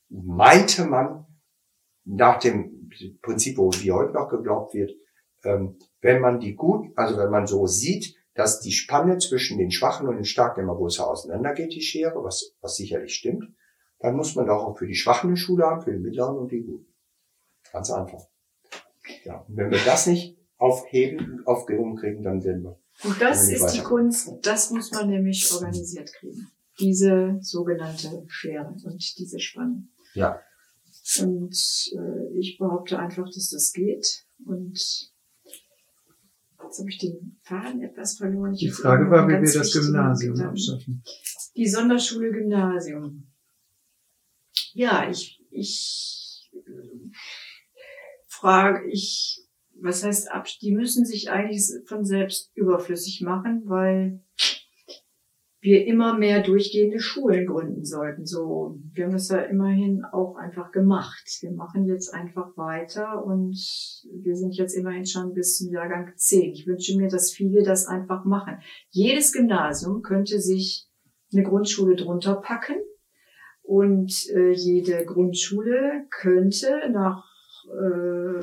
meinte 0.10 0.86
man 0.86 1.26
nach 2.10 2.40
dem 2.40 2.90
Prinzip, 3.22 3.58
wo 3.58 3.72
wie 3.72 3.92
heute 3.92 4.14
noch 4.14 4.30
geglaubt 4.30 4.74
wird, 4.74 4.92
ähm, 5.44 5.78
wenn 6.02 6.22
man 6.22 6.40
die 6.40 6.56
gut, 6.56 6.88
also 6.96 7.18
wenn 7.18 7.30
man 7.30 7.48
so 7.48 7.68
sieht, 7.68 8.16
dass 8.34 8.60
die 8.60 8.72
Spanne 8.72 9.18
zwischen 9.18 9.58
den 9.58 9.72
Schwachen 9.72 10.08
und 10.08 10.16
den 10.16 10.26
Starken 10.26 10.62
immer 10.62 10.76
größer 10.76 11.08
auseinandergeht, 11.08 11.74
die 11.74 11.82
Schere, 11.82 12.24
was, 12.24 12.56
was 12.62 12.76
sicherlich 12.76 13.14
stimmt, 13.14 13.46
dann 14.00 14.16
muss 14.16 14.36
man 14.36 14.48
doch 14.48 14.64
auch 14.64 14.78
für 14.78 14.88
die 14.88 14.96
Schwachen 14.96 15.30
eine 15.30 15.38
Schule 15.38 15.66
haben, 15.66 15.82
für 15.82 15.92
die 15.92 16.00
Mittleren 16.00 16.38
und 16.38 16.52
die 16.52 16.62
Guten. 16.62 16.88
Ganz 17.72 17.92
einfach. 17.92 18.24
Ja, 19.24 19.46
und 19.48 19.58
wenn 19.58 19.72
wir 19.72 19.80
das 19.86 20.08
nicht 20.08 20.38
aufheben, 20.58 21.42
aufgehoben 21.46 21.98
kriegen, 21.98 22.24
dann 22.24 22.44
werden 22.44 22.64
wir. 22.64 22.80
Und 23.04 23.22
das 23.22 23.50
ist 23.50 23.68
die 23.74 23.82
Kunst, 23.82 24.34
das 24.42 24.72
muss 24.72 24.92
man 24.92 25.10
nämlich 25.10 25.52
organisiert 25.54 26.12
kriegen. 26.14 26.50
Diese 26.80 27.38
sogenannte 27.42 28.24
Schere 28.28 28.74
und 28.84 29.18
diese 29.18 29.40
Spanne. 29.40 29.88
Ja. 30.14 30.42
Und 31.18 31.92
äh, 31.96 32.38
ich 32.40 32.58
behaupte 32.58 33.00
einfach, 33.00 33.26
dass 33.26 33.50
das 33.50 33.74
geht. 33.74 34.26
Und 34.46 34.74
jetzt 36.64 36.80
habe 36.80 36.90
ich 36.90 36.98
den 37.00 37.40
Faden 37.42 37.82
etwas 37.82 38.18
verloren. 38.18 38.54
Ich 38.54 38.60
die 38.60 38.70
Frage 38.70 39.10
war, 39.10 39.28
wie 39.28 39.34
wir 39.34 39.42
das 39.42 39.74
Gymnasium 39.74 40.40
abschaffen. 40.40 41.04
Die 41.56 41.68
Sonderschule 41.68 42.32
Gymnasium. 42.32 43.28
Ja, 44.74 45.10
ich, 45.10 45.44
ich 45.50 46.52
äh, 46.54 47.10
frage, 48.28 48.88
ich, 48.90 49.44
was 49.82 50.04
heißt 50.04 50.32
ab, 50.32 50.48
die 50.62 50.72
müssen 50.72 51.06
sich 51.06 51.32
eigentlich 51.32 51.64
von 51.86 52.06
selbst 52.06 52.52
überflüssig 52.56 53.22
machen, 53.22 53.64
weil 53.66 54.22
wir 55.62 55.86
immer 55.86 56.18
mehr 56.18 56.42
durchgehende 56.42 57.00
Schulen 57.00 57.46
gründen 57.46 57.84
sollten. 57.84 58.26
So, 58.26 58.78
wir 58.94 59.06
haben 59.06 59.12
das 59.12 59.30
ja 59.30 59.40
immerhin 59.40 60.06
auch 60.06 60.36
einfach 60.36 60.72
gemacht. 60.72 61.24
Wir 61.42 61.52
machen 61.52 61.86
jetzt 61.86 62.14
einfach 62.14 62.56
weiter 62.56 63.24
und 63.26 63.58
wir 64.24 64.36
sind 64.36 64.56
jetzt 64.56 64.74
immerhin 64.74 65.06
schon 65.06 65.34
bis 65.34 65.58
zum 65.58 65.72
Jahrgang 65.74 66.14
10. 66.16 66.54
Ich 66.54 66.66
wünsche 66.66 66.98
mir, 66.98 67.10
dass 67.10 67.32
viele 67.32 67.64
das 67.64 67.88
einfach 67.88 68.24
machen. 68.24 68.60
Jedes 68.90 69.34
Gymnasium 69.34 70.02
könnte 70.02 70.40
sich 70.40 70.88
eine 71.34 71.44
Grundschule 71.44 71.96
drunter 71.96 72.36
packen 72.36 72.78
und 73.62 74.14
äh, 74.34 74.52
jede 74.52 75.06
Grundschule 75.06 76.06
könnte 76.10 76.90
nach 76.92 77.26
äh, 77.68 78.42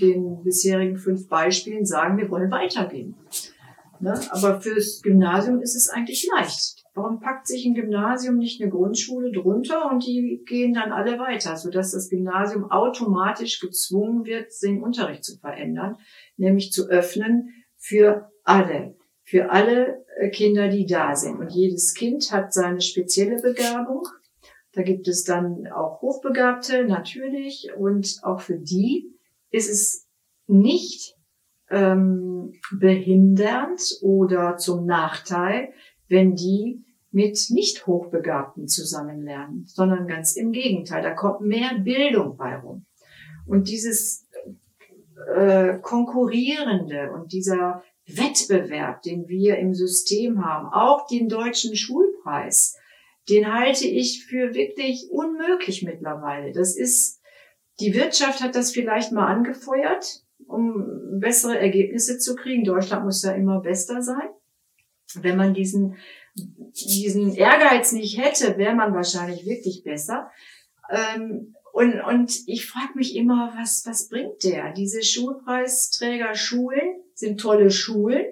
den 0.00 0.42
bisherigen 0.42 0.96
fünf 0.96 1.28
Beispielen 1.28 1.86
sagen, 1.86 2.18
wir 2.18 2.28
wollen 2.28 2.50
weitergehen. 2.50 3.14
Ne? 4.00 4.14
Aber 4.30 4.60
fürs 4.60 5.02
Gymnasium 5.02 5.60
ist 5.60 5.74
es 5.74 5.88
eigentlich 5.88 6.28
leicht. 6.36 6.84
Warum 6.94 7.20
packt 7.20 7.46
sich 7.46 7.66
ein 7.66 7.74
Gymnasium 7.74 8.38
nicht 8.38 8.60
eine 8.60 8.70
Grundschule 8.70 9.30
drunter 9.30 9.90
und 9.90 10.06
die 10.06 10.42
gehen 10.46 10.72
dann 10.72 10.92
alle 10.92 11.18
weiter, 11.18 11.56
sodass 11.56 11.92
das 11.92 12.08
Gymnasium 12.08 12.70
automatisch 12.70 13.60
gezwungen 13.60 14.24
wird, 14.24 14.50
den 14.62 14.82
Unterricht 14.82 15.24
zu 15.24 15.38
verändern, 15.38 15.96
nämlich 16.36 16.72
zu 16.72 16.88
öffnen 16.88 17.50
für 17.76 18.30
alle, 18.44 18.96
für 19.24 19.50
alle 19.50 20.06
äh, 20.16 20.30
Kinder, 20.30 20.68
die 20.68 20.86
da 20.86 21.14
sind. 21.14 21.38
Und 21.38 21.52
jedes 21.52 21.94
Kind 21.94 22.32
hat 22.32 22.52
seine 22.52 22.80
spezielle 22.80 23.42
Begabung. 23.42 24.06
Da 24.72 24.82
gibt 24.82 25.08
es 25.08 25.24
dann 25.24 25.66
auch 25.68 26.00
Hochbegabte, 26.00 26.84
natürlich. 26.84 27.70
Und 27.76 28.20
auch 28.22 28.40
für 28.40 28.58
die 28.58 29.14
ist 29.50 29.70
es 29.70 30.06
nicht 30.46 31.15
ähm, 31.70 32.52
behindernd 32.78 33.98
oder 34.02 34.56
zum 34.56 34.86
Nachteil, 34.86 35.72
wenn 36.08 36.34
die 36.34 36.84
mit 37.10 37.46
nicht 37.50 37.86
Hochbegabten 37.86 38.68
zusammenlernen, 38.68 39.64
sondern 39.66 40.06
ganz 40.06 40.36
im 40.36 40.52
Gegenteil, 40.52 41.02
da 41.02 41.12
kommt 41.12 41.40
mehr 41.40 41.78
Bildung 41.78 42.36
bei 42.36 42.56
rum. 42.56 42.84
Und 43.46 43.68
dieses 43.68 44.28
äh, 45.34 45.78
Konkurrierende 45.78 47.12
und 47.12 47.32
dieser 47.32 47.82
Wettbewerb, 48.06 49.02
den 49.02 49.28
wir 49.28 49.56
im 49.58 49.74
System 49.74 50.44
haben, 50.44 50.68
auch 50.68 51.06
den 51.06 51.28
deutschen 51.28 51.74
Schulpreis, 51.74 52.76
den 53.28 53.52
halte 53.52 53.86
ich 53.86 54.24
für 54.26 54.54
wirklich 54.54 55.08
unmöglich 55.10 55.82
mittlerweile. 55.82 56.52
Das 56.52 56.76
ist, 56.76 57.20
die 57.80 57.94
Wirtschaft 57.94 58.42
hat 58.42 58.54
das 58.54 58.70
vielleicht 58.70 59.12
mal 59.12 59.26
angefeuert, 59.26 60.22
um 60.46 61.20
bessere 61.20 61.58
Ergebnisse 61.58 62.18
zu 62.18 62.34
kriegen. 62.34 62.64
Deutschland 62.64 63.04
muss 63.04 63.22
ja 63.22 63.32
immer 63.32 63.60
bester 63.60 64.02
sein. 64.02 64.28
Wenn 65.14 65.36
man 65.36 65.54
diesen, 65.54 65.96
diesen 66.34 67.34
Ehrgeiz 67.34 67.92
nicht 67.92 68.18
hätte, 68.18 68.58
wäre 68.58 68.74
man 68.74 68.94
wahrscheinlich 68.94 69.46
wirklich 69.46 69.82
besser. 69.84 70.30
Ähm, 70.90 71.54
und, 71.72 72.00
und 72.00 72.42
ich 72.46 72.66
frage 72.66 72.92
mich 72.94 73.14
immer, 73.16 73.52
was, 73.56 73.84
was 73.86 74.08
bringt 74.08 74.42
der? 74.44 74.72
Diese 74.72 75.02
Schulpreisträger 75.02 76.34
Schulen 76.34 77.02
sind 77.14 77.38
tolle 77.38 77.70
Schulen, 77.70 78.24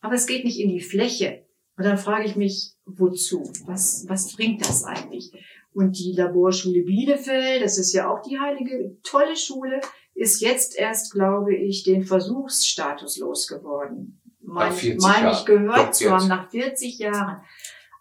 aber 0.00 0.14
es 0.14 0.26
geht 0.26 0.44
nicht 0.44 0.60
in 0.60 0.68
die 0.68 0.80
Fläche. 0.80 1.44
Und 1.76 1.84
dann 1.84 1.98
frage 1.98 2.26
ich 2.26 2.36
mich, 2.36 2.74
wozu? 2.84 3.42
Was, 3.66 4.04
was 4.08 4.34
bringt 4.34 4.64
das 4.64 4.84
eigentlich? 4.84 5.32
Und 5.72 5.98
die 5.98 6.12
Laborschule 6.12 6.82
Bielefeld, 6.82 7.64
das 7.64 7.78
ist 7.78 7.92
ja 7.92 8.08
auch 8.08 8.22
die 8.22 8.38
heilige, 8.38 8.96
tolle 9.02 9.36
Schule, 9.36 9.80
ist 10.14 10.40
jetzt 10.40 10.76
erst, 10.76 11.12
glaube 11.12 11.54
ich, 11.54 11.82
den 11.82 12.04
Versuchsstatus 12.04 13.18
losgeworden. 13.18 14.20
Meine 14.40 14.74
mein 15.00 15.32
ich 15.32 15.44
gehört 15.44 15.94
zu 15.94 16.10
haben, 16.10 16.28
nach 16.28 16.50
40 16.50 16.98
Jahren. 16.98 17.42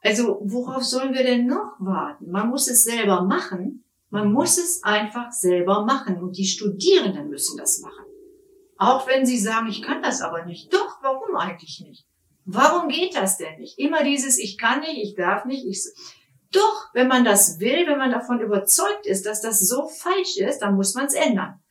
Also 0.01 0.39
worauf 0.43 0.83
sollen 0.83 1.13
wir 1.13 1.23
denn 1.23 1.47
noch 1.47 1.75
warten? 1.79 2.29
Man 2.29 2.49
muss 2.49 2.67
es 2.67 2.83
selber 2.83 3.23
machen. 3.23 3.85
Man 4.09 4.31
muss 4.31 4.57
es 4.57 4.83
einfach 4.83 5.31
selber 5.31 5.85
machen. 5.85 6.21
Und 6.21 6.37
die 6.37 6.45
Studierenden 6.45 7.29
müssen 7.29 7.57
das 7.57 7.79
machen. 7.79 8.05
Auch 8.77 9.07
wenn 9.07 9.25
sie 9.25 9.39
sagen, 9.39 9.67
ich 9.67 9.81
kann 9.81 10.01
das 10.01 10.21
aber 10.21 10.45
nicht. 10.45 10.73
Doch, 10.73 10.99
warum 11.01 11.35
eigentlich 11.35 11.81
nicht? 11.87 12.05
Warum 12.45 12.89
geht 12.89 13.15
das 13.15 13.37
denn 13.37 13.57
nicht? 13.59 13.79
Immer 13.79 14.03
dieses, 14.03 14.37
ich 14.37 14.57
kann 14.57 14.81
nicht, 14.81 14.97
ich 14.97 15.15
darf 15.15 15.45
nicht, 15.45 15.65
ich, 15.65 15.81
doch, 16.51 16.89
wenn 16.93 17.07
man 17.07 17.23
das 17.23 17.59
will, 17.59 17.87
wenn 17.87 17.97
man 17.97 18.11
davon 18.11 18.41
überzeugt 18.41 19.05
ist, 19.05 19.25
dass 19.25 19.41
das 19.41 19.61
so 19.61 19.87
falsch 19.87 20.37
ist, 20.37 20.59
dann 20.59 20.75
muss 20.75 20.93
man 20.93 21.05
es 21.05 21.13
ändern. 21.13 21.62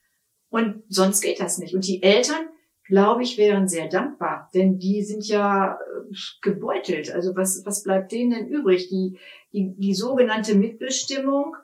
Und 0.53 0.82
sonst 0.90 1.22
geht 1.22 1.40
das 1.40 1.57
nicht. 1.57 1.74
Und 1.74 1.86
die 1.86 2.03
Eltern, 2.03 2.46
glaube 2.84 3.22
ich, 3.22 3.38
wären 3.38 3.68
sehr 3.68 3.88
dankbar, 3.88 4.50
denn 4.53 4.78
die 4.78 5.03
sind 5.03 5.26
ja 5.26 5.78
äh, 5.78 6.14
gebeutelt. 6.42 7.11
Also 7.11 7.34
was, 7.34 7.64
was 7.64 7.82
bleibt 7.82 8.12
denen 8.12 8.32
denn 8.32 8.48
übrig? 8.48 8.90
Die, 8.90 9.18
die, 9.55 9.74
die 9.78 9.94
sogenannte 9.94 10.55
Mitbestimmung 10.55 11.57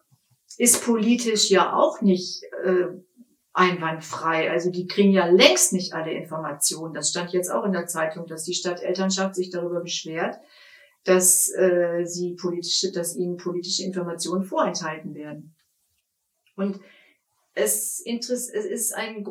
ist 0.56 0.82
politisch 0.82 1.50
ja 1.50 1.74
auch 1.76 2.00
nicht 2.00 2.42
äh, 2.64 2.86
einwandfrei. 3.52 4.50
Also 4.50 4.70
die 4.70 4.86
kriegen 4.86 5.12
ja 5.12 5.26
längst 5.26 5.74
nicht 5.74 5.92
alle 5.92 6.12
Informationen. 6.12 6.94
Das 6.94 7.10
stand 7.10 7.34
jetzt 7.34 7.50
auch 7.50 7.66
in 7.66 7.72
der 7.72 7.88
Zeitung, 7.88 8.26
dass 8.26 8.44
die 8.44 8.54
Stadtelternschaft 8.54 9.34
sich 9.34 9.50
darüber 9.50 9.80
beschwert, 9.80 10.38
dass 11.04 11.52
äh, 11.54 12.06
sie 12.06 12.36
politische, 12.36 12.90
dass 12.90 13.16
ihnen 13.16 13.36
politische 13.36 13.84
Informationen 13.84 14.44
vorenthalten 14.44 15.14
werden. 15.14 15.54
Und 16.56 16.80
es, 17.58 18.02
es 18.06 18.48
ist 18.50 18.94
ein 18.94 19.26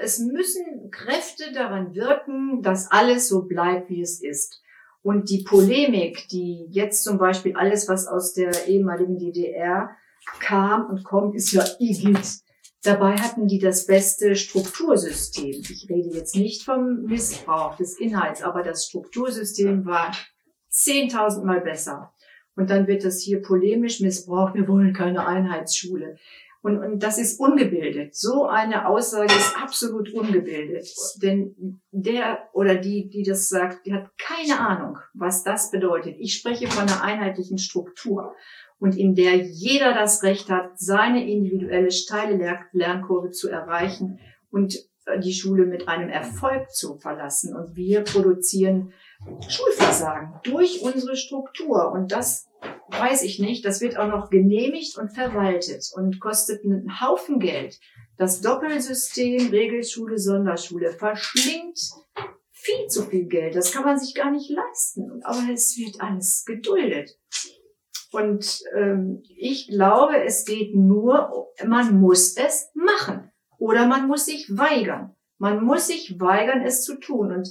es 0.00 0.18
müssen 0.18 0.90
Kräfte 0.90 1.52
daran 1.52 1.94
wirken, 1.94 2.62
dass 2.62 2.90
alles 2.90 3.28
so 3.28 3.42
bleibt, 3.42 3.90
wie 3.90 4.00
es 4.00 4.22
ist. 4.22 4.62
Und 5.02 5.30
die 5.30 5.44
Polemik, 5.44 6.28
die 6.28 6.66
jetzt 6.70 7.04
zum 7.04 7.18
Beispiel 7.18 7.56
alles, 7.56 7.88
was 7.88 8.06
aus 8.06 8.34
der 8.34 8.68
ehemaligen 8.68 9.18
DDR 9.18 9.90
kam 10.40 10.86
und 10.86 11.04
kommt, 11.04 11.34
ist 11.34 11.52
ja 11.52 11.64
IGIT. 11.78 12.42
Dabei 12.82 13.16
hatten 13.16 13.46
die 13.46 13.58
das 13.58 13.86
beste 13.86 14.36
Struktursystem. 14.36 15.62
Ich 15.68 15.86
rede 15.90 16.16
jetzt 16.16 16.36
nicht 16.36 16.64
vom 16.64 17.02
Missbrauch 17.04 17.76
des 17.76 17.98
Inhalts, 17.98 18.42
aber 18.42 18.62
das 18.62 18.86
Struktursystem 18.86 19.84
war 19.84 20.12
10.000 20.72 21.44
Mal 21.44 21.60
besser. 21.60 22.12
Und 22.56 22.70
dann 22.70 22.86
wird 22.86 23.04
das 23.04 23.20
hier 23.20 23.42
polemisch 23.42 24.00
missbraucht. 24.00 24.54
Wir 24.54 24.68
wollen 24.68 24.92
keine 24.92 25.26
Einheitsschule. 25.26 26.16
Und, 26.62 26.78
und 26.78 27.02
das 27.02 27.18
ist 27.18 27.40
ungebildet. 27.40 28.14
So 28.14 28.46
eine 28.46 28.86
Aussage 28.86 29.32
ist 29.32 29.56
absolut 29.56 30.12
ungebildet. 30.12 30.86
Denn 31.22 31.80
der 31.90 32.48
oder 32.52 32.74
die, 32.74 33.08
die 33.08 33.22
das 33.22 33.48
sagt, 33.48 33.86
die 33.86 33.94
hat 33.94 34.10
keine 34.18 34.60
Ahnung, 34.60 34.98
was 35.14 35.42
das 35.42 35.70
bedeutet. 35.70 36.16
Ich 36.18 36.34
spreche 36.34 36.66
von 36.66 36.82
einer 36.82 37.02
einheitlichen 37.02 37.56
Struktur 37.56 38.34
und 38.78 38.96
in 38.96 39.14
der 39.14 39.36
jeder 39.36 39.94
das 39.94 40.22
Recht 40.22 40.50
hat, 40.50 40.78
seine 40.78 41.30
individuelle 41.30 41.90
steile 41.90 42.36
Lernkurve 42.72 43.30
zu 43.30 43.48
erreichen 43.48 44.18
und 44.50 44.78
die 45.18 45.32
Schule 45.32 45.66
mit 45.66 45.88
einem 45.88 46.08
Erfolg 46.08 46.70
zu 46.70 46.98
verlassen. 46.98 47.54
Und 47.54 47.76
wir 47.76 48.02
produzieren 48.02 48.92
Schulversagen 49.48 50.34
durch 50.44 50.82
unsere 50.82 51.16
Struktur. 51.16 51.90
Und 51.92 52.12
das 52.12 52.48
weiß 52.92 53.22
ich 53.22 53.38
nicht. 53.38 53.64
Das 53.64 53.80
wird 53.80 53.96
auch 53.96 54.08
noch 54.08 54.30
genehmigt 54.30 54.96
und 54.98 55.10
verwaltet 55.10 55.90
und 55.94 56.20
kostet 56.20 56.64
einen 56.64 57.00
Haufen 57.00 57.38
Geld. 57.38 57.78
Das 58.16 58.40
Doppelsystem 58.40 59.50
Regelschule, 59.50 60.18
Sonderschule 60.18 60.92
verschlingt 60.92 61.78
viel 62.52 62.86
zu 62.88 63.04
viel 63.04 63.24
Geld. 63.24 63.56
Das 63.56 63.72
kann 63.72 63.84
man 63.84 63.98
sich 63.98 64.14
gar 64.14 64.30
nicht 64.30 64.50
leisten. 64.50 65.22
Aber 65.24 65.40
es 65.52 65.76
wird 65.78 66.00
alles 66.00 66.44
geduldet. 66.44 67.18
Und 68.12 68.62
ähm, 68.76 69.22
ich 69.36 69.68
glaube, 69.68 70.22
es 70.24 70.44
geht 70.44 70.74
nur, 70.74 71.48
man 71.66 72.00
muss 72.00 72.36
es 72.36 72.70
machen. 72.74 73.30
Oder 73.58 73.86
man 73.86 74.08
muss 74.08 74.26
sich 74.26 74.48
weigern. 74.50 75.14
Man 75.38 75.64
muss 75.64 75.86
sich 75.86 76.18
weigern, 76.18 76.62
es 76.62 76.82
zu 76.82 76.98
tun. 76.98 77.32
Und 77.32 77.48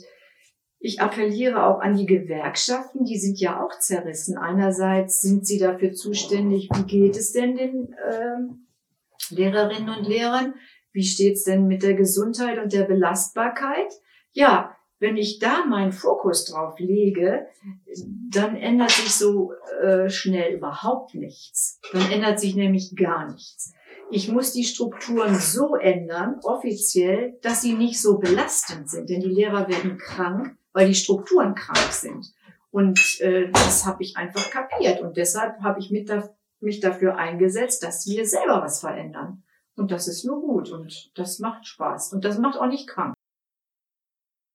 ich 0.79 1.01
appelliere 1.01 1.65
auch 1.65 1.81
an 1.81 1.95
die 1.95 2.05
Gewerkschaften, 2.05 3.03
die 3.03 3.17
sind 3.17 3.39
ja 3.39 3.61
auch 3.61 3.77
zerrissen. 3.79 4.37
Einerseits 4.37 5.21
sind 5.21 5.45
sie 5.45 5.59
dafür 5.59 5.91
zuständig, 5.91 6.69
wie 6.73 6.83
geht 6.83 7.17
es 7.17 7.33
denn 7.33 7.57
den 7.57 7.93
äh, 7.93 9.33
Lehrerinnen 9.35 9.89
und 9.89 10.07
Lehrern? 10.07 10.55
Wie 10.93 11.03
steht's 11.03 11.43
denn 11.43 11.67
mit 11.67 11.83
der 11.83 11.95
Gesundheit 11.95 12.59
und 12.59 12.71
der 12.71 12.85
Belastbarkeit? 12.85 13.91
Ja, 14.31 14.75
wenn 14.99 15.17
ich 15.17 15.39
da 15.39 15.65
meinen 15.65 15.91
Fokus 15.91 16.45
drauf 16.45 16.79
lege, 16.79 17.47
dann 18.31 18.55
ändert 18.55 18.91
sich 18.91 19.13
so 19.13 19.53
äh, 19.81 20.09
schnell 20.09 20.55
überhaupt 20.55 21.13
nichts. 21.13 21.79
Dann 21.91 22.09
ändert 22.09 22.39
sich 22.39 22.55
nämlich 22.55 22.95
gar 22.95 23.31
nichts. 23.31 23.73
Ich 24.11 24.29
muss 24.29 24.53
die 24.53 24.63
Strukturen 24.63 25.35
so 25.35 25.75
ändern, 25.75 26.39
offiziell, 26.43 27.37
dass 27.41 27.61
sie 27.61 27.73
nicht 27.73 28.01
so 28.01 28.17
belastend 28.17 28.89
sind, 28.89 29.09
denn 29.09 29.19
die 29.19 29.27
Lehrer 29.27 29.67
werden 29.67 29.97
krank 29.97 30.58
weil 30.73 30.87
die 30.87 30.95
Strukturen 30.95 31.55
krank 31.55 31.91
sind. 31.91 32.33
Und 32.71 33.19
äh, 33.21 33.49
das 33.51 33.85
habe 33.85 34.03
ich 34.03 34.17
einfach 34.17 34.49
kapiert. 34.51 35.01
Und 35.01 35.17
deshalb 35.17 35.61
habe 35.61 35.79
ich 35.79 35.91
mit 35.91 36.09
da, 36.09 36.29
mich 36.59 36.79
dafür 36.79 37.17
eingesetzt, 37.17 37.83
dass 37.83 38.05
wir 38.07 38.25
selber 38.25 38.61
was 38.61 38.81
verändern. 38.81 39.43
Und 39.75 39.91
das 39.91 40.07
ist 40.07 40.25
nur 40.25 40.41
gut 40.41 40.71
und 40.71 41.11
das 41.15 41.39
macht 41.39 41.65
Spaß. 41.65 42.13
Und 42.13 42.25
das 42.25 42.37
macht 42.37 42.59
auch 42.59 42.67
nicht 42.67 42.87
krank. 42.87 43.13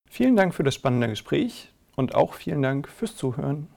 Vielen 0.08 0.36
Dank 0.36 0.54
für 0.54 0.62
das 0.62 0.74
spannende 0.74 1.08
Gespräch 1.08 1.72
und 1.96 2.14
auch 2.14 2.34
vielen 2.34 2.62
Dank 2.62 2.88
fürs 2.88 3.16
Zuhören. 3.16 3.68